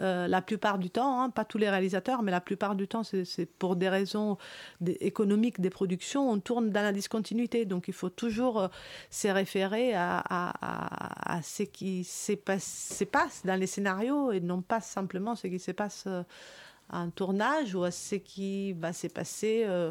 Euh, 0.00 0.28
la 0.28 0.42
plupart 0.42 0.78
du 0.78 0.90
temps, 0.90 1.22
hein, 1.22 1.30
pas 1.30 1.44
tous 1.44 1.58
les 1.58 1.70
réalisateurs, 1.70 2.22
mais 2.22 2.30
la 2.30 2.40
plupart 2.40 2.74
du 2.74 2.86
temps, 2.86 3.02
c'est 3.02 3.46
pour 3.58 3.76
des 3.76 3.88
raisons 3.88 4.36
économiques 5.00 5.60
des 5.60 5.70
productions, 5.70 6.30
on 6.30 6.38
tourne 6.38 6.70
dans 6.70 6.82
la 6.82 6.92
discontinuité. 6.92 7.64
Donc 7.64 7.88
il 7.88 7.94
faut 7.94 8.10
toujours 8.10 8.60
euh, 8.60 8.68
se 9.10 9.28
référer 9.28 9.94
à, 9.94 11.40
ce 11.42 11.62
qui 11.62 12.04
se 12.04 12.32
passe, 12.32 12.94
se 12.98 13.04
passe 13.04 13.42
dans 13.44 13.58
les 13.58 13.66
scénarios 13.66 14.32
et 14.32 14.40
non 14.40 14.62
pas 14.62 14.80
simplement 14.80 15.34
ce 15.34 15.46
qui 15.46 15.58
se 15.58 15.72
passe 15.72 16.04
euh, 16.06 16.22
en 16.90 17.10
tournage 17.10 17.74
ou 17.74 17.84
à 17.84 17.90
ce 17.90 18.16
qui 18.16 18.72
va 18.72 18.92
se 18.92 19.08
passer 19.08 19.64
euh, 19.66 19.90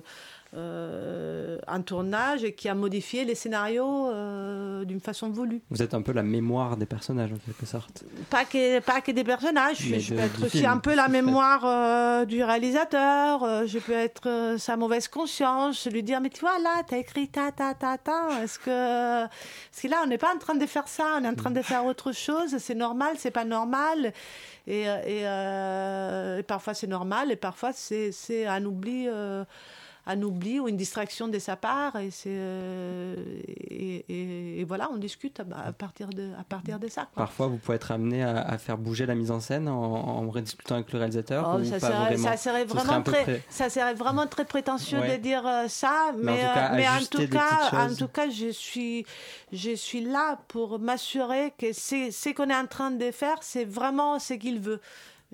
euh, 0.56 1.58
en 1.68 1.82
tournage 1.82 2.44
et 2.44 2.54
qui 2.56 2.70
a 2.70 2.76
modifié 2.76 3.26
les 3.26 3.36
scénarios 3.36 4.08
euh, 4.10 4.86
d'une 4.86 5.02
façon 5.02 5.30
voulue. 5.30 5.62
Vous 5.70 5.82
êtes 5.82 5.94
un 5.94 6.02
peu 6.02 6.14
la 6.14 6.24
mémoire 6.24 6.78
des 6.78 6.86
personnages 6.86 7.32
en 7.34 7.38
quelque 7.38 7.66
sorte. 7.66 8.04
Pas 8.30 8.46
que, 8.46 8.80
pas 8.80 9.02
que 9.02 9.12
des 9.12 9.24
personnages, 9.24 9.78
je, 9.80 9.92
Mais 9.92 10.00
je 10.00 10.14
de- 10.14 10.20
peux 10.20 10.26
être 10.26 10.44
aussi 10.46 10.58
film, 10.60 10.72
un 10.72 10.78
peu 10.78 10.96
la 10.96 11.08
mémoire 11.08 11.64
euh, 11.66 12.26
du 12.26 12.44
réalisateur, 12.44 13.44
euh, 13.44 13.66
je 13.68 13.80
peux 13.80 13.92
être 13.94 14.56
sa 14.58 14.78
mauvaise 14.78 15.08
conscience, 15.08 15.88
lui 15.88 16.04
dire 16.04 16.22
mais 16.22 16.30
tu 16.30 16.40
vois 16.42 16.58
là, 16.60 16.84
t'as 16.88 16.98
écrit 16.98 17.28
ta 17.28 17.52
ta 17.52 17.74
ta 17.74 17.98
ta, 17.98 18.42
est-ce 18.44 18.58
que... 18.60 19.26
Parce 19.26 19.82
que 19.82 19.88
là 19.88 19.98
on 20.04 20.08
n'est 20.08 20.18
pas 20.18 20.34
en 20.34 20.38
train 20.38 20.56
de 20.56 20.66
faire 20.66 20.88
ça, 20.88 21.18
on 21.20 21.24
est 21.24 21.28
en 21.28 21.36
train 21.36 21.52
de 21.52 21.62
faire 21.62 21.86
autre 21.86 22.12
chose, 22.12 22.58
c'est 22.60 22.76
normal, 22.76 23.16
c'est 23.18 23.32
pas 23.32 23.46
normal, 23.46 24.14
et, 24.68 24.84
et, 24.84 25.22
et 25.22 26.44
parfois 26.44 26.74
c'est 26.74 26.88
normal, 26.88 27.32
et 27.32 27.36
parfois 27.36 27.72
c'est 27.74 28.12
c'est 28.12 28.46
un 28.46 28.64
oubli... 28.66 29.08
un 30.08 30.22
oubli 30.22 30.60
ou 30.60 30.68
une 30.68 30.78
distraction 30.78 31.28
de 31.28 31.40
sa 31.40 31.56
part 31.56 31.96
et 31.96 32.12
c'est 32.12 32.30
euh, 32.30 33.16
et, 33.48 34.06
et- 34.08 34.60
et 34.60 34.64
voilà 34.64 34.88
on 34.94 34.98
discute 34.98 35.40
à, 35.40 35.44
à 35.68 35.72
partir 35.74 36.10
de 36.10 36.30
à 36.40 36.44
partir 36.44 36.78
de 36.80 36.88
ça 36.88 37.02
quoi. 37.14 37.24
Parfois, 37.26 37.48
vous 37.48 37.58
pouvez 37.58 37.76
être 37.78 37.92
amené 37.92 38.22
à, 38.24 38.40
à 38.42 38.58
faire 38.60 38.78
bouger 38.78 39.06
la 39.08 39.16
mise 39.16 39.32
en 39.32 39.40
scène 39.40 39.68
en, 39.68 39.74
en 39.84 40.30
rediscutant 40.30 40.76
avec 40.76 40.92
le 40.94 41.00
réalisateur 41.00 41.54
Oh, 41.56 41.60
ou 41.60 41.66
ça, 41.66 41.80
pas 41.80 41.88
serait, 41.88 41.98
vraiment 42.14 42.24
ça 42.24 42.38
serait 42.38 42.66
très, 43.04 43.24
près- 43.24 43.42
ça 43.50 43.70
serait 43.70 43.94
vraiment 43.96 44.28
très 44.28 44.46
prétentieux 44.46 45.00
Ouais. 45.00 45.18
de 45.18 45.22
dire 45.24 45.46
euh, 45.46 45.68
ça, 45.68 46.12
Mais 46.18 46.32
en 46.32 46.36
mais, 46.36 46.38
tout 46.38 46.48
euh, 46.48 46.54
cas, 46.54 46.72
mais 46.76 46.88
en 46.88 47.00
tout 47.10 47.28
cas, 47.28 47.86
en 47.90 47.96
tout 47.96 48.08
cas, 48.08 48.30
je 48.30 48.50
suis, 48.50 49.06
je 49.52 49.72
suis 49.76 50.02
là 50.02 50.38
pour 50.48 50.78
m'assurer 50.80 51.54
que 51.58 51.74
c'est 51.74 52.12
ce 52.12 52.30
qu'on 52.30 52.50
est 52.50 52.56
en 52.56 52.68
train 52.68 52.92
de 52.92 53.10
faire, 53.12 53.38
c'est 53.42 53.66
vraiment 53.66 54.20
ce 54.20 54.36
qu'il 54.36 54.60
veut. 54.60 54.80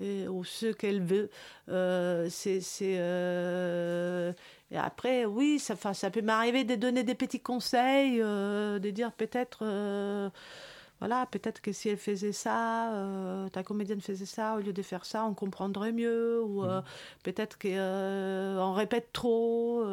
Et- 0.02 0.26
ou 0.26 0.42
ce 0.42 0.66
qu'elle 0.72 1.02
veut. 1.02 1.28
Euh, 1.68 2.26
c'est, 2.30 2.60
c'est, 2.60 2.96
euh, 2.98 4.32
Et 4.72 4.78
après, 4.78 5.26
oui, 5.26 5.58
ça, 5.58 5.74
enfin, 5.74 5.92
ça 5.94 6.10
peut 6.10 6.22
m'arriver 6.22 6.64
de 6.64 6.74
donner 6.76 7.04
des 7.04 7.14
petits 7.14 7.40
conseils, 7.40 8.20
euh, 8.22 8.78
de 8.78 8.90
dire 8.90 9.12
peut-être, 9.12 9.60
euh, 9.62 10.30
voilà, 11.00 11.26
peut-être 11.26 11.60
que 11.62 11.72
si 11.72 11.90
elle 11.90 11.98
faisait 11.98 12.32
ça, 12.32 12.92
euh, 12.94 13.48
ta 13.50 13.62
comédienne 13.64 14.00
faisait 14.00 14.26
ça, 14.26 14.56
au 14.56 14.60
lieu 14.60 14.72
de 14.72 14.82
faire 14.82 15.04
ça, 15.04 15.24
on 15.26 15.34
comprendrait 15.34 15.92
mieux, 15.92 16.42
ou 16.42 16.64
euh, 16.64 16.82
peut-être 17.24 17.58
qu'on 17.58 18.72
répète 18.74 19.12
trop. 19.12 19.84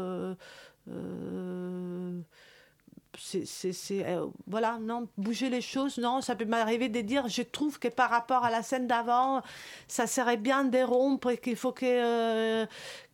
C'est, 3.20 4.05
euh, 4.05 4.28
voilà, 4.47 4.80
non, 4.80 5.07
bouger 5.17 5.49
les 5.49 5.61
choses, 5.61 5.97
non, 5.97 6.22
ça 6.22 6.36
peut 6.36 6.45
m'arriver 6.45 6.89
de 6.89 7.01
dire, 7.01 7.28
je 7.28 7.41
trouve 7.41 7.80
que 7.80 7.88
par 7.88 8.09
rapport 8.09 8.43
à 8.43 8.49
la 8.49 8.63
scène 8.63 8.88
d'avant, 8.88 9.41
ça 9.88 10.07
serait 10.07 10.38
bien 10.38 10.63
de 10.63 10.80
rompre 10.80 11.32
et 11.32 11.38
qu'il 11.38 11.55
faut 11.55 11.72
que, 11.72 11.86
euh, 11.86 12.65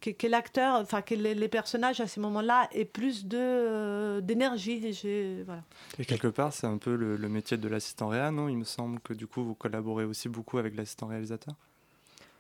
que, 0.02 0.28
l'acteur, 0.28 0.80
enfin 0.80 1.02
que 1.02 1.16
les, 1.16 1.48
personnages 1.48 2.02
à 2.02 2.08
ce 2.08 2.20
moment-là 2.20 2.68
aient 2.72 2.86
plus 2.86 3.26
de, 3.26 3.38
euh, 3.38 4.22
d'énergie. 4.22 4.96
Et 5.98 6.06
quelque 6.06 6.28
part, 6.28 6.54
c'est 6.54 6.68
un 6.68 6.78
peu 6.78 6.96
le, 6.96 7.16
le 7.18 7.30
métier 7.30 7.58
de 7.58 7.68
l'assistant 7.68 8.08
réa, 8.08 8.32
non? 8.32 8.50
Il 8.50 8.58
me 8.58 8.64
semble 8.64 9.00
que 9.00 9.14
du 9.14 9.28
coup, 9.28 9.44
vous 9.44 9.56
collaborez 9.56 10.06
aussi 10.06 10.30
beaucoup 10.30 10.58
avec 10.58 10.76
l'assistant 10.76 11.08
réalisateur? 11.08 11.56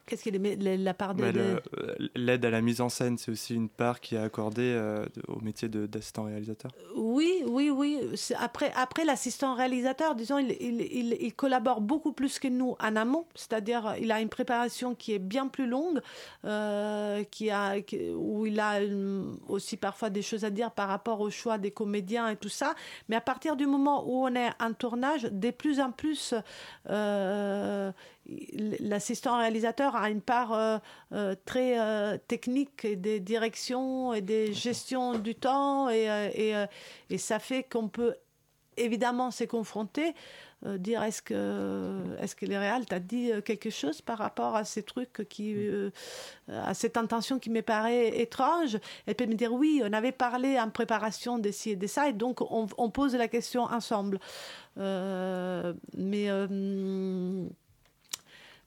Qu'est-ce 0.05 0.21
qu'il 0.21 0.35
est 0.45 0.77
la, 0.77 0.93
part 0.93 1.15
de... 1.15 1.31
Bah, 1.31 1.39
euh, 1.79 1.95
L'aide 2.15 2.45
à 2.45 2.51
la 2.51 2.61
mise 2.61 2.79
en 2.79 2.89
scène, 2.89 3.17
c'est 3.17 3.31
aussi 3.31 3.55
une 3.55 3.69
part 3.69 3.99
qui 3.99 4.13
est 4.15 4.19
accordée 4.19 4.61
euh, 4.75 5.05
au 5.27 5.39
métier 5.39 5.67
d'assistant 5.67 6.25
réalisateur. 6.25 6.71
Oui, 6.95 7.41
oui, 7.47 7.71
oui. 7.71 7.99
Après, 8.39 8.71
après 8.75 9.03
l'assistant 9.03 9.55
réalisateur, 9.55 10.13
disons, 10.13 10.37
il, 10.37 10.51
il, 10.59 10.81
il, 10.81 11.17
il 11.19 11.33
collabore 11.33 11.81
beaucoup 11.81 12.11
plus 12.11 12.37
que 12.37 12.47
nous 12.47 12.75
en 12.79 12.95
amont, 12.95 13.25
c'est-à-dire 13.33 13.95
il 13.99 14.11
a 14.11 14.21
une 14.21 14.29
préparation 14.29 14.93
qui 14.93 15.13
est 15.13 15.19
bien 15.19 15.47
plus 15.47 15.65
longue, 15.65 16.01
euh, 16.45 17.23
qui 17.31 17.49
a, 17.49 17.81
qui- 17.81 18.11
où 18.11 18.45
il 18.45 18.59
a 18.59 18.81
hum, 18.81 19.39
aussi 19.47 19.75
parfois 19.75 20.11
des 20.11 20.21
choses 20.21 20.45
à 20.45 20.51
dire 20.51 20.69
par 20.71 20.87
rapport 20.87 21.19
au 21.21 21.31
choix 21.31 21.57
des 21.57 21.71
comédiens 21.71 22.29
et 22.29 22.35
tout 22.35 22.49
ça. 22.49 22.75
Mais 23.09 23.15
à 23.15 23.21
partir 23.21 23.55
du 23.55 23.65
moment 23.65 24.03
où 24.07 24.23
on 24.25 24.35
est 24.35 24.51
en 24.61 24.73
tournage, 24.73 25.23
de 25.23 25.49
plus 25.49 25.79
en 25.79 25.91
plus, 25.91 26.35
euh, 26.91 27.91
l'assistant 28.79 29.37
réalisateur 29.37 29.95
a 29.95 30.09
une 30.09 30.21
part 30.21 30.53
euh, 30.53 30.77
euh, 31.13 31.35
très 31.45 31.79
euh, 31.79 32.17
technique 32.27 32.85
et 32.85 32.95
des 32.95 33.19
directions 33.19 34.13
et 34.13 34.21
des 34.21 34.53
gestions 34.53 35.17
du 35.17 35.35
temps 35.35 35.89
et, 35.89 36.09
euh, 36.09 36.29
et, 36.33 37.13
et 37.13 37.17
ça 37.17 37.39
fait 37.39 37.63
qu'on 37.63 37.87
peut 37.87 38.15
évidemment 38.77 39.31
se 39.31 39.43
confronter 39.45 40.13
euh, 40.65 40.77
dire 40.77 41.03
est-ce 41.03 41.21
que 41.21 42.01
est-ce 42.19 42.35
que 42.35 42.45
les 42.45 42.57
réals 42.57 42.85
t'a 42.85 42.99
dit 42.99 43.31
quelque 43.45 43.69
chose 43.69 44.01
par 44.01 44.17
rapport 44.17 44.55
à 44.55 44.65
ces 44.65 44.83
trucs 44.83 45.27
qui 45.29 45.53
euh, 45.55 45.91
à 46.49 46.73
cette 46.73 46.97
intention 46.97 47.39
qui 47.39 47.49
me 47.49 47.61
paraît 47.61 48.19
étrange? 48.19 48.77
Elle 49.05 49.15
peut 49.15 49.27
me 49.27 49.35
dire 49.35 49.53
oui 49.53 49.81
on 49.85 49.93
avait 49.93 50.11
parlé 50.11 50.59
en 50.59 50.69
préparation 50.69 51.37
de 51.37 51.51
ci 51.51 51.71
et 51.71 51.75
de 51.75 51.87
ça 51.87 52.09
et 52.09 52.13
donc 52.13 52.41
on, 52.41 52.67
on 52.77 52.89
pose 52.89 53.15
la 53.15 53.27
question 53.27 53.63
ensemble. 53.63 54.19
Euh, 54.77 55.73
mais 55.95 56.27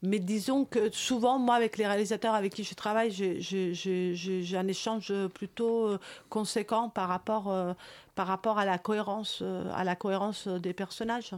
mais 0.02 0.18
disons 0.18 0.64
que 0.64 0.90
souvent, 0.92 1.38
moi, 1.38 1.56
avec 1.56 1.76
les 1.76 1.86
réalisateurs 1.86 2.34
avec 2.34 2.54
qui 2.54 2.64
je 2.64 2.74
travaille, 2.74 3.10
j'ai- 3.10 4.56
un 4.56 4.68
échange 4.68 5.12
plutôt 5.34 5.88
euh, 5.88 5.98
conséquent 6.28 6.88
par 6.88 7.08
rapport, 7.08 7.50
euh, 7.50 7.72
par 8.14 8.26
rapport 8.26 8.58
à 8.58 8.64
la 8.64 8.78
cohérence, 8.78 9.40
euh, 9.42 9.70
à 9.74 9.84
la 9.84 9.96
cohérence 9.96 10.48
des 10.48 10.72
personnages. 10.72 11.32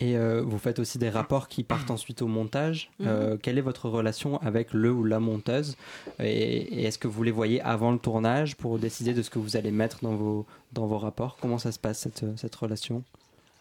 Et 0.00 0.16
euh, 0.16 0.42
vous 0.42 0.58
faites 0.58 0.80
aussi 0.80 0.98
des 0.98 1.08
rapports 1.08 1.46
qui 1.46 1.62
partent 1.62 1.90
ensuite 1.90 2.20
au 2.20 2.26
montage. 2.26 2.90
Mhm. 2.98 3.06
Euh, 3.08 3.36
quelle 3.36 3.58
est 3.58 3.62
votre 3.62 3.88
relation 3.88 4.38
avec 4.42 4.72
le 4.72 4.90
ou 4.90 5.04
la 5.04 5.20
monteuse? 5.20 5.76
Et, 6.18 6.80
et 6.80 6.84
est-ce 6.84 6.98
que 6.98 7.06
vous 7.06 7.22
les 7.22 7.30
voyez 7.30 7.60
avant 7.60 7.92
le 7.92 7.98
tournage 7.98 8.56
pour 8.56 8.78
décider 8.80 9.14
de 9.14 9.22
ce 9.22 9.30
que 9.30 9.38
vous 9.38 9.56
allez 9.56 9.70
mettre 9.70 10.00
dans 10.02 10.16
vos, 10.16 10.46
dans 10.72 10.86
vos 10.86 10.98
rapports? 10.98 11.36
Comment 11.40 11.58
ça 11.58 11.70
se 11.70 11.78
passe 11.78 12.00
cette, 12.00 12.24
cette 12.36 12.54
relation? 12.56 13.04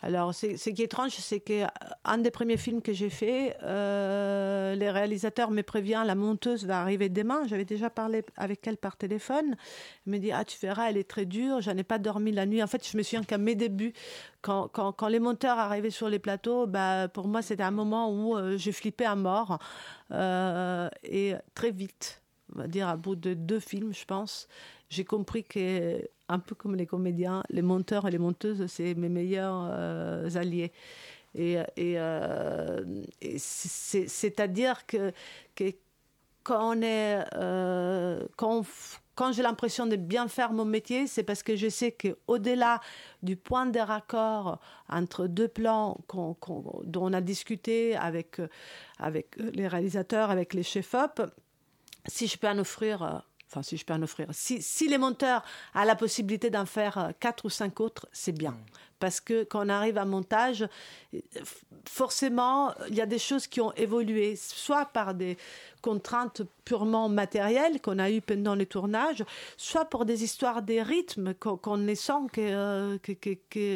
Alors, 0.06 0.36
ce 0.36 0.48
qui 0.70 0.82
est 0.82 0.86
étrange, 0.86 1.12
c'est 1.12 1.40
qu'un 1.40 2.18
des 2.18 2.30
premiers 2.30 2.58
films 2.58 2.82
que 2.82 2.92
j'ai 2.92 3.10
fait, 3.10 3.56
euh, 3.64 4.76
les 4.76 4.92
réalisateurs 4.92 5.50
me 5.50 5.62
prévient, 5.62 6.04
la 6.06 6.14
monteuse 6.14 6.66
va 6.66 6.82
arriver 6.82 7.08
demain. 7.08 7.48
J'avais 7.48 7.64
déjà 7.64 7.90
parlé 7.90 8.26
avec 8.36 8.68
elle 8.68 8.76
par 8.76 8.98
téléphone. 8.98 9.56
Elle 10.06 10.12
me 10.12 10.18
dit, 10.18 10.34
ah, 10.34 10.44
tu 10.44 10.58
verras, 10.60 10.90
elle 10.90 10.98
est 10.98 11.10
très 11.10 11.26
dure. 11.26 11.62
J'en 11.62 11.78
ai 11.78 11.84
pas 11.84 12.00
dormi 12.00 12.34
la 12.34 12.46
nuit. 12.46 12.62
En 12.62 12.68
fait, 12.68 12.86
je 12.86 12.98
me 12.98 13.02
souviens 13.02 13.24
qu'à 13.24 13.38
mes 13.38 13.56
débuts, 13.56 13.94
quand, 14.42 15.08
les 15.08 15.20
monteurs 15.20 15.58
arrivaient 15.58 15.90
sur 15.90 16.10
les 16.10 16.20
plateaux, 16.20 16.68
bah, 16.68 17.08
pour 17.08 17.30
moi, 17.30 17.42
c'était 17.42 17.64
un 17.64 17.72
moment 17.72 18.12
où 18.12 18.36
euh, 18.36 18.58
je 18.58 18.72
à 19.06 19.16
mort. 19.16 19.58
Euh, 20.12 20.90
et 21.04 21.34
très 21.56 21.72
vite, 21.72 22.22
on 22.54 22.60
va 22.60 22.68
dire, 22.68 22.90
à 22.90 22.98
bout 22.98 23.16
de 23.16 23.34
deux 23.34 23.62
films, 23.62 23.94
je 23.94 24.04
pense, 24.04 24.50
j'ai 24.90 25.06
compris 25.06 25.46
que, 25.46 26.02
un 26.30 26.40
peu 26.40 26.56
comme 26.56 26.76
les 26.76 26.86
comédiens, 26.86 27.44
les 27.50 27.62
monteurs 27.62 28.08
et 28.08 28.12
les 28.12 28.18
monteuses, 28.18 28.66
c'est 28.68 28.94
mes 28.96 29.10
meilleurs 29.10 29.70
euh, 29.72 30.30
alliés. 30.36 30.72
Et, 31.36 31.58
euh, 31.80 32.84
c'est-à-dire 33.38 34.86
que, 34.86 35.12
quand 36.44 36.76
on 36.78 36.82
est, 36.82 37.24
euh, 37.36 38.26
quand, 38.36 38.64
quand 39.16 39.32
j'ai 39.32 39.42
l'impression 39.42 39.86
de 39.88 39.96
bien 39.96 40.28
faire 40.28 40.52
mon 40.54 40.66
métier, 40.66 41.08
c'est 41.08 41.24
parce 41.24 41.42
que 41.42 41.56
je 41.56 41.70
sais 41.70 41.92
qu'au-delà 41.92 42.82
du 43.24 43.36
point 43.36 43.66
de 43.66 43.80
raccord 43.80 44.60
entre 44.90 45.28
deux 45.28 45.48
plans 45.48 45.98
qu'on- 46.08 46.36
dont 46.84 47.06
on 47.06 47.14
a 47.14 47.22
discuté 47.22 47.96
avec, 47.96 48.42
avec 49.00 49.36
les 49.38 49.68
réalisateurs, 49.68 50.30
avec 50.30 50.54
les 50.54 50.64
chefs-op, 50.64 51.22
si 52.06 52.28
je 52.28 52.38
peux 52.38 52.50
en 52.50 52.60
offrir, 52.60 53.24
enfin 53.54 53.62
si 53.62 53.78
je 53.78 53.86
peux 53.86 53.94
en 53.94 54.02
offrir, 54.02 54.28
si, 54.32 54.62
si 54.62 54.88
les 54.88 54.98
monteurs 54.98 55.44
ont 55.76 55.84
la 55.84 55.96
possibilité 55.96 56.50
d'en 56.50 56.66
faire 56.66 56.98
euh, 56.98 57.12
quatre 57.20 57.46
ou 57.46 57.50
cinq 57.50 57.80
autres, 57.80 58.08
c'est 58.12 58.32
bien. 58.32 58.58
Parce 59.00 59.20
que 59.20 59.44
quand 59.44 59.66
on 59.66 59.70
arrive 59.70 59.98
à 59.98 60.06
montage, 60.06 60.66
euh, 61.14 61.20
forcément, 61.88 62.74
il 62.90 62.96
y 62.96 63.02
a 63.02 63.06
des 63.06 63.20
choses 63.20 63.46
qui 63.46 63.62
ont 63.62 63.74
évolué, 63.74 64.36
soit 64.36 64.86
par 64.86 65.14
des 65.14 65.38
contraintes 65.82 66.42
purement 66.66 67.10
matérielles 67.10 67.82
qu'on 67.82 68.00
a 68.00 68.10
eues 68.10 68.22
pendant 68.22 68.56
les 68.56 68.66
tournages, 68.66 69.24
soit 69.58 69.86
pour 69.86 70.06
des 70.06 70.24
histoires 70.24 70.62
des 70.62 70.82
rythmes 70.82 71.34
qu'on 71.36 71.76
les 71.76 71.96
sent, 71.96 72.14
euh, 72.38 72.98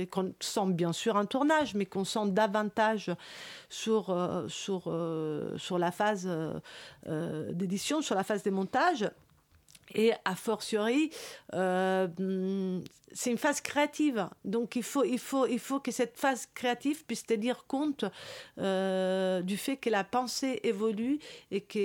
qu'on 0.09 0.34
sent 0.39 0.67
bien 0.67 0.93
sûr 0.93 1.17
en 1.17 1.25
tournage, 1.25 1.75
mais 1.75 1.86
qu'on 1.86 2.05
sent 2.05 2.28
davantage 2.28 3.11
sur, 3.69 4.15
sur, 4.47 4.84
sur 5.57 5.78
la 5.78 5.91
phase 5.91 6.30
d'édition, 7.05 8.01
sur 8.01 8.15
la 8.15 8.23
phase 8.23 8.41
des 8.41 8.51
montages. 8.51 9.05
Et 9.95 10.11
a 10.25 10.35
fortiori, 10.35 11.11
euh, 11.53 12.07
c'est 13.13 13.31
une 13.31 13.38
phase 13.38 13.61
créative. 13.61 14.29
Donc 14.45 14.75
il 14.75 14.83
faut, 14.83 15.03
il, 15.03 15.19
faut, 15.19 15.47
il 15.47 15.59
faut 15.59 15.79
que 15.79 15.91
cette 15.91 16.17
phase 16.17 16.47
créative 16.53 17.05
puisse 17.05 17.25
tenir 17.25 17.65
compte 17.67 18.05
euh, 18.59 19.41
du 19.41 19.57
fait 19.57 19.77
que 19.77 19.89
la 19.89 20.03
pensée 20.03 20.59
évolue 20.63 21.19
et 21.51 21.61
que, 21.61 21.77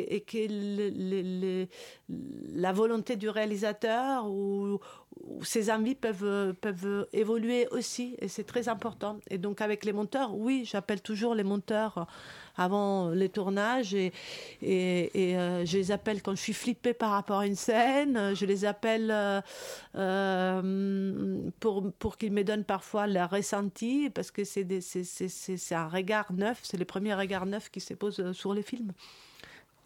la 2.55 2.72
volonté 2.72 3.16
du 3.16 3.28
réalisateur 3.28 4.26
ou, 4.28 4.80
ses 5.42 5.70
envies 5.70 5.94
peuvent 5.94 7.07
évoluer 7.12 7.68
aussi. 7.70 8.16
Et 8.20 8.28
c'est 8.28 8.44
très 8.44 8.68
important. 8.68 9.18
Et 9.30 9.38
donc 9.38 9.61
avec 9.61 9.84
les 9.84 9.92
monteurs, 9.92 10.34
oui, 10.34 10.64
j'appelle 10.64 11.00
toujours 11.00 11.34
les 11.34 11.44
monteurs 11.44 12.07
avant 12.57 13.11
les 13.11 13.28
tournages 13.28 13.94
et, 13.94 14.12
et, 14.62 15.36
euh, 15.36 15.64
je 15.64 15.78
les 15.78 15.90
appelle 15.90 16.22
quand 16.22 16.34
je 16.34 16.40
suis 16.40 16.53
flippée 16.53 16.94
par 16.94 17.11
rapport 17.11 17.40
à 17.40 17.46
une 17.46 17.57
scène, 17.57 18.34
je 18.34 18.46
les 18.46 18.64
appelle 18.64 19.11
euh, 19.11 19.40
euh, 19.96 21.50
pour, 21.61 21.92
pour 21.98 22.18
qu'ils 22.18 22.32
me 22.32 22.44
donnent 22.44 22.64
parfois 22.64 23.07
leur 23.07 23.30
ressenti 23.30 24.11
parce 24.11 24.30
que 24.30 24.44
c'est 24.44 24.64
un 25.72 25.88
regard 25.88 26.32
neuf, 26.32 26.61
c'est 26.62 26.76
le 26.76 26.84
premier 26.84 27.14
regard 27.14 27.46
neuf 27.46 27.70
qui 27.70 27.80
se 27.80 27.94
pose 27.94 28.32
sur 28.32 28.55
les 28.55 28.62
films. 28.62 28.92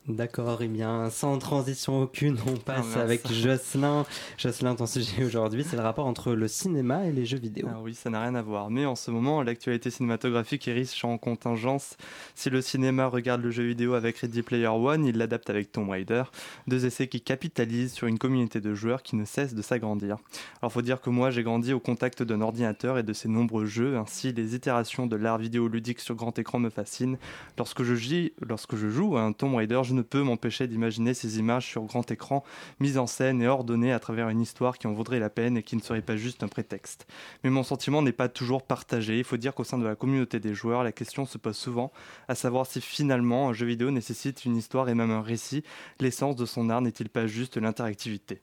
D'accord, 0.08 0.62
et 0.62 0.68
bien 0.68 1.10
sans 1.10 1.36
transition 1.38 2.02
aucune, 2.02 2.38
on 2.46 2.56
passe 2.56 2.86
mince. 2.86 2.96
avec 2.96 3.32
Jocelyn. 3.32 4.06
Jocelyn, 4.38 4.76
ton 4.76 4.86
sujet 4.86 5.24
aujourd'hui, 5.24 5.64
c'est 5.68 5.74
le 5.74 5.82
rapport 5.82 6.06
entre 6.06 6.32
le 6.32 6.46
cinéma 6.46 7.06
et 7.06 7.12
les 7.12 7.26
jeux 7.26 7.38
vidéo. 7.38 7.66
Ah 7.68 7.80
oui, 7.82 7.92
ça 7.92 8.08
n'a 8.08 8.20
rien 8.20 8.36
à 8.36 8.42
voir. 8.42 8.70
Mais 8.70 8.86
en 8.86 8.94
ce 8.94 9.10
moment, 9.10 9.42
l'actualité 9.42 9.90
cinématographique 9.90 10.68
est 10.68 10.72
riche 10.72 11.04
en 11.04 11.18
contingences. 11.18 11.96
Si 12.36 12.50
le 12.50 12.60
cinéma 12.60 13.08
regarde 13.08 13.42
le 13.42 13.50
jeu 13.50 13.64
vidéo 13.64 13.94
avec 13.94 14.18
Ready 14.18 14.42
Player 14.42 14.68
One, 14.68 15.04
il 15.04 15.18
l'adapte 15.18 15.50
avec 15.50 15.72
Tomb 15.72 15.90
Raider. 15.90 16.22
Deux 16.68 16.86
essais 16.86 17.08
qui 17.08 17.20
capitalisent 17.20 17.92
sur 17.92 18.06
une 18.06 18.18
communauté 18.18 18.60
de 18.60 18.74
joueurs 18.74 19.02
qui 19.02 19.16
ne 19.16 19.24
cesse 19.24 19.54
de 19.54 19.62
s'agrandir. 19.62 20.18
Alors 20.62 20.72
faut 20.72 20.82
dire 20.82 21.00
que 21.00 21.10
moi, 21.10 21.32
j'ai 21.32 21.42
grandi 21.42 21.72
au 21.72 21.80
contact 21.80 22.22
d'un 22.22 22.42
ordinateur 22.42 22.96
et 22.98 23.02
de 23.02 23.12
ses 23.12 23.28
nombreux 23.28 23.66
jeux. 23.66 23.96
Ainsi, 23.96 24.32
les 24.32 24.54
itérations 24.54 25.08
de 25.08 25.16
l'art 25.16 25.38
vidéoludique 25.38 25.98
sur 25.98 26.14
grand 26.14 26.38
écran 26.38 26.60
me 26.60 26.70
fascinent. 26.70 27.18
Lorsque 27.58 27.82
je, 27.82 28.28
lorsque 28.46 28.76
je 28.76 28.88
joue 28.88 29.16
à 29.16 29.22
un 29.22 29.32
Tomb 29.32 29.56
Raider, 29.56 29.80
je 29.82 29.95
ne 29.96 30.02
peux 30.02 30.22
m'empêcher 30.22 30.68
d'imaginer 30.68 31.14
ces 31.14 31.38
images 31.38 31.66
sur 31.66 31.82
grand 31.82 32.08
écran, 32.10 32.44
mises 32.78 32.98
en 32.98 33.06
scène 33.06 33.42
et 33.42 33.48
ordonnées 33.48 33.92
à 33.92 33.98
travers 33.98 34.28
une 34.28 34.40
histoire 34.40 34.78
qui 34.78 34.86
en 34.86 34.92
vaudrait 34.92 35.18
la 35.18 35.30
peine 35.30 35.56
et 35.56 35.62
qui 35.62 35.74
ne 35.74 35.80
serait 35.80 36.02
pas 36.02 36.16
juste 36.16 36.42
un 36.42 36.48
prétexte. 36.48 37.06
Mais 37.42 37.50
mon 37.50 37.62
sentiment 37.62 38.02
n'est 38.02 38.12
pas 38.12 38.28
toujours 38.28 38.62
partagé. 38.62 39.18
Il 39.18 39.24
faut 39.24 39.36
dire 39.36 39.54
qu'au 39.54 39.64
sein 39.64 39.78
de 39.78 39.84
la 39.84 39.96
communauté 39.96 40.38
des 40.38 40.54
joueurs, 40.54 40.84
la 40.84 40.92
question 40.92 41.26
se 41.26 41.38
pose 41.38 41.56
souvent, 41.56 41.90
à 42.28 42.34
savoir 42.34 42.66
si 42.66 42.80
finalement 42.80 43.48
un 43.48 43.52
jeu 43.52 43.66
vidéo 43.66 43.90
nécessite 43.90 44.44
une 44.44 44.56
histoire 44.56 44.88
et 44.88 44.94
même 44.94 45.10
un 45.10 45.22
récit. 45.22 45.64
L'essence 45.98 46.36
de 46.36 46.46
son 46.46 46.70
art 46.70 46.82
n'est-il 46.82 47.08
pas 47.08 47.26
juste 47.26 47.56
l'interactivité? 47.56 48.42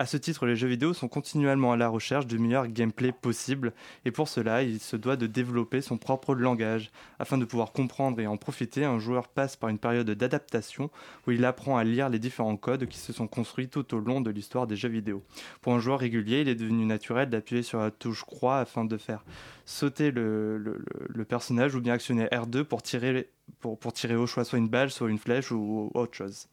À 0.00 0.06
ce 0.06 0.16
titre, 0.16 0.46
les 0.46 0.56
jeux 0.56 0.66
vidéo 0.68 0.94
sont 0.94 1.08
continuellement 1.08 1.72
à 1.72 1.76
la 1.76 1.88
recherche 1.88 2.26
du 2.26 2.38
meilleur 2.38 2.68
gameplay 2.68 3.12
possible, 3.12 3.74
et 4.06 4.10
pour 4.10 4.28
cela, 4.28 4.62
il 4.62 4.80
se 4.80 4.96
doit 4.96 5.16
de 5.16 5.26
développer 5.26 5.82
son 5.82 5.98
propre 5.98 6.34
langage. 6.34 6.90
Afin 7.18 7.36
de 7.36 7.44
pouvoir 7.44 7.72
comprendre 7.72 8.18
et 8.18 8.26
en 8.26 8.38
profiter, 8.38 8.86
un 8.86 8.98
joueur 8.98 9.28
passe 9.28 9.56
par 9.56 9.68
une 9.68 9.78
période 9.78 10.10
d'adaptation 10.10 10.90
où 11.26 11.32
il 11.32 11.44
apprend 11.44 11.76
à 11.76 11.84
lire 11.84 12.08
les 12.08 12.18
différents 12.18 12.56
codes 12.56 12.86
qui 12.86 12.98
se 12.98 13.12
sont 13.12 13.26
construits 13.26 13.68
tout 13.68 13.94
au 13.94 13.98
long 13.98 14.22
de 14.22 14.30
l'histoire 14.30 14.66
des 14.66 14.76
jeux 14.76 14.88
vidéo. 14.88 15.22
Pour 15.60 15.74
un 15.74 15.80
joueur 15.80 16.00
régulier, 16.00 16.40
il 16.40 16.48
est 16.48 16.54
devenu 16.54 16.86
naturel 16.86 17.28
d'appuyer 17.28 17.62
sur 17.62 17.80
la 17.80 17.90
touche 17.90 18.24
croix 18.24 18.58
afin 18.58 18.86
de 18.86 18.96
faire 18.96 19.22
sauter 19.66 20.10
le, 20.10 20.82
personnage 21.28 21.74
ou 21.74 21.80
bien 21.80 21.92
actionner 21.92 22.24
R2 22.24 22.64
pour 22.64 22.82
tirer, 22.82 23.28
pour, 23.60 23.78
pour 23.78 23.92
tirer 23.92 24.16
au 24.16 24.26
choix 24.26 24.44
soit 24.44 24.58
une 24.58 24.68
balle, 24.68 24.90
soit 24.90 25.10
une 25.10 25.18
flèche 25.18 25.52
ou 25.52 25.90
autre 25.94 26.14
chose. 26.16 26.48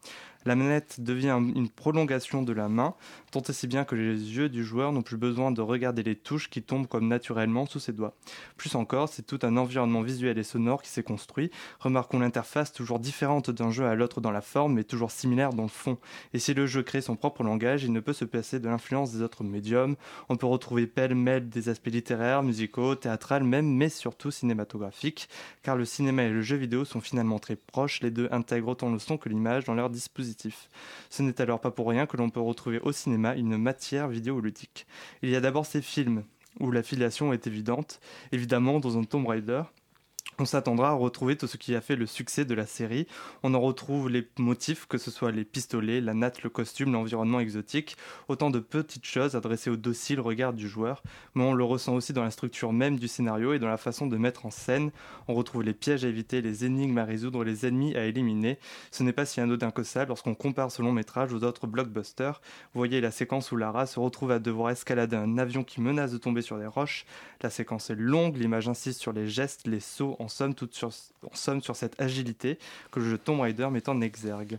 La 0.48 0.56
manette 0.56 1.02
devient 1.02 1.38
une 1.54 1.68
prolongation 1.68 2.42
de 2.42 2.54
la 2.54 2.70
main, 2.70 2.94
tant 3.32 3.42
et 3.42 3.52
si 3.52 3.66
bien 3.66 3.84
que 3.84 3.94
les 3.94 4.14
yeux 4.14 4.48
du 4.48 4.64
joueur 4.64 4.92
n'ont 4.92 5.02
plus 5.02 5.18
besoin 5.18 5.50
de 5.50 5.60
regarder 5.60 6.02
les 6.02 6.16
touches 6.16 6.48
qui 6.48 6.62
tombent 6.62 6.86
comme 6.86 7.06
naturellement 7.06 7.66
sous 7.66 7.80
ses 7.80 7.92
doigts. 7.92 8.14
Plus 8.56 8.74
encore, 8.74 9.10
c'est 9.10 9.26
tout 9.26 9.40
un 9.42 9.58
environnement 9.58 10.00
visuel 10.00 10.38
et 10.38 10.42
sonore 10.42 10.80
qui 10.80 10.88
s'est 10.88 11.02
construit. 11.02 11.50
Remarquons 11.80 12.18
l'interface 12.18 12.72
toujours 12.72 12.98
différente 12.98 13.50
d'un 13.50 13.70
jeu 13.70 13.84
à 13.84 13.94
l'autre 13.94 14.22
dans 14.22 14.30
la 14.30 14.40
forme, 14.40 14.72
mais 14.72 14.84
toujours 14.84 15.10
similaire 15.10 15.52
dans 15.52 15.64
le 15.64 15.68
fond. 15.68 15.98
Et 16.32 16.38
si 16.38 16.54
le 16.54 16.66
jeu 16.66 16.82
crée 16.82 17.02
son 17.02 17.14
propre 17.14 17.42
langage, 17.42 17.84
il 17.84 17.92
ne 17.92 18.00
peut 18.00 18.14
se 18.14 18.24
passer 18.24 18.58
de 18.58 18.70
l'influence 18.70 19.12
des 19.12 19.20
autres 19.20 19.44
médiums. 19.44 19.96
On 20.30 20.38
peut 20.38 20.46
retrouver 20.46 20.86
pêle-mêle 20.86 21.50
des 21.50 21.68
aspects 21.68 21.88
littéraires, 21.88 22.42
musicaux, 22.42 22.94
théâtrales 22.94 23.44
même, 23.44 23.70
mais 23.70 23.90
surtout 23.90 24.30
cinématographiques, 24.30 25.28
car 25.62 25.76
le 25.76 25.84
cinéma 25.84 26.22
et 26.22 26.30
le 26.30 26.40
jeu 26.40 26.56
vidéo 26.56 26.86
sont 26.86 27.02
finalement 27.02 27.38
très 27.38 27.56
proches, 27.56 28.00
les 28.00 28.10
deux 28.10 28.30
intègrent 28.30 28.68
autant 28.68 28.90
le 28.90 28.98
son 28.98 29.18
que 29.18 29.28
l'image 29.28 29.64
dans 29.64 29.74
leur 29.74 29.90
dispositif. 29.90 30.37
Ce 31.10 31.22
n'est 31.22 31.40
alors 31.40 31.60
pas 31.60 31.70
pour 31.70 31.88
rien 31.88 32.06
que 32.06 32.16
l'on 32.16 32.30
peut 32.30 32.40
retrouver 32.40 32.80
au 32.80 32.92
cinéma 32.92 33.34
une 33.34 33.56
matière 33.56 34.08
vidéoludique. 34.08 34.86
Il 35.22 35.30
y 35.30 35.36
a 35.36 35.40
d'abord 35.40 35.66
ces 35.66 35.82
films, 35.82 36.24
où 36.60 36.70
la 36.70 36.82
filiation 36.82 37.32
est 37.32 37.46
évidente, 37.46 38.00
évidemment 38.32 38.80
dans 38.80 38.98
un 38.98 39.04
Tomb 39.04 39.26
Raider, 39.26 39.62
on 40.38 40.44
s'attendra 40.44 40.90
à 40.90 40.92
retrouver 40.92 41.36
tout 41.36 41.48
ce 41.48 41.56
qui 41.56 41.74
a 41.74 41.80
fait 41.80 41.96
le 41.96 42.06
succès 42.06 42.44
de 42.44 42.54
la 42.54 42.66
série. 42.66 43.06
On 43.42 43.54
en 43.54 43.60
retrouve 43.60 44.08
les 44.08 44.28
motifs, 44.38 44.86
que 44.86 44.98
ce 44.98 45.10
soit 45.10 45.32
les 45.32 45.44
pistolets, 45.44 46.00
la 46.00 46.14
natte, 46.14 46.42
le 46.42 46.50
costume, 46.50 46.92
l'environnement 46.92 47.40
exotique, 47.40 47.96
autant 48.28 48.50
de 48.50 48.60
petites 48.60 49.04
choses 49.04 49.34
adressées 49.34 49.70
au 49.70 49.76
docile 49.76 50.20
regard 50.20 50.52
du 50.52 50.68
joueur, 50.68 51.02
mais 51.34 51.42
on 51.42 51.54
le 51.54 51.64
ressent 51.64 51.94
aussi 51.94 52.12
dans 52.12 52.22
la 52.22 52.30
structure 52.30 52.72
même 52.72 52.98
du 52.98 53.08
scénario 53.08 53.52
et 53.52 53.58
dans 53.58 53.68
la 53.68 53.76
façon 53.76 54.06
de 54.06 54.16
mettre 54.16 54.46
en 54.46 54.50
scène. 54.50 54.92
On 55.26 55.34
retrouve 55.34 55.62
les 55.62 55.74
pièges 55.74 56.04
à 56.04 56.08
éviter, 56.08 56.40
les 56.40 56.64
énigmes 56.64 56.98
à 56.98 57.04
résoudre, 57.04 57.42
les 57.42 57.66
ennemis 57.66 57.96
à 57.96 58.04
éliminer. 58.04 58.58
Ce 58.92 59.02
n'est 59.02 59.12
pas 59.12 59.26
si 59.26 59.40
anodin 59.40 59.72
que 59.72 59.82
ça 59.82 60.04
lorsqu'on 60.04 60.34
compare 60.34 60.70
ce 60.70 60.82
long 60.82 60.92
métrage 60.92 61.32
aux 61.32 61.42
autres 61.42 61.66
blockbusters. 61.66 62.40
Vous 62.74 62.78
voyez 62.78 63.00
la 63.00 63.10
séquence 63.10 63.50
où 63.50 63.56
Lara 63.56 63.86
se 63.86 63.98
retrouve 63.98 64.30
à 64.30 64.38
devoir 64.38 64.70
escalader 64.70 65.16
un 65.16 65.38
avion 65.38 65.64
qui 65.64 65.80
menace 65.80 66.12
de 66.12 66.18
tomber 66.18 66.42
sur 66.42 66.58
des 66.58 66.66
roches. 66.66 67.06
La 67.42 67.50
séquence 67.50 67.90
est 67.90 67.96
longue, 67.96 68.36
l'image 68.36 68.68
insiste 68.68 69.00
sur 69.00 69.12
les 69.12 69.28
gestes, 69.28 69.66
les 69.66 69.80
sauts, 69.80 70.16
en 70.18 70.27
en 70.28 71.34
somme 71.34 71.62
sur 71.62 71.76
cette 71.76 72.00
agilité 72.00 72.58
que 72.90 73.00
le 73.00 73.10
jeu 73.10 73.18
Tomb 73.18 73.40
Raider 73.40 73.68
met 73.70 73.88
en 73.88 74.00
exergue. 74.00 74.58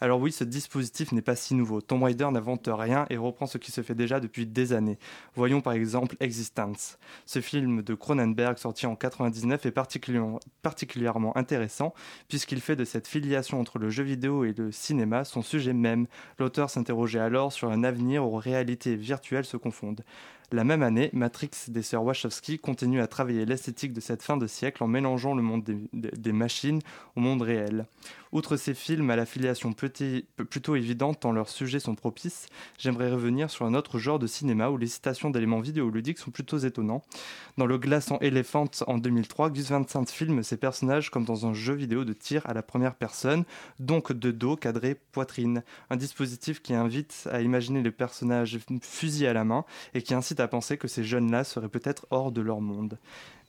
Alors 0.00 0.20
oui, 0.20 0.30
ce 0.30 0.44
dispositif 0.44 1.12
n'est 1.12 1.22
pas 1.22 1.36
si 1.36 1.54
nouveau. 1.54 1.80
Tomb 1.80 2.02
Raider 2.02 2.28
n'invente 2.30 2.68
rien 2.70 3.06
et 3.08 3.16
reprend 3.16 3.46
ce 3.46 3.58
qui 3.58 3.72
se 3.72 3.80
fait 3.80 3.94
déjà 3.94 4.20
depuis 4.20 4.46
des 4.46 4.72
années. 4.72 4.98
Voyons 5.34 5.60
par 5.60 5.72
exemple 5.72 6.16
Existence. 6.20 6.98
Ce 7.24 7.40
film 7.40 7.82
de 7.82 7.94
Cronenberg 7.94 8.58
sorti 8.58 8.86
en 8.86 8.94
99 8.94 9.64
est 9.66 9.70
particulièrement, 9.70 10.40
particulièrement 10.62 11.36
intéressant 11.36 11.94
puisqu'il 12.28 12.60
fait 12.60 12.76
de 12.76 12.84
cette 12.84 13.08
filiation 13.08 13.60
entre 13.60 13.78
le 13.78 13.88
jeu 13.88 14.02
vidéo 14.02 14.44
et 14.44 14.52
le 14.52 14.70
cinéma 14.70 15.24
son 15.24 15.42
sujet 15.42 15.72
même. 15.72 16.06
L'auteur 16.38 16.68
s'interrogeait 16.68 17.20
alors 17.20 17.52
sur 17.52 17.70
un 17.70 17.84
avenir 17.84 18.26
où 18.26 18.36
réalité 18.36 18.96
virtuelle 18.96 19.44
se 19.44 19.56
confondent. 19.56 20.02
La 20.52 20.62
même 20.62 20.82
année, 20.82 21.10
Matrix 21.12 21.50
des 21.68 21.82
sœurs 21.82 22.04
Wachowski 22.04 22.58
continue 22.58 23.00
à 23.00 23.08
travailler 23.08 23.44
l'esthétique 23.44 23.92
de 23.92 24.00
cette 24.00 24.22
fin 24.22 24.36
de 24.36 24.46
siècle 24.46 24.82
en 24.84 24.86
mélangeant 24.86 25.34
le 25.34 25.42
monde 25.42 25.64
des, 25.64 25.76
des- 25.92 26.32
machines 26.32 26.80
au 27.16 27.20
monde 27.20 27.42
réel. 27.42 27.86
Outre 28.36 28.58
ces 28.58 28.74
films 28.74 29.08
à 29.08 29.16
l'affiliation 29.16 29.72
plutôt 29.72 30.76
évidente 30.76 31.20
tant 31.20 31.32
leurs 31.32 31.48
sujets 31.48 31.80
sont 31.80 31.94
propices, 31.94 32.48
j'aimerais 32.76 33.10
revenir 33.10 33.48
sur 33.48 33.64
un 33.64 33.72
autre 33.72 33.98
genre 33.98 34.18
de 34.18 34.26
cinéma 34.26 34.68
où 34.68 34.76
les 34.76 34.88
citations 34.88 35.30
d'éléments 35.30 35.60
vidéoludiques 35.60 36.18
sont 36.18 36.30
plutôt 36.30 36.58
étonnants. 36.58 37.02
Dans 37.56 37.64
Le 37.64 37.78
Glaçant 37.78 38.18
Elephant 38.20 38.68
en 38.86 38.98
2003, 38.98 39.48
Gus 39.48 39.70
Van 39.70 39.86
Sant 39.88 40.04
filme 40.04 40.42
ses 40.42 40.58
personnages 40.58 41.08
comme 41.08 41.24
dans 41.24 41.46
un 41.46 41.54
jeu 41.54 41.72
vidéo 41.72 42.04
de 42.04 42.12
tir 42.12 42.42
à 42.44 42.52
la 42.52 42.62
première 42.62 42.96
personne, 42.96 43.46
donc 43.80 44.12
de 44.12 44.30
dos 44.30 44.56
cadré 44.56 44.96
poitrine. 45.12 45.62
Un 45.88 45.96
dispositif 45.96 46.60
qui 46.60 46.74
invite 46.74 47.26
à 47.32 47.40
imaginer 47.40 47.82
les 47.82 47.90
personnages 47.90 48.58
fusil 48.82 49.26
à 49.26 49.32
la 49.32 49.44
main 49.44 49.64
et 49.94 50.02
qui 50.02 50.12
incite 50.12 50.40
à 50.40 50.48
penser 50.48 50.76
que 50.76 50.88
ces 50.88 51.04
jeunes-là 51.04 51.42
seraient 51.42 51.70
peut-être 51.70 52.06
hors 52.10 52.32
de 52.32 52.42
leur 52.42 52.60
monde. 52.60 52.98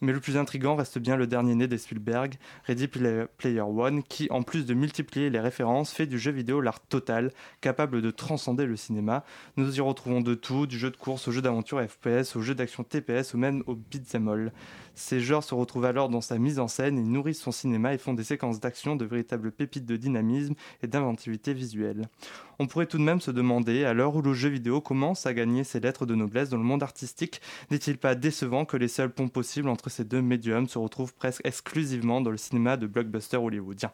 Mais 0.02 0.14
le 0.14 0.20
plus 0.20 0.38
intrigant 0.38 0.76
reste 0.76 1.00
bien 1.00 1.16
le 1.16 1.26
dernier 1.26 1.56
né 1.56 1.68
des 1.68 1.78
Spielberg, 1.78 2.36
Ready 2.66 2.88
Play- 2.88 3.26
Player 3.38 3.62
One, 3.62 4.04
qui, 4.04 4.28
en 4.30 4.44
plus 4.44 4.66
de 4.66 4.74
multiplier 4.74 5.30
les 5.30 5.40
références, 5.40 5.92
fait 5.92 6.06
du 6.06 6.20
jeu 6.20 6.32
vidéo 6.32 6.62
l'art 6.62 6.80
total, 6.80 7.32
capable 7.62 8.02
de 8.02 8.12
transcender 8.12 8.66
le 8.66 8.76
cinéma. 8.76 9.24
Nous 9.56 9.78
y 9.78 9.82
retrouvons 9.82 10.22
de 10.22 10.36
tout, 10.36 10.68
du 10.68 10.78
jeu 10.78 10.92
de 10.92 10.98
course 10.98 11.28
au 11.28 11.32
jeu 11.32 11.42
d'aventure 11.42 11.82
FPS, 11.82 12.36
au 12.36 12.42
jeu 12.42 12.54
d'action 12.54 12.84
TPS 12.84 13.34
ou 13.34 13.38
même 13.38 13.64
au 13.66 13.76
beat'em 13.76 14.28
all. 14.28 14.52
Ces 14.98 15.20
genres 15.20 15.44
se 15.44 15.54
retrouvent 15.54 15.86
alors 15.86 16.10
dans 16.10 16.22
sa 16.22 16.40
mise 16.40 16.58
en 16.58 16.68
scène 16.68 16.98
et 16.98 17.04
nourrissent 17.04 17.40
son 17.40 17.52
cinéma 17.52 17.94
et 17.94 18.00
font 18.00 18.16
des 18.16 18.24
séquences 18.24 18.60
d'action 18.60 18.96
de 18.96 19.06
véritables 19.06 19.52
pépites 19.52 19.86
de 19.86 19.96
dynamisme 19.96 20.56
et 20.82 20.88
d'inventivité 20.88 21.54
visuelle. 21.54 22.10
On 22.58 22.66
pourrait 22.66 22.88
tout 22.88 22.98
de 22.98 23.04
même 23.04 23.22
se 23.22 23.30
demander, 23.30 23.86
à 23.86 23.94
l'heure 23.94 24.16
où 24.16 24.24
le 24.24 24.34
jeu 24.34 24.50
vidéo 24.50 24.82
commence 24.82 25.28
à 25.28 25.36
gagner 25.36 25.64
ses 25.64 25.80
lettres 25.80 26.08
de 26.08 26.16
noblesse 26.16 26.50
dans 26.50 26.58
le 26.58 26.64
monde 26.64 26.82
artistique, 26.82 27.42
n'est-il 27.70 28.00
pas 28.00 28.16
décevant 28.16 28.66
que 28.66 28.76
les 28.76 28.88
seuls 28.88 29.14
ponts 29.14 29.28
possibles 29.28 29.70
entre 29.70 29.92
ces 29.92 30.04
deux 30.04 30.24
médiums 30.24 30.68
se 30.68 30.80
retrouvent 30.80 31.14
presque 31.14 31.46
exclusivement 31.46 32.20
dans 32.20 32.32
le 32.32 32.38
cinéma 32.38 32.76
de 32.76 32.88
blockbuster 32.88 33.38
hollywoodien? 33.38 33.92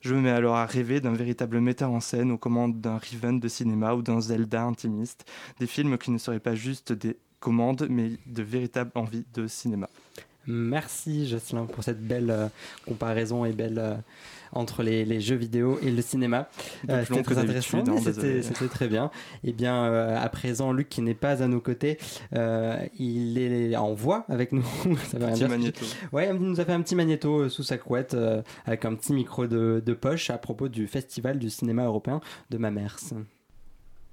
Je 0.00 0.12
me 0.12 0.22
mets 0.22 0.30
alors 0.30 0.56
à 0.56 0.66
rêver 0.66 1.00
d'un 1.00 1.12
véritable 1.12 1.60
metteur 1.60 1.92
en 1.92 2.00
scène 2.00 2.32
aux 2.32 2.38
commandes 2.38 2.80
d'un 2.80 2.98
Riven 2.98 3.38
de 3.38 3.46
cinéma 3.46 3.94
ou 3.94 4.02
d'un 4.02 4.20
Zelda 4.20 4.64
intimiste, 4.64 5.24
des 5.60 5.68
films 5.68 5.98
qui 5.98 6.10
ne 6.10 6.18
seraient 6.18 6.40
pas 6.40 6.56
juste 6.56 6.92
des 6.92 7.16
commandes, 7.38 7.86
mais 7.88 8.18
de 8.26 8.42
véritables 8.42 8.90
envies 8.96 9.24
de 9.34 9.46
cinéma. 9.46 9.88
Merci 10.46 11.28
Jocelyn 11.28 11.66
pour 11.66 11.84
cette 11.84 12.00
belle 12.00 12.30
euh, 12.30 12.48
comparaison 12.86 13.44
et 13.44 13.52
belle 13.52 13.78
euh, 13.78 13.94
entre 14.52 14.82
les, 14.82 15.04
les 15.04 15.20
jeux 15.20 15.36
vidéo 15.36 15.78
et 15.82 15.90
le 15.90 16.02
cinéma. 16.02 16.48
Un 16.88 16.98
long 16.98 17.04
c'était 17.08 17.22
très 17.22 17.38
intéressant, 17.38 17.78
hein, 17.78 17.96
c'était 18.02 18.68
très 18.68 18.88
bien. 18.88 19.10
Et 19.44 19.52
bien 19.52 19.84
euh, 19.84 20.16
à 20.20 20.28
présent, 20.28 20.72
Luc 20.72 20.88
qui 20.88 21.02
n'est 21.02 21.14
pas 21.14 21.42
à 21.42 21.46
nos 21.46 21.60
côtés, 21.60 21.98
euh, 22.34 22.78
il 22.98 23.38
est 23.38 23.76
en 23.76 23.94
voix 23.94 24.24
avec 24.28 24.52
nous. 24.52 24.64
Ça 25.10 25.18
veut 25.18 25.26
rien 25.26 25.34
Petit 25.34 25.48
magnéto. 25.48 25.84
Ouais, 26.12 26.28
il 26.28 26.34
nous 26.34 26.60
a 26.60 26.64
fait 26.64 26.72
un 26.72 26.82
petit 26.82 26.94
magnéto 26.94 27.40
euh, 27.40 27.48
sous 27.48 27.62
sa 27.62 27.78
couette 27.78 28.14
euh, 28.14 28.42
avec 28.66 28.84
un 28.84 28.94
petit 28.94 29.12
micro 29.12 29.46
de, 29.46 29.82
de 29.84 29.94
poche 29.94 30.30
à 30.30 30.38
propos 30.38 30.68
du 30.68 30.86
festival 30.86 31.38
du 31.38 31.50
cinéma 31.50 31.84
européen 31.84 32.20
de 32.50 32.58
Mamers. 32.58 32.96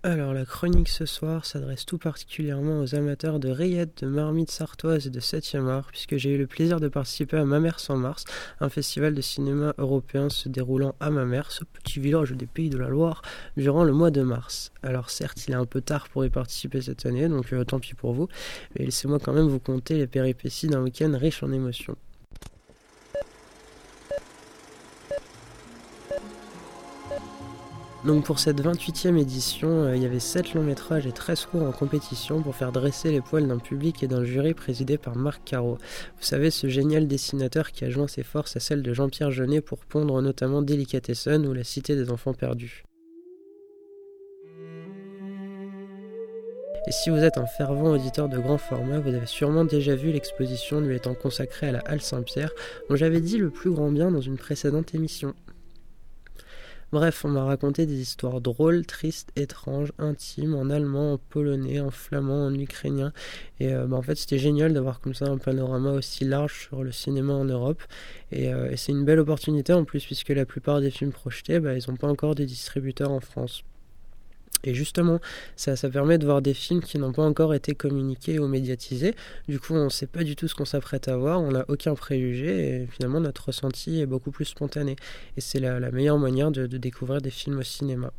Alors 0.01 0.33
la 0.33 0.45
chronique 0.45 0.87
ce 0.87 1.05
soir 1.05 1.43
s'adresse 1.43 1.85
tout 1.85 1.97
particulièrement 1.97 2.79
aux 2.79 2.95
amateurs 2.95 3.37
de 3.37 3.49
rillettes, 3.49 4.05
de 4.05 4.07
marmites 4.07 4.49
sartoises 4.49 5.07
et 5.07 5.09
de 5.09 5.19
7e 5.19 5.67
art, 5.67 5.87
puisque 5.91 6.15
j'ai 6.15 6.35
eu 6.35 6.37
le 6.37 6.47
plaisir 6.47 6.79
de 6.79 6.87
participer 6.87 7.35
à 7.35 7.43
Mamers 7.43 7.89
en 7.89 7.97
mars, 7.97 8.23
un 8.61 8.69
festival 8.69 9.13
de 9.13 9.19
cinéma 9.19 9.73
européen 9.77 10.29
se 10.29 10.47
déroulant 10.47 10.95
à 11.01 11.09
Mamers, 11.09 11.51
ce 11.51 11.65
petit 11.65 11.99
village 11.99 12.31
des 12.31 12.45
Pays 12.45 12.69
de 12.69 12.77
la 12.77 12.87
Loire, 12.87 13.23
durant 13.57 13.83
le 13.83 13.91
mois 13.91 14.09
de 14.09 14.21
mars. 14.21 14.71
Alors 14.83 15.09
certes, 15.09 15.45
il 15.49 15.51
est 15.51 15.57
un 15.57 15.65
peu 15.65 15.81
tard 15.81 16.07
pour 16.07 16.23
y 16.23 16.29
participer 16.29 16.79
cette 16.79 17.05
année, 17.05 17.27
donc 17.27 17.51
euh, 17.51 17.65
tant 17.65 17.81
pis 17.81 17.93
pour 17.93 18.13
vous, 18.13 18.29
mais 18.77 18.85
laissez-moi 18.85 19.19
quand 19.19 19.33
même 19.33 19.49
vous 19.49 19.59
conter 19.59 19.97
les 19.97 20.07
péripéties 20.07 20.67
d'un 20.67 20.81
week-end 20.81 21.11
riche 21.13 21.43
en 21.43 21.51
émotions. 21.51 21.97
Donc 28.05 28.23
pour 28.23 28.39
cette 28.39 28.61
28e 28.61 29.17
édition, 29.17 29.67
euh, 29.83 29.95
il 29.97 30.01
y 30.01 30.05
avait 30.05 30.21
7 30.21 30.53
longs 30.53 30.63
métrages 30.63 31.05
et 31.05 31.11
13 31.11 31.47
courts 31.47 31.63
en 31.63 31.73
compétition 31.73 32.41
pour 32.41 32.55
faire 32.55 32.71
dresser 32.71 33.11
les 33.11 33.19
poils 33.19 33.45
d'un 33.45 33.57
public 33.57 34.01
et 34.03 34.07
d'un 34.07 34.23
jury 34.23 34.53
présidé 34.53 34.97
par 34.97 35.17
Marc 35.17 35.43
Caro. 35.43 35.77
Vous 36.17 36.23
savez, 36.23 36.49
ce 36.49 36.69
génial 36.69 37.07
dessinateur 37.07 37.73
qui 37.73 37.83
a 37.83 37.89
joint 37.89 38.07
ses 38.07 38.23
forces 38.23 38.55
à 38.55 38.61
celles 38.61 38.83
de 38.83 38.93
Jean-Pierre 38.93 39.31
Jeunet 39.31 39.59
pour 39.59 39.79
pondre 39.79 40.21
notamment 40.21 40.61
Delicatessen 40.61 41.45
ou 41.45 41.53
La 41.53 41.65
Cité 41.65 41.97
des 41.97 42.09
Enfants 42.09 42.33
Perdus. 42.33 42.83
Et 46.87 46.91
si 46.91 47.09
vous 47.09 47.17
êtes 47.17 47.37
un 47.37 47.45
fervent 47.45 47.91
auditeur 47.91 48.29
de 48.29 48.37
grand 48.37 48.57
format, 48.57 48.99
vous 48.99 49.13
avez 49.13 49.25
sûrement 49.25 49.65
déjà 49.65 49.95
vu 49.95 50.13
l'exposition 50.13 50.79
lui 50.79 50.95
étant 50.95 51.15
consacrée 51.15 51.67
à 51.67 51.71
la 51.73 51.79
Halle 51.79 52.01
Saint-Pierre, 52.01 52.53
dont 52.89 52.95
j'avais 52.95 53.19
dit 53.19 53.37
le 53.37 53.49
plus 53.49 53.71
grand 53.71 53.91
bien 53.91 54.09
dans 54.09 54.21
une 54.21 54.37
précédente 54.37 54.95
émission. 54.95 55.35
Bref, 56.91 57.23
on 57.23 57.29
m'a 57.29 57.43
raconté 57.43 57.85
des 57.85 58.01
histoires 58.01 58.41
drôles, 58.41 58.83
tristes, 58.85 59.31
étranges, 59.35 59.91
intimes, 59.99 60.55
en 60.55 60.71
allemand, 60.71 61.13
en 61.13 61.17
polonais, 61.19 61.79
en 61.79 61.91
flamand, 61.91 62.47
en 62.47 62.53
ukrainien. 62.55 63.13
Et 63.59 63.71
euh, 63.73 63.85
bah, 63.85 63.97
en 63.97 64.01
fait, 64.01 64.15
c'était 64.15 64.39
génial 64.39 64.73
d'avoir 64.73 64.99
comme 64.99 65.13
ça 65.13 65.25
un 65.25 65.37
panorama 65.37 65.91
aussi 65.91 66.25
large 66.25 66.67
sur 66.67 66.83
le 66.83 66.91
cinéma 66.91 67.33
en 67.33 67.45
Europe. 67.45 67.83
Et, 68.31 68.51
euh, 68.51 68.71
et 68.71 68.77
c'est 68.77 68.91
une 68.91 69.05
belle 69.05 69.19
opportunité 69.19 69.71
en 69.73 69.85
plus, 69.85 70.03
puisque 70.03 70.29
la 70.29 70.45
plupart 70.45 70.81
des 70.81 70.89
films 70.89 71.11
projetés, 71.11 71.59
bah, 71.59 71.75
ils 71.77 71.89
n'ont 71.89 71.97
pas 71.97 72.07
encore 72.07 72.33
de 72.33 72.43
distributeurs 72.43 73.11
en 73.11 73.19
France. 73.19 73.63
Et 74.63 74.73
justement, 74.73 75.19
ça, 75.55 75.75
permet 75.89 76.17
de 76.17 76.25
voir 76.25 76.41
des 76.41 76.53
films 76.53 76.81
qui 76.81 76.99
n'ont 76.99 77.13
pas 77.13 77.23
encore 77.23 77.53
été 77.53 77.75
communiqués 77.75 78.39
ou 78.39 78.47
médiatisés. 78.47 79.15
Du 79.47 79.59
coup, 79.59 79.73
on 79.73 79.85
ne 79.85 79.89
sait 79.89 80.07
pas 80.07 80.23
du 80.23 80.35
tout 80.35 80.47
ce 80.47 80.55
qu'on 80.55 80.65
s'apprête 80.65 81.07
à 81.07 81.17
voir, 81.17 81.41
on 81.41 81.51
n'a 81.51 81.65
aucun 81.67 81.95
préjugé 81.95 82.83
et 82.83 82.87
finalement 82.87 83.19
notre 83.19 83.47
ressenti 83.47 84.01
est 84.01 84.05
beaucoup 84.05 84.31
plus 84.31 84.45
spontané. 84.45 84.95
Et 85.37 85.41
c'est 85.41 85.59
la, 85.59 85.79
meilleure 85.91 86.19
manière 86.19 86.51
de, 86.51 86.65
découvrir 86.77 87.21
des 87.21 87.29
films 87.29 87.59
au 87.59 87.63
cinéma. 87.63 88.11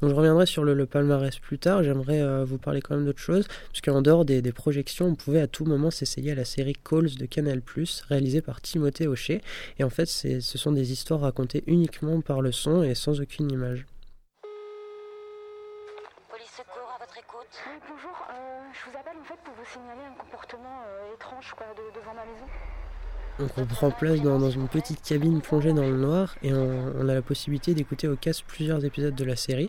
Donc 0.00 0.10
je 0.10 0.14
reviendrai 0.14 0.46
sur 0.46 0.62
le, 0.62 0.74
le 0.74 0.84
palmarès 0.84 1.38
plus 1.38 1.58
tard, 1.58 1.82
j'aimerais 1.82 2.20
euh, 2.20 2.44
vous 2.44 2.58
parler 2.58 2.82
quand 2.82 2.96
même 2.96 3.06
d'autre 3.06 3.20
chose, 3.20 3.46
puisqu'en 3.70 4.02
dehors 4.02 4.26
des, 4.26 4.42
projections, 4.52 5.06
on 5.06 5.14
pouvait 5.14 5.40
à 5.40 5.46
tout 5.46 5.64
moment 5.64 5.90
s'essayer 5.90 6.32
à 6.32 6.34
la 6.34 6.44
série 6.44 6.74
Calls 6.74 7.14
de 7.14 7.24
Canal+, 7.26 7.62
réalisée 8.08 8.42
par 8.42 8.60
Timothée 8.60 9.06
Hochet, 9.06 9.40
et 9.78 9.84
en 9.84 9.90
fait 9.90 10.06
ce 10.06 10.40
sont 10.40 10.72
des 10.72 10.92
histoires 10.92 11.20
racontées 11.20 11.64
uniquement 11.66 12.20
par 12.20 12.42
le 12.42 12.52
son 12.52 12.82
et 12.82 12.94
sans 12.94 13.20
aucune 13.22 13.50
image. 13.50 13.86
Police 16.30 16.50
secours 16.56 16.90
à 16.94 16.98
votre 16.98 17.16
écoute. 17.16 17.43
Bonjour. 17.88 18.26
euh, 18.30 18.62
je 18.72 18.90
vous 18.90 18.98
appelle 18.98 19.14
en 19.20 19.24
fait 19.24 19.38
pour 19.44 19.54
vous 19.54 19.64
signaler 19.72 20.00
un 20.10 20.14
comportement 20.20 20.82
euh, 20.88 21.14
étrange 21.14 21.54
quoi, 21.56 21.66
de- 21.76 21.94
devant 22.00 22.12
ma 22.12 22.24
maison. 22.24 22.46
Donc 23.38 23.50
on 23.56 23.64
prend 23.66 23.90
place 23.92 24.20
dans, 24.22 24.38
dans 24.40 24.50
une 24.50 24.66
petite 24.68 25.00
cabine 25.02 25.40
plongée 25.40 25.72
dans 25.72 25.82
le 25.82 25.96
noir 25.96 26.34
et 26.42 26.52
on, 26.52 26.92
on 27.00 27.08
a 27.08 27.14
la 27.14 27.22
possibilité 27.22 27.74
d'écouter 27.74 28.08
au 28.08 28.16
casque 28.16 28.44
plusieurs 28.48 28.84
épisodes 28.84 29.14
de 29.14 29.24
la 29.24 29.36
série. 29.36 29.68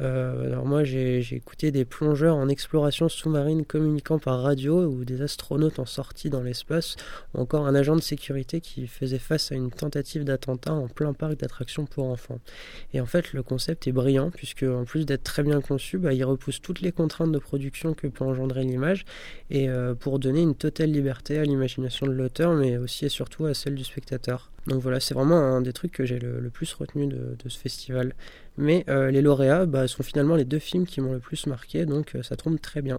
Euh, 0.00 0.46
alors 0.46 0.66
moi 0.66 0.84
j'ai 0.84 1.20
écouté 1.34 1.70
des 1.70 1.86
plongeurs 1.86 2.36
en 2.36 2.48
exploration 2.48 3.08
sous-marine 3.08 3.64
communiquant 3.64 4.18
par 4.18 4.42
radio 4.42 4.84
ou 4.84 5.04
des 5.04 5.22
astronautes 5.22 5.78
en 5.78 5.86
sortie 5.86 6.28
dans 6.28 6.42
l'espace 6.42 6.96
ou 7.34 7.40
encore 7.40 7.66
un 7.66 7.74
agent 7.74 7.96
de 7.96 8.02
sécurité 8.02 8.60
qui 8.60 8.86
faisait 8.86 9.18
face 9.18 9.52
à 9.52 9.54
une 9.54 9.70
tentative 9.70 10.24
d'attentat 10.24 10.74
en 10.74 10.88
plein 10.88 11.14
parc 11.14 11.38
d'attractions 11.38 11.86
pour 11.86 12.04
enfants. 12.06 12.40
Et 12.92 13.00
en 13.00 13.06
fait 13.06 13.32
le 13.32 13.42
concept 13.42 13.86
est 13.86 13.92
brillant 13.92 14.30
puisque 14.30 14.64
en 14.64 14.84
plus 14.84 15.06
d'être 15.06 15.24
très 15.24 15.42
bien 15.42 15.60
conçu, 15.60 15.98
bah, 15.98 16.12
il 16.12 16.24
repousse 16.24 16.60
toutes 16.60 16.82
les 16.82 16.92
contraintes 16.92 17.32
de 17.32 17.38
production 17.38 17.94
que 17.94 18.06
peut 18.06 18.24
engendrer 18.24 18.64
l'image 18.64 19.04
et 19.50 19.70
euh, 19.70 19.94
pour 19.94 20.18
donner 20.18 20.42
une 20.42 20.54
totale 20.54 20.90
liberté 20.90 21.38
à 21.38 21.44
l'imagination 21.44 22.06
de 22.06 22.12
l'auteur 22.12 22.52
mais 22.52 22.76
aussi 22.76 23.06
et 23.06 23.10
surtout 23.10 23.46
à 23.46 23.54
celle 23.54 23.74
du 23.74 23.84
spectateur. 23.84 24.50
Donc 24.66 24.82
voilà, 24.82 24.98
c'est 24.98 25.14
vraiment 25.14 25.38
un 25.38 25.60
des 25.60 25.72
trucs 25.72 25.92
que 25.92 26.04
j'ai 26.04 26.18
le, 26.18 26.50
plus 26.50 26.74
retenu 26.74 27.06
de 27.06 27.48
ce 27.48 27.56
festival. 27.56 28.14
Mais 28.58 28.84
euh, 28.88 29.10
les 29.10 29.22
lauréats 29.22 29.66
bah, 29.66 29.86
sont 29.86 30.02
finalement 30.02 30.36
les 30.36 30.44
deux 30.44 30.58
films 30.58 30.86
qui 30.86 31.00
m'ont 31.00 31.12
le 31.12 31.20
plus 31.20 31.46
marqué, 31.46 31.84
donc 31.84 32.14
euh, 32.14 32.22
ça 32.22 32.36
tombe 32.36 32.60
très 32.60 32.82
bien. 32.82 32.98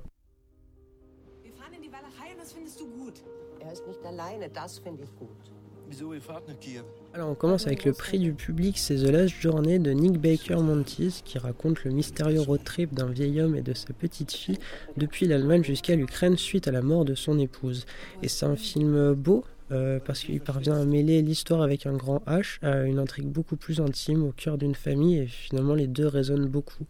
Er? 5.90 6.82
Alors 7.14 7.30
on 7.30 7.36
commence 7.36 7.66
avec 7.66 7.86
le 7.86 7.94
prix 7.94 8.20
du 8.20 8.34
public, 8.34 8.78
c'est 8.78 8.96
The 8.96 9.10
Last 9.10 9.34
Journey 9.40 9.80
de 9.80 9.92
Nick 9.92 10.20
Baker 10.20 10.58
Monteith 10.58 11.22
qui 11.24 11.38
raconte 11.38 11.84
le 11.86 11.92
mystérieux 11.92 12.42
road 12.42 12.64
trip 12.64 12.94
d'un 12.94 13.08
vieil 13.08 13.42
homme 13.42 13.56
et 13.56 13.62
de 13.62 13.74
sa 13.74 13.94
petite 13.94 14.34
fille 14.34 14.60
depuis 14.98 15.28
l'Allemagne 15.28 15.64
jusqu'à 15.64 15.96
l'Ukraine 15.96 16.38
suite 16.38 16.68
à 16.68 16.72
la 16.72 16.82
mort 16.82 17.06
de 17.06 17.16
son 17.16 17.40
épouse. 17.40 17.86
Et 18.22 18.28
c'est 18.28 18.46
un 18.46 18.58
film 18.58 19.14
beau 19.14 19.46
euh, 19.72 20.00
parce 20.04 20.22
qu'il 20.22 20.40
parvient 20.40 20.80
à 20.80 20.86
mêler 20.86 21.22
l'histoire 21.22 21.62
avec 21.62 21.86
un 21.86 21.94
grand 21.94 22.24
H 22.26 22.60
à 22.62 22.84
une 22.84 23.00
intrigue 23.00 23.28
beaucoup 23.28 23.58
plus 23.58 23.82
intime 23.82 24.24
au 24.24 24.32
cœur 24.32 24.58
d'une 24.58 24.76
famille 24.76 25.18
et 25.18 25.28
finalement 25.28 25.76
les 25.76 25.88
deux 25.88 26.08
résonnent 26.08 26.48
beaucoup. 26.48 26.86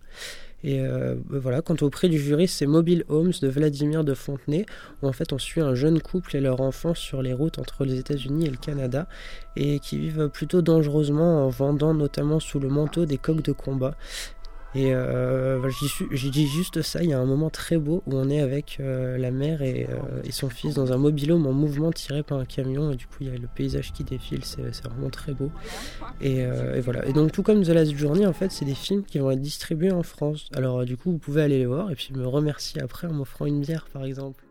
Et 0.64 0.82
euh, 0.82 1.16
bah 1.30 1.38
voilà, 1.40 1.62
quant 1.62 1.76
au 1.82 1.90
prix 1.90 2.10
du 2.10 2.18
jury, 2.18 2.48
c'est 2.48 2.66
Mobile 2.66 3.04
Homes 3.10 3.32
de 3.42 3.48
Vladimir 3.48 4.04
de 4.04 4.14
Fontenay, 4.16 4.66
où 5.02 5.08
en 5.08 5.12
fait 5.12 5.32
on 5.32 5.38
suit 5.38 5.62
un 5.62 5.76
jeune 5.76 6.02
couple 6.02 6.36
et 6.36 6.42
leur 6.42 6.62
enfant 6.62 6.96
sur 6.96 7.22
les 7.22 7.34
routes 7.34 7.60
entre 7.60 7.86
les 7.86 8.00
États-Unis 8.00 8.48
et 8.48 8.50
le 8.50 8.58
Canada, 8.58 9.08
et 9.56 9.80
qui 9.80 10.00
vivent 10.00 10.30
plutôt 10.30 10.64
dangereusement 10.64 11.46
en 11.46 11.50
vendant 11.50 11.94
notamment 11.94 12.40
sous 12.40 12.60
le 12.60 12.70
manteau 12.70 13.06
des 13.06 13.18
coques 13.18 13.44
de 13.44 13.52
combat. 13.52 13.96
Et 14.76 14.94
euh, 14.94 15.70
j'ai 16.12 16.30
dit 16.30 16.46
juste 16.46 16.82
ça, 16.82 17.02
il 17.02 17.10
y 17.10 17.14
a 17.14 17.20
un 17.20 17.26
moment 17.26 17.50
très 17.50 17.78
beau 17.78 18.04
où 18.06 18.16
on 18.16 18.30
est 18.30 18.42
avec 18.42 18.78
euh, 18.80 19.18
la 19.18 19.32
mère 19.32 19.62
et, 19.62 19.88
euh, 19.90 20.22
et 20.24 20.32
son 20.32 20.50
fils 20.50 20.76
dans 20.76 20.92
un 20.92 20.98
mobilhome 20.98 21.48
en 21.48 21.54
mouvement 21.54 21.92
tiré 21.92 22.22
par 22.22 22.38
un 22.38 22.46
camion, 22.46 22.92
et 22.92 22.96
du 22.96 23.08
coup 23.08 23.18
il 23.22 23.28
y 23.28 23.32
a 23.32 23.38
le 23.38 23.48
paysage 23.48 23.94
qui 23.94 24.04
défile, 24.04 24.44
c'est 24.44 24.62
vraiment 24.84 25.10
très 25.10 25.34
beau. 25.34 25.52
Et, 26.22 26.44
euh, 26.46 26.76
et 26.76 26.82
voilà. 26.82 27.06
Et 27.08 27.14
donc 27.14 27.32
tout 27.32 27.44
comme 27.44 27.64
The 27.64 27.70
Last 27.70 27.96
Journey, 27.96 28.26
en 28.26 28.34
fait, 28.34 28.52
c'est 28.52 28.66
des 28.66 28.76
films 28.76 29.04
qui 29.04 29.20
vont 29.20 29.32
être 29.32 29.42
distribués 29.42 29.92
en 29.92 30.04
France. 30.04 30.50
Alors 30.54 30.86
du 30.86 30.98
coup, 30.98 31.12
vous 31.12 31.18
pouvez 31.18 31.42
aller 31.42 31.60
les 31.60 31.66
voir 31.66 31.90
et 31.90 31.96
puis 31.96 32.12
me 32.14 32.28
remercier 32.28 32.82
après 32.82 33.08
en 33.08 33.14
m'offrant 33.14 33.46
une 33.46 33.62
bière, 33.62 33.88
par 33.92 34.04
exemple. 34.04 34.47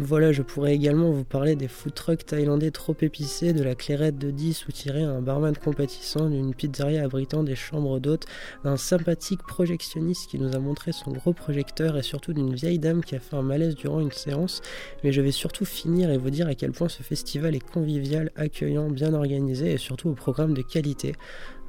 Voilà, 0.00 0.30
je 0.30 0.42
pourrais 0.42 0.76
également 0.76 1.10
vous 1.10 1.24
parler 1.24 1.56
des 1.56 1.66
food 1.66 1.92
trucks 1.92 2.24
thaïlandais 2.24 2.70
trop 2.70 2.94
épicés, 3.00 3.52
de 3.52 3.64
la 3.64 3.74
clairette 3.74 4.16
de 4.16 4.30
10 4.30 4.68
ou 4.68 4.70
tirer 4.70 5.02
un 5.02 5.20
barman 5.20 5.56
compatissant 5.56 6.30
d'une 6.30 6.54
pizzeria 6.54 7.02
abritant 7.02 7.42
des 7.42 7.56
chambres 7.56 7.98
d'hôtes, 7.98 8.26
d'un 8.62 8.76
sympathique 8.76 9.42
projectionniste 9.42 10.30
qui 10.30 10.38
nous 10.38 10.54
a 10.54 10.60
montré 10.60 10.92
son 10.92 11.10
gros 11.10 11.32
projecteur 11.32 11.96
et 11.96 12.04
surtout 12.04 12.32
d'une 12.32 12.54
vieille 12.54 12.78
dame 12.78 13.02
qui 13.02 13.16
a 13.16 13.18
fait 13.18 13.34
un 13.34 13.42
malaise 13.42 13.74
durant 13.74 13.98
une 13.98 14.12
séance. 14.12 14.60
Mais 15.02 15.10
je 15.10 15.20
vais 15.20 15.32
surtout 15.32 15.64
finir 15.64 16.12
et 16.12 16.16
vous 16.16 16.30
dire 16.30 16.46
à 16.46 16.54
quel 16.54 16.70
point 16.70 16.88
ce 16.88 17.02
festival 17.02 17.56
est 17.56 17.68
convivial, 17.68 18.30
accueillant, 18.36 18.90
bien 18.90 19.14
organisé 19.14 19.72
et 19.72 19.78
surtout 19.78 20.10
au 20.10 20.14
programme 20.14 20.54
de 20.54 20.62
qualité. 20.62 21.16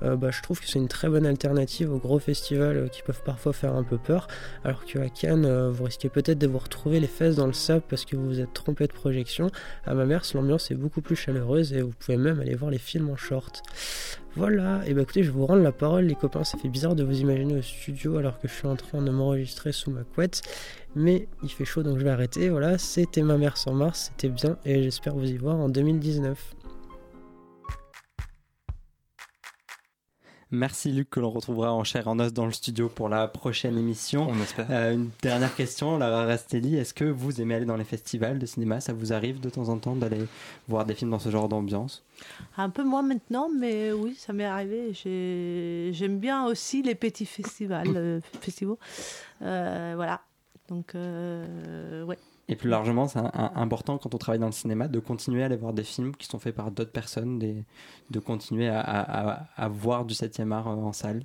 Euh, 0.03 0.15
bah, 0.15 0.31
je 0.31 0.41
trouve 0.41 0.59
que 0.59 0.67
c'est 0.67 0.79
une 0.79 0.87
très 0.87 1.09
bonne 1.09 1.25
alternative 1.25 1.91
aux 1.91 1.97
gros 1.97 2.19
festivals 2.19 2.77
euh, 2.77 2.87
qui 2.87 3.01
peuvent 3.01 3.21
parfois 3.23 3.53
faire 3.53 3.75
un 3.75 3.83
peu 3.83 3.97
peur, 3.97 4.27
alors 4.63 4.85
qu'à 4.85 5.09
Cannes, 5.09 5.45
euh, 5.45 5.69
vous 5.71 5.83
risquez 5.83 6.09
peut-être 6.09 6.39
de 6.39 6.47
vous 6.47 6.57
retrouver 6.57 6.99
les 6.99 7.07
fesses 7.07 7.35
dans 7.35 7.47
le 7.47 7.53
sable 7.53 7.83
parce 7.89 8.05
que 8.05 8.15
vous 8.15 8.25
vous 8.25 8.39
êtes 8.39 8.53
trompé 8.53 8.87
de 8.87 8.93
projection. 8.93 9.49
À 9.85 9.93
ma 9.93 10.05
mère, 10.05 10.23
l'ambiance 10.33 10.71
est 10.71 10.75
beaucoup 10.75 11.01
plus 11.01 11.15
chaleureuse 11.15 11.73
et 11.73 11.81
vous 11.81 11.93
pouvez 11.97 12.17
même 12.17 12.39
aller 12.39 12.55
voir 12.55 12.71
les 12.71 12.77
films 12.77 13.09
en 13.09 13.15
short. 13.15 13.63
Voilà, 14.35 14.81
et 14.85 14.93
bah 14.93 15.01
écoutez, 15.01 15.23
je 15.23 15.31
vais 15.31 15.37
vous 15.37 15.45
rendre 15.45 15.63
la 15.63 15.71
parole, 15.71 16.05
les 16.05 16.15
copains. 16.15 16.43
Ça 16.43 16.57
fait 16.57 16.69
bizarre 16.69 16.95
de 16.95 17.03
vous 17.03 17.19
imaginer 17.19 17.55
au 17.55 17.61
studio 17.61 18.17
alors 18.17 18.39
que 18.39 18.47
je 18.47 18.53
suis 18.53 18.67
en 18.67 18.75
train 18.75 19.01
de 19.01 19.09
m'enregistrer 19.09 19.71
sous 19.71 19.91
ma 19.91 20.03
couette, 20.03 20.43
mais 20.95 21.27
il 21.43 21.49
fait 21.49 21.65
chaud 21.65 21.83
donc 21.83 21.97
je 21.97 22.03
vais 22.03 22.11
arrêter. 22.11 22.49
Voilà, 22.49 22.77
c'était 22.77 23.23
ma 23.23 23.37
mère 23.37 23.57
sans 23.57 23.73
Mars, 23.73 24.11
c'était 24.11 24.29
bien 24.29 24.57
et 24.65 24.83
j'espère 24.83 25.15
vous 25.15 25.29
y 25.29 25.37
voir 25.37 25.57
en 25.57 25.67
2019. 25.67 26.55
Merci 30.51 30.91
Luc, 30.91 31.11
que 31.11 31.19
l'on 31.19 31.29
retrouvera 31.29 31.71
en 31.73 31.83
chair 31.83 32.07
et 32.07 32.09
en 32.09 32.19
os 32.19 32.33
dans 32.33 32.47
le 32.47 32.51
studio 32.51 32.89
pour 32.89 33.07
la 33.07 33.27
prochaine 33.27 33.77
émission. 33.77 34.27
On 34.27 34.41
espère. 34.41 34.65
Euh, 34.71 34.93
une 34.93 35.11
dernière 35.21 35.55
question, 35.55 35.99
Lara 35.99 36.25
Rastelli, 36.25 36.75
est-ce 36.75 36.95
que 36.95 37.03
vous 37.05 37.39
aimez 37.39 37.53
aller 37.53 37.65
dans 37.65 37.75
les 37.77 37.83
festivals 37.83 38.39
de 38.39 38.45
cinéma? 38.47 38.79
Ça 38.81 38.91
vous 38.93 39.13
arrive 39.13 39.39
de 39.39 39.49
temps 39.51 39.69
en 39.69 39.77
temps 39.77 39.95
d'aller 39.95 40.25
voir 40.67 40.85
des 40.85 40.95
films 40.95 41.11
dans 41.11 41.19
ce 41.19 41.29
genre 41.29 41.49
d'ambiance? 41.49 42.03
Un 42.57 42.71
peu 42.71 42.83
moins 42.83 43.03
maintenant, 43.03 43.47
mais 43.55 43.91
oui, 43.91 44.15
ça 44.17 44.33
m'est 44.33 44.43
arrivé. 44.45 44.91
J'ai- 44.93 45.91
J'aime 45.93 46.17
bien 46.17 46.45
aussi 46.47 46.81
les 46.81 46.95
petits 46.95 47.27
festivals, 47.27 47.87
euh, 47.95 48.19
festivals. 48.41 48.77
Euh, 49.43 49.93
voilà. 49.95 50.19
Donc, 50.67 50.95
euh, 50.95 52.03
ouais. 52.05 52.17
Et 52.51 52.55
plus 52.55 52.69
largement, 52.69 53.07
c'est 53.07 53.19
important 53.33 53.97
quand 53.97 54.13
on 54.15 54.17
travaille 54.17 54.39
dans 54.39 54.47
le 54.47 54.51
cinéma 54.51 54.87
de 54.87 54.99
continuer 54.99 55.43
à 55.43 55.45
aller 55.45 55.55
voir 55.55 55.71
des 55.73 55.83
films 55.83 56.15
qui 56.15 56.27
sont 56.27 56.39
faits 56.39 56.55
par 56.55 56.71
d'autres 56.71 56.91
personnes, 56.91 57.37
des- 57.39 57.63
de 58.09 58.19
continuer 58.19 58.67
à, 58.69 58.79
à- 58.79 59.29
à- 59.31 59.47
à 59.55 59.67
voir 59.69 60.03
du 60.03 60.13
7e 60.15 60.51
art 60.51 60.67
euh, 60.67 60.75
en 60.75 60.91
salle. 60.93 61.21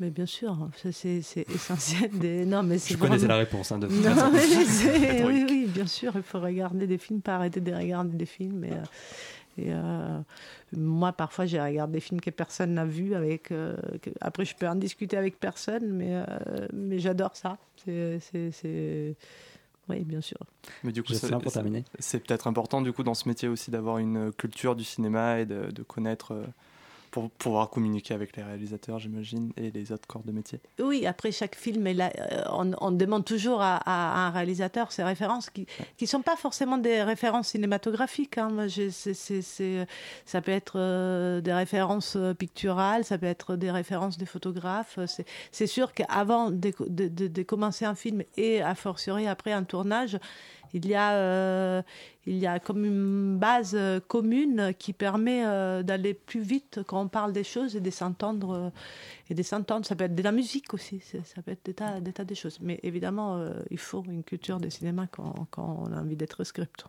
Mais 0.00 0.10
bien 0.10 0.26
sûr, 0.26 0.68
c'est 0.92 1.22
essentiel. 1.48 2.10
Des... 2.18 2.44
Non, 2.44 2.62
mais 2.64 2.78
Je 2.78 2.96
connaissais 2.96 3.26
la 3.28 3.36
réponse, 3.36 3.70
hein, 3.72 3.78
de 3.78 3.86
Non, 3.86 3.92
façon. 4.14 4.30
mais 4.32 5.24
oui, 5.26 5.46
oui, 5.48 5.66
bien 5.72 5.86
sûr, 5.86 6.12
il 6.16 6.22
faut 6.22 6.40
regarder 6.40 6.86
des 6.88 6.98
films, 6.98 7.20
pas 7.20 7.36
arrêter 7.36 7.60
de 7.60 7.72
regarder 7.72 8.16
des 8.16 8.26
films. 8.26 8.64
Et, 8.64 8.72
euh, 8.72 8.76
et, 9.56 9.66
euh, 9.72 10.18
moi, 10.76 11.12
parfois, 11.12 11.46
j'ai 11.46 11.60
regardé 11.60 11.94
des 11.94 12.00
films 12.00 12.20
que 12.20 12.30
personne 12.30 12.74
n'a 12.74 12.84
vus. 12.84 13.14
Avec, 13.14 13.52
euh, 13.52 13.76
que- 14.02 14.10
Après, 14.20 14.44
je 14.44 14.56
peux 14.56 14.66
en 14.68 14.74
discuter 14.74 15.16
avec 15.16 15.38
personne, 15.38 15.88
mais, 15.92 16.10
euh, 16.12 16.66
mais 16.72 16.98
j'adore 16.98 17.36
ça. 17.36 17.56
C'est- 17.84 18.18
Oui, 19.88 20.02
bien 20.04 20.20
sûr. 20.20 20.38
Mais 20.82 20.92
du 20.92 21.02
coup, 21.02 21.12
Jocelyn, 21.12 21.38
c'est- 21.38 21.42
pour 21.42 21.52
c'est- 21.52 21.58
terminer. 21.58 21.84
c'est 21.98 22.20
peut-être 22.20 22.46
important 22.46 22.80
du 22.80 22.92
coup 22.92 23.02
dans 23.02 23.14
ce 23.14 23.28
métier 23.28 23.48
aussi 23.48 23.70
d'avoir 23.70 23.98
une 23.98 24.32
culture 24.32 24.76
du 24.76 24.84
cinéma 24.84 25.40
et 25.40 25.46
de, 25.46 25.70
de 25.70 25.82
connaître 25.82 26.32
euh, 26.32 26.44
pour 27.14 27.30
pouvoir 27.30 27.70
communiquer 27.70 28.12
avec 28.12 28.36
les 28.36 28.42
réalisateurs, 28.42 28.98
j'imagine, 28.98 29.52
et 29.56 29.70
les 29.70 29.92
autres 29.92 30.08
corps 30.08 30.24
de 30.24 30.32
métier. 30.32 30.58
Oui, 30.82 31.06
après 31.06 31.30
chaque 31.30 31.54
film, 31.54 31.84
là, 31.92 32.10
euh, 32.18 32.42
on, 32.50 32.72
on 32.80 32.90
demande 32.90 33.24
toujours 33.24 33.60
à, 33.62 33.76
à 33.76 34.26
un 34.26 34.30
réalisateur 34.30 34.90
ses 34.90 35.04
références 35.04 35.48
qui 35.48 35.64
ne 36.00 36.06
sont 36.06 36.22
pas 36.22 36.34
forcément 36.34 36.76
des 36.76 37.04
références 37.04 37.50
cinématographiques. 37.50 38.36
hein. 38.38 38.66
C'est- 38.68 39.86
ça 40.26 40.40
peut 40.42 40.50
être 40.50 40.74
euh, 40.76 41.40
des 41.40 41.52
références 41.52 42.16
euh, 42.16 42.34
picturales, 42.34 43.04
ça 43.04 43.16
peut 43.16 43.26
être 43.26 43.54
des 43.54 43.70
références 43.70 44.18
des 44.18 44.26
photographes. 44.26 44.98
C'est- 45.06 45.24
C'est 45.52 45.68
sûr 45.68 45.94
qu'avant 45.94 46.50
de, 46.50 46.72
de- 46.88 47.06
de- 47.06 47.28
de 47.28 47.42
commencer 47.44 47.84
un 47.84 47.94
film 47.94 48.24
et 48.36 48.60
a 48.60 48.74
fortiori 48.74 49.28
après 49.28 49.52
un 49.52 49.62
tournage, 49.62 50.18
il 50.72 50.84
y 50.88 50.96
a, 50.96 51.12
euh, 51.12 51.82
il 52.26 52.36
y 52.36 52.46
a 52.46 52.58
comme 52.58 52.84
une 52.84 53.38
base 53.38 53.74
euh, 53.74 54.00
commune 54.06 54.72
qui 54.78 54.92
permet 54.92 55.44
euh, 55.46 55.82
d'aller 55.82 56.14
plus 56.14 56.40
vite 56.40 56.80
quand 56.86 57.00
on 57.02 57.08
parle 57.08 57.32
des 57.32 57.44
choses 57.44 57.76
et 57.76 57.80
de 57.80 57.90
s'entendre. 57.90 58.52
euh, 58.52 58.70
et 59.30 59.34
de 59.34 59.42
s'entendre. 59.42 59.86
Ça 59.86 59.96
peut 59.96 60.04
être 60.04 60.14
de 60.14 60.22
la 60.22 60.32
musique 60.32 60.74
aussi, 60.74 61.00
ça 61.00 61.42
peut 61.42 61.52
être 61.52 61.64
des 61.64 61.74
tas, 61.74 62.00
des 62.00 62.12
tas 62.12 62.24
de 62.24 62.34
choses. 62.34 62.58
Mais 62.60 62.78
évidemment, 62.82 63.36
euh, 63.38 63.52
il 63.70 63.78
faut 63.78 64.04
une 64.06 64.22
culture 64.22 64.58
de 64.60 64.68
cinéma 64.68 65.06
quand, 65.10 65.34
quand 65.50 65.86
on 65.88 65.92
a 65.92 66.00
envie 66.00 66.16
d'être 66.16 66.44
script. 66.44 66.84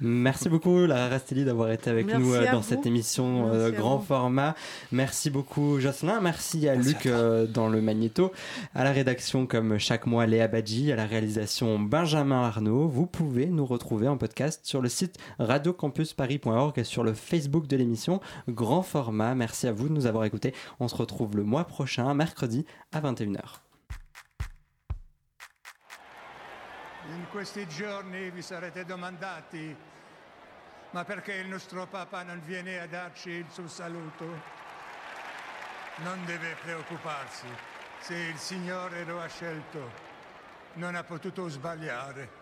Merci 0.00 0.48
beaucoup, 0.48 0.86
Lara 0.86 1.08
Rastelli, 1.08 1.44
d'avoir 1.44 1.72
été 1.72 1.90
avec 1.90 2.06
Merci 2.06 2.20
nous 2.22 2.34
euh, 2.34 2.44
dans 2.52 2.60
vous. 2.60 2.68
cette 2.68 2.86
émission 2.86 3.48
euh, 3.52 3.70
grand 3.72 3.98
format. 3.98 4.54
Merci 4.92 5.28
beaucoup, 5.28 5.80
Jocelyn. 5.80 6.20
Merci 6.20 6.68
à 6.68 6.76
Luc 6.76 7.06
euh, 7.06 7.46
dans 7.46 7.68
le 7.68 7.80
magnéto. 7.80 8.30
À 8.76 8.84
la 8.84 8.92
rédaction, 8.92 9.46
comme 9.46 9.76
chaque 9.78 10.06
mois, 10.06 10.26
Léa 10.26 10.46
Badji. 10.46 10.92
À 10.92 10.96
la 10.96 11.06
réalisation, 11.06 11.80
Benjamin 11.80 12.42
Arnaud. 12.44 12.86
Vous 12.86 13.06
pouvez 13.06 13.46
nous 13.46 13.66
retrouver 13.66 14.06
en 14.06 14.16
podcast 14.18 14.60
sur 14.78 14.82
le 14.82 14.88
site 14.88 15.18
radiocampusparis.org 15.40 16.78
et 16.78 16.84
sur 16.84 17.02
le 17.02 17.12
Facebook 17.12 17.66
de 17.66 17.76
l'émission 17.76 18.20
Grand 18.46 18.82
Format. 18.82 19.34
Merci 19.34 19.66
à 19.66 19.72
vous 19.72 19.88
de 19.88 19.92
nous 19.92 20.06
avoir 20.06 20.24
écoutés. 20.24 20.54
On 20.78 20.86
se 20.86 20.94
retrouve 20.94 21.36
le 21.36 21.42
mois 21.42 21.64
prochain, 21.64 22.14
mercredi 22.14 22.64
à 22.92 23.00
21h. 23.00 23.40
In 27.08 27.26
questi 27.32 27.66
giorni 27.66 28.30
vi 28.30 28.40
sarete 28.40 28.84
domandati, 28.84 29.74
ma 30.92 31.04
perché 31.04 31.34
il 31.34 31.48
nostro 31.48 31.88
Papa 31.88 32.22
non 32.22 32.40
viene 32.46 32.78
a 32.78 32.86
darci 32.86 33.30
il 33.30 33.46
suo 33.50 33.66
saluto? 33.66 34.26
Non 36.04 36.24
deve 36.24 36.54
preoccuparsi, 36.62 37.46
se 38.00 38.14
il 38.14 38.36
Signore 38.36 39.04
lo 39.04 39.20
ha 39.20 39.26
scelto, 39.26 39.90
non 40.74 40.94
ha 40.94 41.02
potuto 41.02 41.48
sbagliare. 41.48 42.37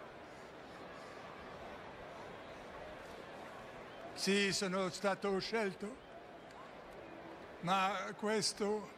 Sì, 4.17 4.51
sono 4.51 4.89
stato 4.89 5.39
scelto, 5.39 5.95
ma 7.61 7.93
questo, 8.17 8.89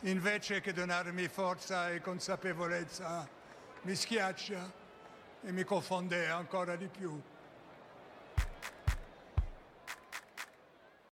invece 0.00 0.60
che 0.60 0.74
donarmi 0.74 1.26
forza 1.26 1.88
e 1.90 2.02
consapevolezza, 2.02 3.26
mi 3.80 3.94
schiaccia 3.94 4.70
e 5.42 5.52
mi 5.52 5.64
confonde 5.64 6.28
ancora 6.28 6.76
di 6.76 6.86
più. 6.86 7.18